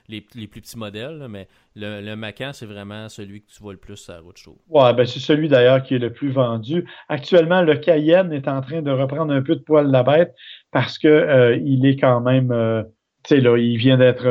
les, 0.09 0.27
les 0.35 0.47
plus 0.47 0.61
petits 0.61 0.79
modèles. 0.79 1.27
mais 1.29 1.49
le, 1.77 2.01
le 2.01 2.17
Macan, 2.17 2.51
c'est 2.53 2.67
vraiment 2.67 3.09
celui 3.09 3.43
que 3.43 3.51
tu 3.51 3.63
vois 3.63 3.73
le 3.73 3.79
plus 3.79 3.97
sur 3.97 4.15
la 4.15 4.21
route, 4.21 4.39
je 4.39 4.45
trouve. 4.45 4.57
Ouais, 4.69 4.93
ben 4.95 5.07
c'est 5.07 5.21
celui 5.21 5.49
d'ailleurs 5.49 5.83
qui 5.83 5.95
est 5.95 5.99
le 5.99 6.13
plus 6.13 6.31
vendu. 6.31 6.87
Actuellement, 7.09 7.63
le 7.63 7.77
Cayenne 7.77 8.33
est 8.33 8.49
en 8.49 8.61
train 8.63 8.83
de 8.83 8.91
reprendre 8.91 9.33
un 9.33 9.43
peu 9.43 9.55
de 9.55 9.61
poil 9.61 9.91
la 9.91 10.03
bête 10.03 10.35
parce 10.71 10.99
que 10.99 11.09
euh, 11.09 11.57
il 11.57 11.87
est 11.87 11.97
quand 11.97 12.21
même. 12.21 12.51
Euh, 12.53 12.83
tu 13.23 13.35
sais, 13.35 13.41
là, 13.41 13.57
il 13.59 13.77
vient 13.77 13.99
d'être 13.99 14.25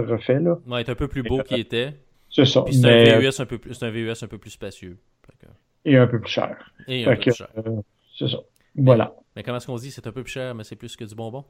refait. 0.00 0.40
Là. 0.40 0.58
Ouais, 0.66 0.82
il 0.82 0.86
est 0.86 0.90
un 0.90 0.96
peu 0.96 1.08
plus 1.08 1.22
beau 1.22 1.42
qu'il 1.42 1.60
était. 1.60 1.94
C'est 2.28 2.44
ça. 2.44 2.62
Puis 2.62 2.74
c'est 2.74 3.14
un, 3.14 3.18
VUS 3.18 3.40
un, 3.40 3.46
peu 3.46 3.58
plus, 3.58 3.82
un 3.82 3.90
VUS 3.90 4.22
un 4.22 4.26
peu 4.26 4.38
plus 4.38 4.50
spacieux. 4.50 4.98
Et 5.84 5.96
un 5.96 6.08
peu 6.08 6.20
plus 6.20 6.30
cher. 6.30 6.72
Et 6.88 7.06
un 7.06 7.14
peu 7.14 7.20
plus 7.20 7.34
cher. 7.34 7.48
Euh, 7.56 7.80
c'est 8.18 8.28
ça. 8.28 8.38
Voilà. 8.76 9.14
Mais 9.34 9.42
comment 9.42 9.58
est-ce 9.58 9.66
qu'on 9.66 9.76
dit 9.76 9.90
c'est 9.90 10.06
un 10.06 10.12
peu 10.12 10.22
plus 10.22 10.32
cher, 10.32 10.54
mais 10.54 10.64
c'est 10.64 10.76
plus 10.76 10.96
que 10.96 11.04
du 11.04 11.14
bonbon? 11.14 11.44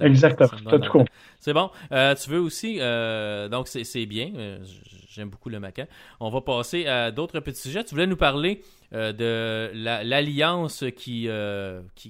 Exactement. 0.00 1.04
C'est 1.40 1.52
bon. 1.52 1.70
Euh, 1.90 2.14
tu 2.14 2.30
veux 2.30 2.40
aussi, 2.40 2.78
euh, 2.80 3.48
donc 3.48 3.68
c'est 3.68 4.06
bien. 4.06 4.30
Euh, 4.36 4.58
j'aime 5.08 5.28
beaucoup 5.28 5.48
le 5.48 5.60
Macan. 5.60 5.86
On 6.20 6.30
va 6.30 6.40
passer 6.40 6.86
à 6.86 7.10
d'autres 7.10 7.40
petits 7.40 7.60
sujets. 7.60 7.84
Tu 7.84 7.94
voulais 7.94 8.06
nous 8.06 8.16
parler 8.16 8.62
de 8.92 9.70
l'alliance 9.74 10.84
qui, 10.96 11.28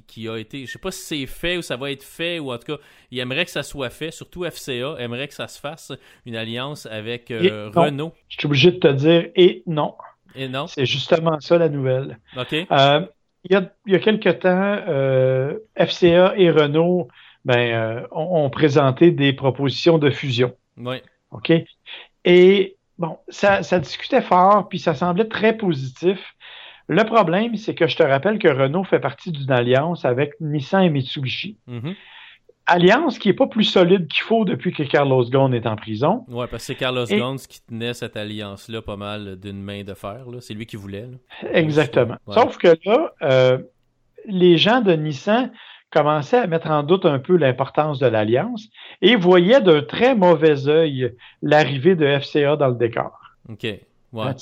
qui, 0.07 0.29
a 0.29 0.37
été, 0.37 0.67
je 0.67 0.73
sais 0.73 0.79
pas 0.79 0.91
si 0.91 1.03
c'est 1.03 1.27
fait 1.27 1.57
ou 1.57 1.63
ça 1.63 1.77
va 1.77 1.91
être 1.91 2.03
fait, 2.03 2.39
ou 2.39 2.53
en 2.53 2.59
tout 2.59 2.77
cas, 2.77 2.83
il 3.11 3.19
aimerait 3.21 3.45
que 3.45 3.51
ça 3.51 3.63
soit 3.63 3.91
fait, 3.91 4.11
surtout 4.11 4.45
FCA 4.45 4.97
aimerait 4.99 5.29
que 5.29 5.35
ça 5.35 5.49
se 5.49 5.61
fasse, 5.61 5.93
une 6.27 6.37
alliance 6.37 6.87
avec 6.87 7.29
Renault. 7.29 8.13
Je 8.29 8.37
suis 8.39 8.47
obligé 8.47 8.73
de 8.73 8.79
te 8.79 8.89
dire, 8.89 9.31
et 9.37 9.63
non. 9.67 9.95
Et 10.35 10.49
non? 10.49 10.67
C'est 10.67 10.87
justement 10.87 11.39
ça 11.41 11.59
la 11.59 11.69
nouvelle. 11.69 12.19
OK 12.37 12.67
il 13.45 13.53
y 13.53 13.57
a, 13.57 13.71
il 13.87 13.93
y 13.93 13.97
a 13.97 13.99
quelque 13.99 14.29
temps, 14.29 14.79
euh, 14.89 15.59
FCA 15.77 16.35
et 16.37 16.51
Renault 16.51 17.09
ben, 17.45 17.59
euh, 17.59 18.07
ont, 18.13 18.51
présenté 18.51 19.11
des 19.11 19.33
propositions 19.33 19.99
de 19.99 20.11
fusion. 20.11 20.55
Oui. 20.77 20.97
OK? 21.33 21.53
Et 22.25 22.77
bon, 22.99 23.19
ça, 23.29 23.63
ça 23.63 23.81
discutait 23.81 24.23
fort, 24.23 24.69
puis 24.69 24.79
ça 24.79 24.95
semblait 24.95 25.27
très 25.27 25.57
positif. 25.57 26.35
Le 26.89 27.05
problème, 27.05 27.57
c'est 27.57 27.75
que 27.75 27.87
je 27.87 27.97
te 27.97 28.03
rappelle 28.03 28.39
que 28.39 28.49
Renault 28.49 28.85
fait 28.85 29.01
partie 29.01 29.33
d'une 29.33 29.51
alliance 29.51 30.05
avec 30.05 30.35
Nissan 30.41 30.85
et 30.85 30.91
Mitsubishi. 30.91 31.59
Mhm. 31.67 31.95
Alliance 32.67 33.19
qui 33.19 33.29
n'est 33.29 33.35
pas 33.35 33.47
plus 33.47 33.65
solide 33.65 34.07
qu'il 34.09 34.23
faut 34.23 34.45
depuis 34.45 34.73
que 34.73 34.83
Carlos 34.85 35.25
Ghosn 35.25 35.53
est 35.53 35.67
en 35.67 35.77
prison. 35.77 36.25
Ouais, 36.29 36.47
parce 36.47 36.63
que 36.63 36.73
c'est 36.73 36.75
Carlos 36.75 37.07
Et... 37.07 37.19
Ghosn 37.19 37.37
qui 37.37 37.61
tenait 37.63 37.95
cette 37.95 38.17
alliance-là 38.17 38.83
pas 38.83 38.97
mal 38.97 39.37
d'une 39.37 39.63
main 39.63 39.83
de 39.83 39.95
fer. 39.95 40.25
C'est 40.41 40.55
lui 40.55 40.67
qui 40.67 40.77
voulait. 40.77 41.07
Là. 41.07 41.51
Exactement. 41.53 42.17
Ouais. 42.27 42.35
Sauf 42.35 42.59
que 42.59 42.77
là, 42.85 43.13
euh, 43.23 43.59
les 44.27 44.57
gens 44.59 44.81
de 44.81 44.93
Nissan 44.93 45.51
commençaient 45.91 46.39
à 46.39 46.47
mettre 46.47 46.71
en 46.71 46.83
doute 46.83 47.05
un 47.05 47.19
peu 47.19 47.37
l'importance 47.37 47.99
de 47.99 48.07
l'alliance 48.07 48.69
et 49.03 49.17
voyaient 49.17 49.61
d'un 49.61 49.83
très 49.83 50.15
mauvais 50.15 50.69
œil 50.69 51.15
l'arrivée 51.43 51.95
de 51.95 52.19
FCA 52.19 52.57
dans 52.57 52.69
le 52.69 52.77
décor. 52.77 53.19
OK. 53.49 53.67
Ouais. 54.13 54.33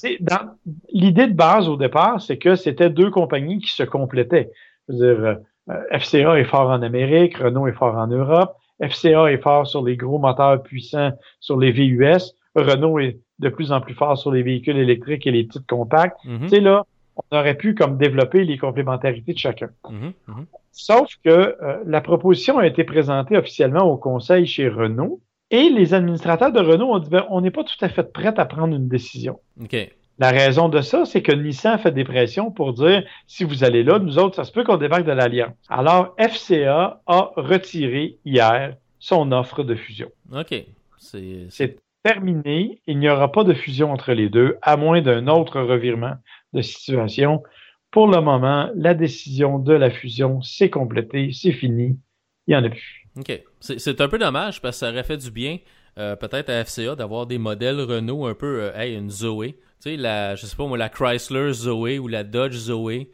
L'idée 0.92 1.26
de 1.26 1.32
base 1.32 1.68
au 1.68 1.76
départ, 1.76 2.20
c'est 2.20 2.38
que 2.38 2.56
c'était 2.56 2.90
deux 2.90 3.10
compagnies 3.10 3.60
qui 3.60 3.72
se 3.72 3.82
complétaient. 3.82 4.50
Je 4.88 4.94
veux 4.94 5.14
dire, 5.14 5.24
euh, 5.24 5.34
FCA 5.68 6.38
est 6.38 6.44
fort 6.44 6.70
en 6.70 6.82
Amérique, 6.82 7.36
Renault 7.36 7.68
est 7.68 7.72
fort 7.72 7.96
en 7.96 8.06
Europe, 8.06 8.56
FCA 8.80 9.30
est 9.30 9.42
fort 9.42 9.66
sur 9.66 9.84
les 9.84 9.96
gros 9.96 10.18
moteurs 10.18 10.62
puissants 10.62 11.12
sur 11.38 11.58
les 11.58 11.70
VUS, 11.70 12.34
Renault 12.54 12.98
est 12.98 13.18
de 13.38 13.48
plus 13.48 13.72
en 13.72 13.80
plus 13.80 13.94
fort 13.94 14.18
sur 14.18 14.32
les 14.32 14.42
véhicules 14.42 14.78
électriques 14.78 15.26
et 15.26 15.30
les 15.30 15.44
petites 15.44 15.66
compacts. 15.66 16.18
Mm 16.24 16.36
-hmm. 16.36 16.40
Tu 16.42 16.48
sais, 16.48 16.60
là, 16.60 16.84
on 17.16 17.36
aurait 17.38 17.56
pu 17.56 17.74
comme 17.74 17.96
développer 17.96 18.44
les 18.44 18.58
complémentarités 18.58 19.32
de 19.32 19.38
chacun. 19.38 19.70
Mm 19.88 20.12
-hmm. 20.28 20.44
Sauf 20.72 21.08
que 21.24 21.30
euh, 21.30 21.78
la 21.86 22.00
proposition 22.00 22.58
a 22.58 22.66
été 22.66 22.84
présentée 22.84 23.36
officiellement 23.36 23.84
au 23.92 23.96
conseil 23.96 24.46
chez 24.46 24.68
Renault 24.68 25.20
et 25.50 25.68
les 25.68 25.94
administrateurs 25.94 26.52
de 26.52 26.60
Renault 26.60 26.90
ont 26.94 26.98
dit 26.98 27.10
ben, 27.10 27.24
on 27.30 27.40
n'est 27.40 27.50
pas 27.50 27.64
tout 27.64 27.80
à 27.86 27.88
fait 27.88 28.12
prêts 28.12 28.38
à 28.44 28.44
prendre 28.44 28.74
une 28.80 28.88
décision. 28.88 29.40
Okay. 29.64 29.86
La 30.20 30.32
raison 30.32 30.68
de 30.68 30.82
ça, 30.82 31.06
c'est 31.06 31.22
que 31.22 31.32
Nissan 31.32 31.78
fait 31.78 31.92
des 31.92 32.04
pressions 32.04 32.50
pour 32.50 32.74
dire 32.74 33.04
si 33.26 33.42
vous 33.42 33.64
allez 33.64 33.82
là, 33.82 33.98
nous 33.98 34.18
autres, 34.18 34.36
ça 34.36 34.44
se 34.44 34.52
peut 34.52 34.64
qu'on 34.64 34.76
débarque 34.76 35.06
de 35.06 35.12
l'Alliance. 35.12 35.54
Alors, 35.70 36.14
FCA 36.18 37.00
a 37.06 37.30
retiré 37.36 38.18
hier 38.26 38.76
son 38.98 39.32
offre 39.32 39.62
de 39.62 39.74
fusion. 39.74 40.10
OK. 40.30 40.54
C'est 40.98 41.78
terminé. 42.02 42.82
Il 42.86 42.98
n'y 42.98 43.08
aura 43.08 43.32
pas 43.32 43.44
de 43.44 43.54
fusion 43.54 43.90
entre 43.90 44.12
les 44.12 44.28
deux, 44.28 44.58
à 44.60 44.76
moins 44.76 45.00
d'un 45.00 45.26
autre 45.26 45.58
revirement 45.58 46.16
de 46.52 46.60
situation. 46.60 47.42
Pour 47.90 48.06
le 48.06 48.20
moment, 48.20 48.68
la 48.74 48.92
décision 48.92 49.58
de 49.58 49.72
la 49.72 49.88
fusion, 49.88 50.42
c'est 50.42 50.68
complété, 50.68 51.30
c'est 51.32 51.52
fini. 51.52 51.98
Il 52.46 52.50
n'y 52.50 52.56
en 52.56 52.64
a 52.64 52.68
plus. 52.68 53.08
OK. 53.18 53.42
C'est 53.60 54.00
un 54.02 54.08
peu 54.08 54.18
dommage 54.18 54.60
parce 54.60 54.76
que 54.76 54.80
ça 54.80 54.90
aurait 54.90 55.02
fait 55.02 55.16
du 55.16 55.30
bien, 55.30 55.56
euh, 55.98 56.14
peut-être 56.14 56.50
à 56.50 56.62
FCA, 56.62 56.94
d'avoir 56.94 57.26
des 57.26 57.38
modèles 57.38 57.80
Renault 57.80 58.26
un 58.26 58.34
peu, 58.34 58.64
euh, 58.64 58.76
hey, 58.76 58.94
une 58.96 59.08
Zoé. 59.08 59.56
Tu 59.82 59.90
sais, 59.90 59.96
la, 59.96 60.34
je 60.34 60.46
sais 60.46 60.56
pas 60.56 60.66
moi, 60.66 60.78
la 60.78 60.88
Chrysler 60.88 61.52
Zoé 61.52 61.98
ou 61.98 62.08
la 62.08 62.24
Dodge 62.24 62.56
Zoé. 62.56 63.10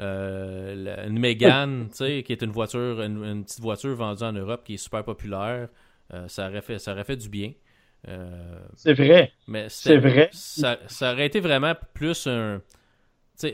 Euh, 0.00 0.74
la, 0.74 1.06
une 1.06 1.18
Mégane, 1.18 1.88
tu 1.90 1.96
sais, 1.96 2.22
qui 2.22 2.32
est 2.32 2.42
une 2.42 2.50
voiture, 2.50 3.02
une, 3.02 3.24
une, 3.24 3.44
petite 3.44 3.60
voiture 3.60 3.94
vendue 3.94 4.22
en 4.22 4.32
Europe 4.32 4.62
qui 4.64 4.74
est 4.74 4.78
super 4.78 5.04
populaire. 5.04 5.68
Euh, 6.14 6.26
ça, 6.28 6.48
aurait 6.48 6.62
fait, 6.62 6.78
ça 6.78 6.92
aurait 6.92 7.04
fait 7.04 7.16
du 7.16 7.28
bien. 7.28 7.52
Euh, 8.06 8.60
c'est 8.76 8.94
vrai. 8.94 9.32
Mais 9.46 9.66
c'est 9.68 9.98
vrai. 9.98 10.28
Ça, 10.32 10.78
ça, 10.86 11.12
aurait 11.12 11.26
été 11.26 11.40
vraiment 11.40 11.74
plus 11.94 12.26
un, 12.26 12.62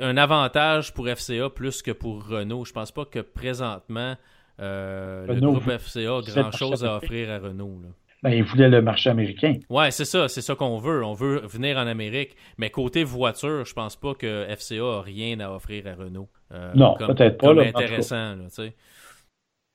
un 0.00 0.16
avantage 0.16 0.92
pour 0.92 1.08
FCA 1.08 1.50
plus 1.50 1.82
que 1.82 1.90
pour 1.90 2.26
Renault. 2.26 2.64
Je 2.64 2.72
pense 2.72 2.92
pas 2.92 3.04
que 3.04 3.20
présentement 3.20 4.16
euh, 4.60 5.26
le 5.26 5.40
groupe 5.40 5.70
FCA 5.78 6.16
a 6.16 6.20
grand 6.26 6.52
chose 6.52 6.84
à 6.84 6.96
offrir 6.96 7.30
à 7.30 7.38
Renault. 7.38 7.80
Là. 7.82 7.88
Ben, 8.24 8.30
il 8.30 8.42
voulait 8.42 8.70
le 8.70 8.80
marché 8.80 9.10
américain. 9.10 9.58
Ouais, 9.68 9.90
c'est 9.90 10.06
ça, 10.06 10.28
c'est 10.28 10.40
ça 10.40 10.54
qu'on 10.54 10.78
veut. 10.78 11.04
On 11.04 11.12
veut 11.12 11.40
venir 11.40 11.76
en 11.76 11.86
Amérique. 11.86 12.34
Mais 12.56 12.70
côté 12.70 13.04
voiture, 13.04 13.66
je 13.66 13.74
pense 13.74 13.96
pas 13.96 14.14
que 14.14 14.46
FCA 14.48 14.82
a 14.82 15.02
rien 15.02 15.38
à 15.40 15.50
offrir 15.50 15.86
à 15.86 15.94
Renault. 15.94 16.30
Euh, 16.50 16.72
non, 16.74 16.94
peut-être 16.96 17.36
pas. 17.36 17.48
Comme 17.48 17.58
là, 17.58 17.64
intéressant, 17.64 18.36
là, 18.36 18.44
tu 18.48 18.54
sais. 18.54 18.74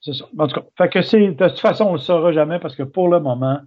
C'est 0.01 0.13
ça. 0.13 0.25
En 0.35 0.47
tout 0.47 0.59
cas, 0.59 0.65
fait 0.79 0.89
que 0.89 1.01
c'est, 1.03 1.19
de 1.19 1.47
toute 1.47 1.59
façon, 1.59 1.85
on 1.85 1.93
le 1.93 1.99
saura 1.99 2.31
jamais 2.31 2.57
parce 2.57 2.75
que 2.75 2.81
pour 2.81 3.07
le 3.07 3.19
moment, 3.19 3.59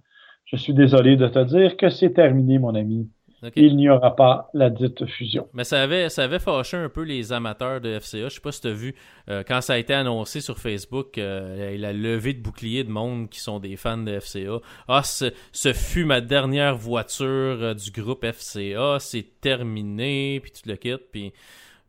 je 0.43 0.57
suis 0.57 0.73
désolé 0.73 1.15
de 1.15 1.29
te 1.29 1.39
dire 1.45 1.77
que 1.77 1.89
c'est 1.89 2.11
terminé, 2.11 2.59
mon 2.59 2.75
ami. 2.75 3.09
Okay. 3.43 3.61
Il 3.61 3.75
n'y 3.75 3.89
aura 3.89 4.15
pas 4.15 4.49
la 4.53 4.69
dite 4.69 5.05
fusion. 5.05 5.49
Mais 5.53 5.65
ça 5.65 5.81
avait, 5.81 6.07
ça 6.07 6.23
avait 6.23 6.39
fâché 6.39 6.77
un 6.77 6.87
peu 6.87 7.01
les 7.01 7.33
amateurs 7.33 7.81
de 7.81 7.99
FCA. 7.99 8.29
Je 8.29 8.35
sais 8.35 8.41
pas 8.41 8.53
si 8.53 8.61
tu 8.61 8.67
as 8.67 8.73
vu, 8.73 8.95
euh, 9.29 9.43
quand 9.45 9.59
ça 9.59 9.73
a 9.73 9.77
été 9.77 9.93
annoncé 9.93 10.39
sur 10.39 10.59
Facebook, 10.59 11.17
euh, 11.17 11.77
la 11.77 11.91
levée 11.91 12.33
de 12.33 12.41
boucliers 12.41 12.85
de 12.85 12.89
monde 12.89 13.29
qui 13.29 13.41
sont 13.41 13.59
des 13.59 13.75
fans 13.75 13.97
de 13.97 14.17
FCA. 14.17 14.59
Ah, 14.87 15.03
ce, 15.03 15.33
ce 15.51 15.73
fut 15.73 16.05
ma 16.05 16.21
dernière 16.21 16.77
voiture 16.77 17.27
euh, 17.27 17.73
du 17.73 17.91
groupe 17.91 18.25
FCA, 18.25 18.97
c'est 18.99 19.41
terminé, 19.41 20.39
puis 20.41 20.51
tu 20.51 20.69
le 20.69 20.77
quittes, 20.77 21.11
puis 21.11 21.33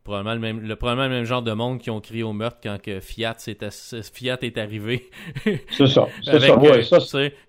probablement 0.05 0.35
le 0.35 0.39
même, 0.39 0.59
le, 0.61 0.75
probablement 0.77 1.09
le 1.09 1.15
même 1.15 1.25
genre 1.25 1.41
de 1.41 1.51
monde 1.51 1.79
qui 1.79 1.89
ont 1.89 1.99
crié 1.99 2.23
au 2.23 2.31
meurtre 2.31 2.59
quand 2.63 2.81
que 2.81 3.01
Fiat, 3.01 3.35
est, 3.47 4.03
Fiat 4.13 4.37
est 4.41 4.57
arrivé. 4.57 5.09
C'est 5.71 5.87
ça. 5.87 6.07
C'est 6.23 6.39
ça. 6.39 6.57
Ouais, 6.57 6.83
ça 6.83 6.99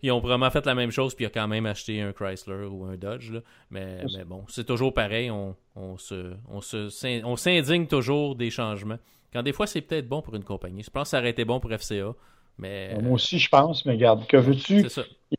ils 0.02 0.10
ont 0.10 0.18
vraiment 0.18 0.50
fait 0.50 0.66
la 0.66 0.74
même 0.74 0.90
chose, 0.90 1.14
puis 1.14 1.26
ils 1.26 1.28
ont 1.28 1.32
quand 1.32 1.46
même 1.46 1.66
acheté 1.66 2.00
un 2.00 2.12
Chrysler 2.12 2.64
ou 2.64 2.84
un 2.86 2.96
Dodge. 2.96 3.30
Là. 3.30 3.40
Mais, 3.70 4.02
mais 4.16 4.24
bon, 4.24 4.42
c'est 4.48 4.64
toujours 4.64 4.92
pareil. 4.92 5.30
On, 5.30 5.54
on, 5.76 5.98
se, 5.98 6.32
on, 6.50 6.60
se, 6.60 7.24
on 7.24 7.36
s'indigne 7.36 7.86
toujours 7.86 8.34
des 8.34 8.50
changements. 8.50 8.98
Quand 9.32 9.42
des 9.42 9.52
fois, 9.52 9.66
c'est 9.66 9.82
peut-être 9.82 10.08
bon 10.08 10.22
pour 10.22 10.34
une 10.34 10.44
compagnie. 10.44 10.82
Je 10.82 10.90
pense 10.90 11.04
que 11.04 11.08
ça 11.10 11.18
aurait 11.18 11.30
été 11.30 11.44
bon 11.44 11.60
pour 11.60 11.70
FCA. 11.70 12.14
Mais... 12.58 12.96
Moi 13.02 13.12
aussi, 13.12 13.38
je 13.38 13.50
pense, 13.50 13.84
mais 13.84 13.92
regarde, 13.92 14.26
que 14.26 14.38
veux-tu? 14.38 14.86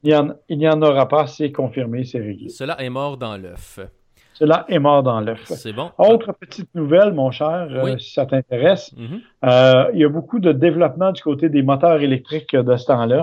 Il 0.04 0.16
n'y 0.52 0.68
en, 0.68 0.74
en, 0.74 0.82
aura 0.84 1.08
pas, 1.08 1.26
c'est 1.26 1.52
confirmé, 1.52 2.04
c'est 2.04 2.20
réglé. 2.20 2.50
Cela 2.50 2.80
est 2.80 2.92
mort 2.92 3.18
dans 3.18 3.38
l'œuf. 3.38 3.80
Cela 4.40 4.66
est 4.70 4.78
mort 4.78 5.02
dans 5.02 5.20
l'œuf. 5.20 5.44
C'est 5.46 5.74
bon. 5.74 5.90
Autre 5.98 6.32
petite 6.32 6.74
nouvelle, 6.76 7.12
mon 7.14 7.32
cher, 7.32 7.68
oui. 7.84 7.92
euh, 7.94 7.98
si 7.98 8.12
ça 8.14 8.26
t'intéresse. 8.28 8.94
Mm 8.96 9.06
-hmm. 9.06 9.20
euh, 9.50 9.92
il 9.94 10.00
y 10.00 10.06
a 10.06 10.10
beaucoup 10.18 10.40
de 10.48 10.52
développement 10.52 11.12
du 11.12 11.22
côté 11.30 11.50
des 11.50 11.64
moteurs 11.64 12.02
électriques 12.08 12.56
de 12.70 12.76
ce 12.78 12.86
temps-là. 12.92 13.22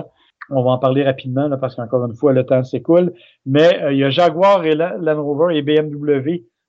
On 0.49 0.61
va 0.65 0.71
en 0.71 0.77
parler 0.77 1.03
rapidement 1.11 1.47
là, 1.51 1.57
parce 1.57 1.73
qu'encore 1.75 2.03
une 2.09 2.17
fois, 2.21 2.31
le 2.33 2.43
temps 2.45 2.63
s'écoule. 2.71 3.07
Mais 3.53 3.69
euh, 3.81 3.93
il 3.93 3.99
y 3.99 4.03
a 4.03 4.09
Jaguar 4.17 4.59
et 4.69 4.75
Land 4.75 5.19
Rover 5.27 5.49
et 5.57 5.61
BMW 5.69 6.27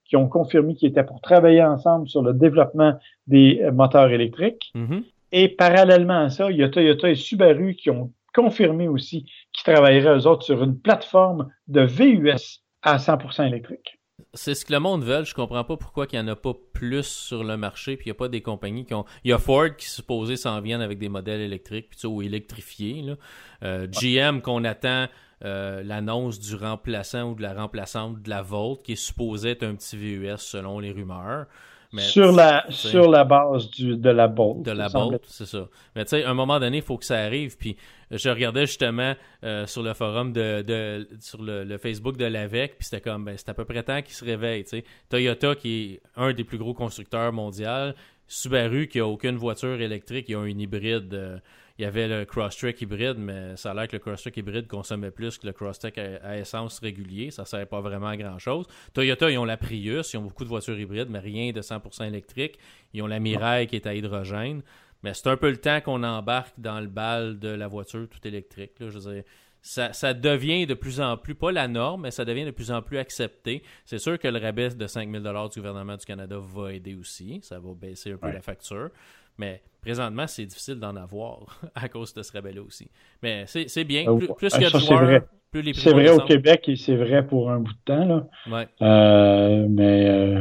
qui 0.09 0.15
ont 0.23 0.29
confirmé 0.39 0.71
qu'ils 0.77 0.91
étaient 0.91 1.09
pour 1.11 1.21
travailler 1.21 1.65
ensemble 1.75 2.07
sur 2.15 2.23
le 2.29 2.33
développement 2.45 2.93
des 3.35 3.49
moteurs 3.81 4.11
électriques. 4.19 4.65
Mm 4.75 4.85
-hmm. 4.87 5.01
Et 5.39 5.47
parallèlement 5.65 6.21
à 6.27 6.31
ça, 6.37 6.45
il 6.53 6.57
y 6.63 6.65
a 6.67 6.69
Toyota 6.75 7.07
et 7.11 7.17
Subaru 7.27 7.69
qui 7.81 7.89
ont 7.97 8.07
confirmé 8.41 8.85
aussi 8.95 9.19
qu'ils 9.53 9.67
travailleraient 9.73 10.17
eux 10.19 10.27
autres 10.31 10.45
sur 10.51 10.59
une 10.67 10.77
plateforme 10.87 11.43
de 11.77 11.83
VUS 11.99 12.45
à 12.83 12.99
100% 12.99 13.45
électrique 13.53 13.96
c'est 14.35 14.55
ce 14.55 14.65
que 14.65 14.73
le 14.73 14.81
monde 14.81 15.05
veut. 15.05 15.25
Je 15.25 15.35
comprends 15.35 15.65
pas 15.65 15.77
pourquoi 15.77 16.07
il 16.11 16.15
n'y 16.17 16.25
en 16.25 16.29
a 16.29 16.37
pas 16.37 16.55
plus 16.73 17.07
sur 17.07 17.45
le 17.45 17.57
marché. 17.57 17.97
Puis 17.97 18.07
il 18.07 18.09
n'y 18.09 18.17
a 18.17 18.19
pas 18.19 18.29
des 18.29 18.43
compagnies 18.43 18.85
qui 18.85 18.95
ont. 18.95 19.05
Il 19.25 19.31
y 19.31 19.33
a 19.33 19.39
Ford 19.39 19.75
qui 19.77 19.87
supposé 19.89 20.37
s'en 20.37 20.61
viennent 20.61 20.81
avec 20.81 20.99
des 20.99 21.09
modèles 21.09 21.41
électriques 21.41 21.91
puis 21.91 22.07
ou 22.07 22.23
électrifiés. 22.23 23.03
Là. 23.03 23.17
Euh, 23.63 23.87
GM 23.87 24.41
qu'on 24.41 24.65
attend 24.65 25.09
euh, 25.45 25.83
l'annonce 25.83 26.39
du 26.39 26.55
remplaçant 26.55 27.31
ou 27.31 27.35
de 27.35 27.43
la 27.43 27.53
remplaçante 27.53 28.23
de 28.23 28.31
la 28.31 28.43
Volt 28.43 28.83
qui 28.83 28.93
est 28.93 28.97
supposé 28.97 29.51
être 29.51 29.65
un 29.65 29.75
petit 29.75 29.97
VUS 29.97 30.39
selon 30.39 30.79
les 30.79 30.93
rumeurs. 30.93 31.47
Mais, 31.93 32.03
sur 32.03 32.33
la 32.33 32.65
sur 32.69 33.11
la 33.11 33.25
base 33.25 33.71
du, 33.71 33.97
de 33.97 34.11
la 34.11 34.29
Bolt. 34.29 34.63
De 34.63 34.73
la 34.73 34.89
Bolt, 34.89 35.23
c'est 35.27 35.47
ça. 35.47 35.69
Mais 35.95 36.05
tu 36.05 36.11
sais, 36.11 36.25
à 36.25 36.31
un 36.31 36.35
moment 36.35 36.59
donné, 36.59 36.79
il 36.79 36.83
faut 36.83 36.97
que 36.99 37.05
ça 37.05 37.19
arrive. 37.19 37.57
Puis 37.57 37.77
je 38.11 38.29
regardais 38.29 38.67
justement 38.67 39.15
euh, 39.45 39.67
sur 39.67 39.83
le 39.83 39.95
forum 39.95 40.33
de, 40.33 40.63
de 40.63 41.09
sur 41.21 41.43
le, 41.43 41.65
le, 41.65 41.79
Facebook 41.79 42.17
de 42.17 42.25
l'AVEC, 42.25 42.79
puis 42.79 42.85
c'était 42.89 43.01
comme 43.01 43.25
ben, 43.25 43.37
c'est 43.37 43.49
à 43.49 43.55
peu 43.55 43.65
près 43.65 43.83
temps 43.83 44.03
qu'il 44.03 44.15
se 44.15 44.25
réveille. 44.25 44.65
Toyota 45.09 45.55
qui 45.55 45.95
est 45.95 46.01
un 46.17 46.33
des 46.33 46.45
plus 46.45 46.59
gros 46.59 46.75
constructeurs 46.75 47.33
mondiaux, 47.33 47.93
Subaru 48.29 48.89
qui 48.89 49.01
a 49.01 49.07
aucune 49.07 49.37
voiture 49.37 49.81
électrique, 49.81 50.27
ils 50.29 50.37
ont 50.37 50.45
une 50.45 50.61
hybride. 50.61 51.15
Euh, 51.15 51.39
il 51.79 51.83
y 51.83 51.85
avait 51.85 52.09
le 52.09 52.25
Crosstrek 52.25 52.81
hybride, 52.81 53.19
mais 53.19 53.57
ça 53.57 53.73
a 53.73 53.75
l'air 53.75 53.89
que 53.89 53.97
le 53.97 54.01
Crosstrek 54.01 54.37
hybride 54.37 54.67
consommait 54.67 55.11
plus 55.11 55.37
que 55.37 55.47
le 55.47 55.53
Crosstrek 55.53 55.99
à, 55.99 56.17
à, 56.23 56.37
essence 56.39 56.79
régulier. 56.79 57.31
Ça 57.31 57.43
ne 57.43 57.47
servait 57.47 57.67
pas 57.67 57.81
vraiment 57.81 58.09
à 58.09 58.17
grand-chose. 58.17 58.67
Toyota, 58.95 59.31
ils 59.31 59.39
ont 59.39 59.45
la 59.45 59.57
Prius, 59.57 60.13
ils 60.13 60.17
ont 60.17 60.23
beaucoup 60.23 60.45
de 60.45 60.49
voitures 60.49 60.79
hybrides, 60.79 61.11
mais 61.11 61.19
rien 61.19 61.53
de 61.53 61.61
100% 61.61 62.07
électrique. 62.07 62.59
Ils 62.95 63.03
ont 63.03 63.07
la 63.07 63.21
Mirai 63.21 63.67
qui 63.67 63.77
est 63.77 63.87
à 63.87 63.95
hydrogène. 63.95 64.63
Mais 65.03 65.15
c'est 65.15 65.29
un 65.29 65.37
peu 65.37 65.51
le 65.51 65.59
temps 65.59 65.81
qu'on 65.81 66.03
embarque 66.03 66.55
dans 66.59 66.81
le 66.81 66.89
bal 66.89 67.39
de 67.39 67.49
la 67.49 67.69
voiture 67.69 68.09
tout 68.09 68.27
électrique. 68.27 68.73
Là. 68.81 68.89
Je 68.89 68.99
veux 68.99 69.15
dire, 69.15 69.25
ça, 69.61 69.93
ça, 69.93 70.15
devient 70.15 70.65
de 70.67 70.75
plus 70.75 71.01
en 71.01 71.17
plus, 71.17 71.35
pas 71.35 71.53
la 71.53 71.69
norme, 71.69 72.03
mais 72.03 72.11
ça 72.11 72.25
devient 72.25 72.45
de 72.45 72.53
plus 72.53 72.71
en 72.71 72.83
plus 72.83 72.99
accepté. 72.99 73.63
C'est 73.85 73.99
sûr 73.99 74.19
que 74.19 74.29
le 74.29 74.39
rabais 74.39 74.71
de 74.71 74.87
5 74.87 75.11
000 75.11 75.23
du 75.49 75.61
gouvernement 75.61 75.97
du 75.97 76.05
Canada 76.05 76.39
va 76.39 76.73
aider 76.73 76.95
aussi. 76.95 77.41
Ça 77.43 77.59
va 77.59 77.75
baisser 77.75 78.13
un 78.13 78.17
peu 78.17 78.29
ouais. 78.29 78.33
la 78.33 78.41
facture. 78.41 78.91
Mais 79.39 79.63
présentement, 79.87 80.27
c'est 80.27 80.45
difficile 80.47 80.81
d'en 80.81 80.97
avoir 80.97 81.61
à 81.77 81.89
cause 81.89 82.13
de 82.13 82.23
ce 82.23 82.33
rabais-là 82.33 82.61
aussi. 82.63 82.91
Mais 83.23 83.45
c'est 83.47 83.85
bien. 83.85 84.05
Plus, 84.17 84.27
plus 84.35 84.53
ah, 84.53 84.57
il 84.59 84.63
y 84.63 84.67
a 84.67 84.71
de 84.71 84.79
joueurs, 84.79 85.21
plus 85.53 85.63
les 85.63 85.75
C'est 85.75 85.93
vrai 85.93 86.11
au 86.11 86.19
Québec 86.21 86.69
et 86.69 86.75
c'est 86.75 86.97
vrai 86.97 87.25
pour 87.25 87.51
un 87.51 87.61
bout 87.61 87.73
de 87.73 87.79
temps. 87.85 88.05
Là. 88.05 88.27
Ouais. 88.51 88.69
Euh, 88.83 89.67
mais 89.69 90.09
euh, 90.09 90.41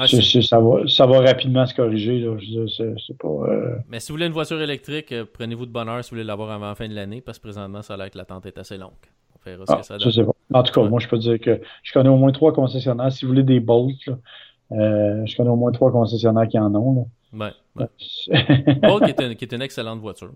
Ah, 0.00 0.06
ça, 0.08 0.58
va, 0.58 0.86
ça 0.88 1.06
va 1.06 1.20
rapidement 1.20 1.64
se 1.64 1.74
corriger. 1.74 2.18
Là. 2.18 2.36
C'est- 2.76 3.16
pas. 3.18 3.28
euh, 3.28 3.76
Mais 3.88 4.00
si 4.00 4.10
vous 4.10 4.16
voulez 4.16 4.26
une 4.26 4.32
voiture 4.32 4.60
électrique, 4.60 5.12
euh, 5.12 5.24
prenez-vous 5.32 5.66
de 5.66 5.70
bonne 5.70 5.88
heure 5.88 6.02
si 6.02 6.10
vous 6.10 6.16
voulez 6.16 6.26
l'avoir 6.26 6.50
avant 6.50 6.66
la 6.66 6.74
fin 6.74 6.88
de 6.88 6.94
l'année, 6.94 7.20
parce 7.20 7.38
que 7.38 7.44
présentement, 7.44 7.82
ça 7.82 7.94
a 7.94 7.96
l'air 7.96 8.10
que 8.10 8.18
l'attente 8.18 8.46
est 8.46 8.58
assez 8.58 8.78
longue. 8.78 8.90
On 9.36 9.48
verra 9.48 9.64
ce 9.64 9.72
ah, 9.72 9.76
que 9.76 9.86
ça 9.86 9.98
donne. 9.98 10.26
En 10.52 10.62
tout 10.64 10.72
cas, 10.72 10.80
Ouais. 10.80 10.88
moi, 10.88 10.98
je 10.98 11.06
peux 11.06 11.18
dire 11.18 11.38
que 11.38 11.60
je 11.84 11.92
connais 11.92 12.08
au 12.08 12.16
moins 12.16 12.32
trois 12.32 12.52
concessionnaires. 12.52 13.12
Si 13.12 13.24
vous 13.24 13.28
voulez 13.30 13.44
des 13.44 13.60
Bolts, 13.60 13.94
je 14.72 15.36
connais 15.36 15.50
au 15.50 15.56
moins 15.56 15.70
trois 15.70 15.92
concessionnaires 15.92 16.48
qui 16.48 16.58
en 16.58 16.74
ont. 16.74 16.94
Là. 17.32 17.46
Ouais, 17.46 17.52
qui, 17.78 18.30
est 18.30 19.34
qui 19.36 19.44
est 19.44 19.52
une 19.52 19.62
excellente 19.62 20.00
voiture. 20.00 20.32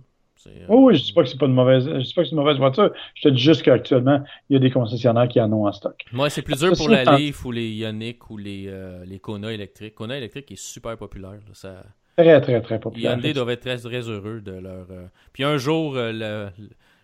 Euh, 0.47 0.67
oui, 0.69 0.95
je 0.95 1.01
ne 1.01 1.07
dis 1.07 1.13
pas 1.13 1.23
que 1.23 1.29
c'est 1.29 1.39
pas 1.39 1.47
une 1.47 1.55
mauvaise, 1.55 1.85
je 1.87 1.99
dis 1.99 2.15
pas 2.15 2.23
que 2.23 2.29
c'est 2.29 2.33
une 2.33 2.41
mauvaise 2.41 2.59
voiture. 2.59 2.91
Je 3.15 3.23
te 3.23 3.29
dis 3.29 3.41
juste 3.41 3.63
qu'actuellement, 3.63 4.23
il 4.49 4.55
y 4.55 4.57
a 4.57 4.61
des 4.61 4.71
concessionnaires 4.71 5.29
qui 5.29 5.41
en 5.41 5.53
ont 5.53 5.67
en 5.67 5.73
stock. 5.73 6.05
Moi, 6.13 6.31
c'est 6.31 6.43
plus 6.43 6.59
dur 6.59 6.73
pour 6.77 6.89
la 6.89 7.17
Leaf 7.17 7.45
ou 7.45 7.53
les 7.53 7.69
Ioniq 7.69 8.31
ou 8.31 8.37
les, 8.37 8.67
euh, 8.69 9.05
les 9.05 9.19
Kona 9.19 9.53
électriques. 9.53 9.95
Kona 9.95 10.17
électrique 10.17 10.51
est 10.53 10.61
super 10.61 10.97
populaire. 10.97 11.41
Ça... 11.53 11.83
Très, 12.17 12.41
très, 12.41 12.61
très 12.63 12.81
populaire. 12.81 13.13
Hyundai 13.13 13.33
doivent 13.33 13.51
être 13.51 13.61
très, 13.61 13.79
très 13.79 14.09
heureux 14.09 14.41
de 14.41 14.53
leur. 14.53 14.87
Euh, 14.91 15.07
puis 15.33 15.45
un 15.45 15.59
jour, 15.59 15.95
le, 15.97 16.49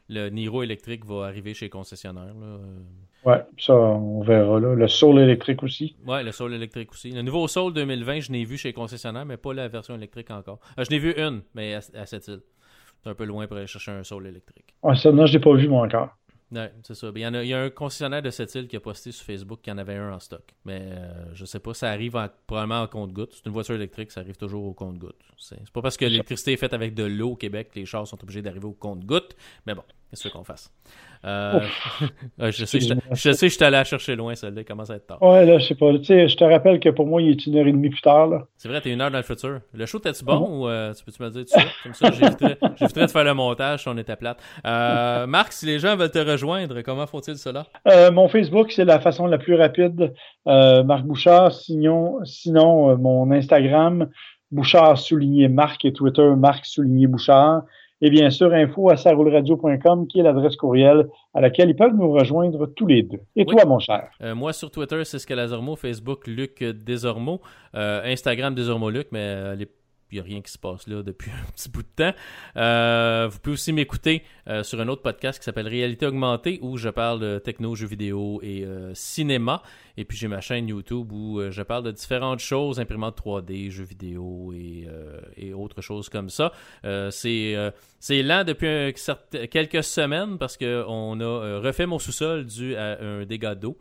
le, 0.08 0.28
Niro 0.30 0.62
électrique 0.62 1.04
va 1.04 1.26
arriver 1.26 1.54
chez 1.54 1.66
les 1.66 1.70
concessionnaires. 1.70 2.34
Oui, 3.24 3.34
ça, 3.58 3.74
on 3.74 4.22
verra. 4.22 4.58
Là. 4.58 4.74
Le 4.74 4.88
Soul 4.88 5.20
électrique 5.20 5.62
aussi. 5.62 5.96
Oui, 6.06 6.24
le 6.24 6.32
Soul 6.32 6.54
électrique 6.54 6.90
aussi. 6.92 7.10
Le 7.12 7.22
nouveau 7.22 7.46
Soul 7.46 7.72
2020, 7.72 8.20
je 8.20 8.32
n'ai 8.32 8.44
vu 8.44 8.56
chez 8.56 8.70
les 8.70 8.72
concessionnaires, 8.74 9.24
mais 9.24 9.36
pas 9.36 9.54
la 9.54 9.68
version 9.68 9.94
électrique 9.94 10.30
encore. 10.30 10.58
je 10.76 10.90
n'ai 10.90 10.98
vu 10.98 11.14
une, 11.16 11.42
mais 11.54 11.74
à 11.74 12.06
cette 12.06 12.26
île. 12.28 12.40
C'est 13.02 13.10
un 13.10 13.14
peu 13.14 13.24
loin 13.24 13.46
pour 13.48 13.56
aller 13.56 13.66
chercher 13.66 13.90
un 13.90 14.04
sol 14.04 14.26
électrique. 14.28 14.74
Ah, 14.82 14.94
ça, 14.94 15.10
non, 15.10 15.26
je 15.26 15.32
l'ai 15.32 15.40
pas 15.40 15.54
vu, 15.54 15.68
moi, 15.68 15.84
encore. 15.84 16.16
Ouais, 16.52 16.70
c'est 16.82 16.94
ça. 16.94 17.10
Il 17.14 17.20
y, 17.20 17.24
a, 17.24 17.42
il 17.42 17.48
y, 17.48 17.54
a, 17.54 17.62
un 17.62 17.70
concessionnaire 17.70 18.20
de 18.20 18.28
cette 18.28 18.54
île 18.54 18.68
qui 18.68 18.76
a 18.76 18.80
posté 18.80 19.10
sur 19.10 19.24
Facebook 19.24 19.60
qu'il 19.62 19.72
y 19.72 19.74
en 19.74 19.78
avait 19.78 19.96
un 19.96 20.12
en 20.12 20.20
stock. 20.20 20.42
Mais 20.66 20.82
euh, 20.82 21.34
je 21.34 21.46
sais 21.46 21.60
pas, 21.60 21.72
ça 21.72 21.88
arrive 21.90 22.12
probablement 22.46 22.82
en 22.82 22.86
compte-goutte. 22.86 23.32
C'est 23.32 23.46
une 23.46 23.52
voiture 23.52 23.74
électrique, 23.74 24.10
ça 24.10 24.20
arrive 24.20 24.36
toujours 24.36 24.64
au 24.64 24.74
compte-goutte. 24.74 25.18
C'est 25.38 25.70
pas 25.70 25.80
parce 25.80 25.96
que 25.96 26.04
l'électricité 26.04 26.52
est 26.52 26.58
faite 26.58 26.74
avec 26.74 26.94
de 26.94 27.04
l'eau 27.04 27.30
au 27.30 27.36
Québec 27.36 27.70
que 27.72 27.80
les 27.80 27.86
chars 27.86 28.06
sont 28.06 28.22
obligés 28.22 28.42
d'arriver 28.42 28.66
au 28.66 28.72
compte-goutte. 28.72 29.34
Mais 29.66 29.74
bon, 29.74 29.82
qu'est-ce 30.12 30.28
qu'on 30.28 30.44
fasse? 30.44 30.70
Euh, 31.24 31.60
je 32.38 32.64
sais, 32.64 32.80
je, 33.12 33.32
sais, 33.32 33.48
je 33.48 33.54
suis 33.54 33.64
allé 33.64 33.76
la 33.76 33.84
chercher 33.84 34.16
loin, 34.16 34.34
celle-là. 34.34 34.64
commence 34.64 34.90
à 34.90 34.96
être 34.96 35.06
tard. 35.06 35.22
Ouais, 35.22 35.46
là, 35.46 35.58
je 35.58 35.66
sais 35.66 35.74
pas. 35.74 35.90
Tu 35.98 36.04
sais, 36.04 36.28
je 36.28 36.36
te 36.36 36.44
rappelle 36.44 36.80
que 36.80 36.90
pour 36.90 37.06
moi, 37.06 37.22
il 37.22 37.30
est 37.30 37.46
une 37.46 37.56
heure 37.56 37.66
et 37.66 37.72
demie 37.72 37.88
plus 37.88 38.00
tard. 38.00 38.26
là. 38.26 38.42
C'est 38.56 38.68
vrai, 38.68 38.80
t'es 38.80 38.90
une 38.92 39.00
heure 39.00 39.10
dans 39.10 39.18
le 39.18 39.24
futur. 39.24 39.60
Le 39.72 39.86
show, 39.86 39.98
t'es-tu 40.00 40.24
bon 40.24 40.64
ou 40.64 40.68
euh, 40.68 40.92
tu 40.92 41.04
peux-tu 41.04 41.22
me 41.22 41.30
dire 41.30 41.44
tout 41.44 41.48
ça? 41.48 41.62
Comme 41.82 41.94
ça, 41.94 42.10
j'éviterais 42.76 43.06
de 43.06 43.10
faire 43.10 43.24
le 43.24 43.34
montage 43.34 43.82
si 43.82 43.88
on 43.88 43.96
était 43.96 44.16
plate. 44.16 44.38
Euh, 44.66 45.26
Marc, 45.26 45.52
si 45.52 45.64
les 45.66 45.78
gens 45.78 45.96
veulent 45.96 46.10
te 46.10 46.18
rejoindre, 46.18 46.82
comment 46.82 47.06
font-ils 47.06 47.38
cela? 47.38 47.66
mon 48.12 48.28
Facebook, 48.28 48.72
c'est 48.72 48.84
la 48.84 49.00
façon 49.00 49.26
la 49.26 49.38
plus 49.38 49.54
rapide. 49.54 50.12
Marc 50.44 51.04
Bouchard. 51.04 51.52
Sinon, 51.52 52.18
sinon 52.24 52.98
mon 52.98 53.30
Instagram, 53.30 54.08
Bouchard 54.50 54.98
souligné 54.98 55.48
Marc 55.48 55.84
et 55.84 55.92
Twitter, 55.92 56.28
Marc 56.36 56.66
souligné 56.66 57.06
Bouchard 57.06 57.62
et 58.02 58.10
bien 58.10 58.28
sûr 58.30 58.52
info 58.52 58.90
à 58.90 58.96
saroulradio.com 58.96 60.06
qui 60.08 60.18
est 60.18 60.22
l'adresse 60.22 60.56
courriel 60.56 61.08
à 61.34 61.40
laquelle 61.40 61.70
ils 61.70 61.76
peuvent 61.76 61.94
nous 61.94 62.10
rejoindre 62.12 62.66
tous 62.66 62.86
les 62.86 63.02
deux. 63.04 63.20
Et 63.36 63.46
toi, 63.46 63.64
mon 63.64 63.78
cher? 63.78 64.10
Euh, 64.20 64.34
moi, 64.34 64.52
sur 64.52 64.70
Twitter, 64.70 65.02
c'est 65.04 65.20
Scalazormo, 65.20 65.76
Facebook, 65.76 66.26
Luc 66.26 66.62
Desormeaux, 66.62 67.40
euh, 67.74 68.02
Instagram, 68.04 68.54
Desormeaux 68.54 68.90
Luc, 68.90 69.06
mais 69.12 69.20
euh, 69.20 69.54
les 69.54 69.68
il 70.12 70.16
n'y 70.16 70.20
a 70.20 70.24
rien 70.24 70.42
qui 70.42 70.52
se 70.52 70.58
passe 70.58 70.86
là 70.86 71.02
depuis 71.02 71.30
un 71.48 71.50
petit 71.52 71.70
bout 71.70 71.82
de 71.82 71.88
temps. 71.96 72.14
Euh, 72.56 73.28
vous 73.30 73.38
pouvez 73.38 73.54
aussi 73.54 73.72
m'écouter 73.72 74.22
euh, 74.48 74.62
sur 74.62 74.80
un 74.80 74.88
autre 74.88 75.02
podcast 75.02 75.38
qui 75.38 75.44
s'appelle 75.44 75.68
Réalité 75.68 76.06
Augmentée 76.06 76.58
où 76.62 76.76
je 76.76 76.90
parle 76.90 77.20
de 77.20 77.38
techno, 77.38 77.74
jeux 77.74 77.86
vidéo 77.86 78.40
et 78.42 78.64
euh, 78.64 78.94
cinéma. 78.94 79.62
Et 79.96 80.04
puis 80.04 80.16
j'ai 80.16 80.28
ma 80.28 80.40
chaîne 80.40 80.68
YouTube 80.68 81.12
où 81.12 81.40
je 81.50 81.62
parle 81.62 81.84
de 81.84 81.90
différentes 81.90 82.38
choses, 82.38 82.80
imprimantes 82.80 83.18
3D, 83.18 83.70
jeux 83.70 83.84
vidéo 83.84 84.54
et, 84.54 85.52
autres 85.52 85.82
choses 85.82 86.08
comme 86.08 86.30
ça. 86.30 86.50
c'est 87.10 87.54
c'est 88.00 88.22
lent 88.22 88.44
depuis 88.44 88.94
quelques 89.50 89.84
semaines 89.84 90.38
parce 90.38 90.56
qu'on 90.56 91.20
a 91.20 91.58
refait 91.60 91.84
mon 91.84 91.98
sous-sol 91.98 92.46
dû 92.46 92.74
à 92.74 93.02
un 93.02 93.26
dégât 93.26 93.54
d'eau. 93.54 93.76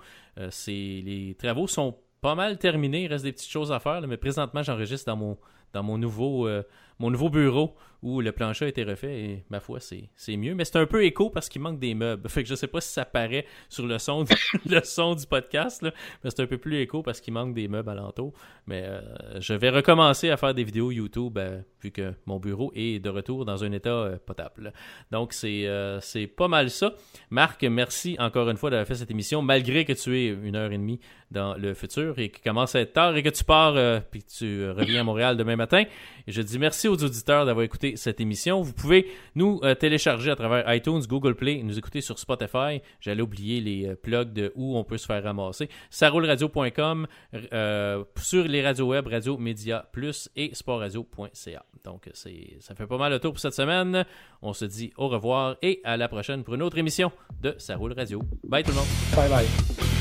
les 0.67 1.35
travaux 1.39 1.67
sont 1.67 1.95
pas 2.19 2.35
mal 2.35 2.57
terminés, 2.57 3.03
il 3.03 3.07
reste 3.07 3.23
des 3.23 3.31
petites 3.31 3.49
choses 3.49 3.71
à 3.71 3.79
faire, 3.79 4.05
mais 4.07 4.17
présentement 4.17 4.63
j'enregistre 4.63 5.07
dans 5.07 5.17
mon 5.17 5.37
dans 5.73 5.83
mon 5.83 5.97
nouveau, 5.97 6.47
euh, 6.47 6.63
mon 6.99 7.09
nouveau 7.09 7.29
bureau 7.29 7.75
où 8.01 8.19
le 8.19 8.31
plancher 8.31 8.65
a 8.65 8.67
été 8.67 8.83
refait 8.83 9.19
et 9.19 9.45
ma 9.49 9.59
foi, 9.59 9.79
c'est 9.79 10.37
mieux. 10.37 10.55
Mais 10.55 10.65
c'est 10.65 10.77
un 10.77 10.85
peu 10.85 11.03
écho 11.03 11.29
parce 11.29 11.49
qu'il 11.49 11.61
manque 11.61 11.79
des 11.79 11.93
meubles. 11.93 12.27
Fait 12.29 12.43
que 12.43 12.49
je 12.49 12.55
sais 12.55 12.67
pas 12.67 12.81
si 12.81 12.91
ça 12.91 13.05
paraît 13.05 13.45
sur 13.69 13.85
le 13.85 13.99
son 13.99 14.23
du, 14.23 14.33
le 14.65 14.81
son 14.83 15.13
du 15.13 15.25
podcast, 15.27 15.83
là, 15.83 15.91
mais 16.23 16.29
c'est 16.31 16.41
un 16.41 16.47
peu 16.47 16.57
plus 16.57 16.77
écho 16.79 17.03
parce 17.03 17.21
qu'il 17.21 17.33
manque 17.33 17.53
des 17.53 17.67
meubles 17.67 17.89
alentour. 17.89 18.33
Mais 18.65 18.83
euh, 18.85 19.01
je 19.39 19.53
vais 19.53 19.69
recommencer 19.69 20.29
à 20.29 20.37
faire 20.37 20.53
des 20.53 20.63
vidéos 20.63 20.91
YouTube 20.91 21.37
euh, 21.37 21.61
vu 21.81 21.91
que 21.91 22.13
mon 22.25 22.39
bureau 22.39 22.71
est 22.75 22.99
de 22.99 23.09
retour 23.09 23.45
dans 23.45 23.63
un 23.63 23.71
état 23.71 24.11
potable. 24.25 24.73
Donc 25.11 25.33
c'est 25.33 25.67
c'est 26.01 26.27
pas 26.27 26.47
mal 26.47 26.69
ça. 26.69 26.93
Marc, 27.29 27.63
merci 27.63 28.15
encore 28.19 28.49
une 28.49 28.57
fois 28.57 28.69
d'avoir 28.69 28.87
fait 28.87 28.95
cette 28.95 29.11
émission, 29.11 29.41
malgré 29.41 29.85
que 29.85 29.93
tu 29.93 30.17
aies 30.17 30.27
une 30.27 30.55
heure 30.55 30.71
et 30.71 30.77
demie 30.77 30.99
dans 31.31 31.55
le 31.55 31.73
futur 31.73 32.19
et 32.19 32.29
qu'il 32.29 32.43
commence 32.43 32.75
à 32.75 32.81
être 32.81 32.93
tard 32.93 33.15
et 33.15 33.23
que 33.23 33.29
tu 33.29 33.43
pars 33.43 33.73
puis 34.11 34.23
que 34.23 34.29
tu 34.29 34.69
reviens 34.69 35.01
à 35.01 35.03
Montréal 35.03 35.37
demain 35.37 35.55
matin. 35.55 35.83
Je 36.27 36.41
dis 36.41 36.59
merci 36.59 36.87
aux 36.87 37.03
auditeurs 37.03 37.45
d'avoir 37.45 37.63
écouté 37.63 37.90
cette 37.95 38.19
émission. 38.19 38.61
Vous 38.61 38.73
pouvez 38.73 39.07
nous 39.35 39.59
euh, 39.63 39.75
télécharger 39.75 40.31
à 40.31 40.35
travers 40.35 40.71
iTunes, 40.73 41.01
Google 41.07 41.35
Play, 41.35 41.61
nous 41.63 41.77
écouter 41.77 42.01
sur 42.01 42.19
Spotify. 42.19 42.81
J'allais 42.99 43.21
oublier 43.21 43.61
les 43.61 43.87
euh, 43.87 43.95
plugs 43.95 44.33
de 44.33 44.51
où 44.55 44.77
on 44.77 44.83
peut 44.83 44.97
se 44.97 45.05
faire 45.05 45.23
ramasser. 45.23 45.69
Saroulradio.com, 45.89 47.07
euh, 47.53 48.03
sur 48.17 48.43
les 48.45 48.63
radios 48.63 48.87
web, 48.87 49.07
Radio 49.07 49.37
Média 49.37 49.87
Plus 49.91 50.29
et 50.35 50.53
sportradio.ca. 50.53 51.65
Donc, 51.83 52.09
ça 52.13 52.75
fait 52.75 52.87
pas 52.87 52.97
mal 52.97 53.11
le 53.11 53.19
tour 53.19 53.31
pour 53.33 53.39
cette 53.39 53.53
semaine. 53.53 54.05
On 54.41 54.53
se 54.53 54.65
dit 54.65 54.91
au 54.97 55.07
revoir 55.07 55.55
et 55.61 55.81
à 55.83 55.97
la 55.97 56.07
prochaine 56.07 56.43
pour 56.43 56.53
une 56.55 56.61
autre 56.61 56.77
émission 56.77 57.11
de 57.41 57.55
Ça 57.57 57.77
Radio. 57.77 58.21
Bye 58.43 58.63
tout 58.63 58.71
le 58.71 58.77
monde. 58.77 58.87
Bye 59.15 59.29
bye. 59.29 60.00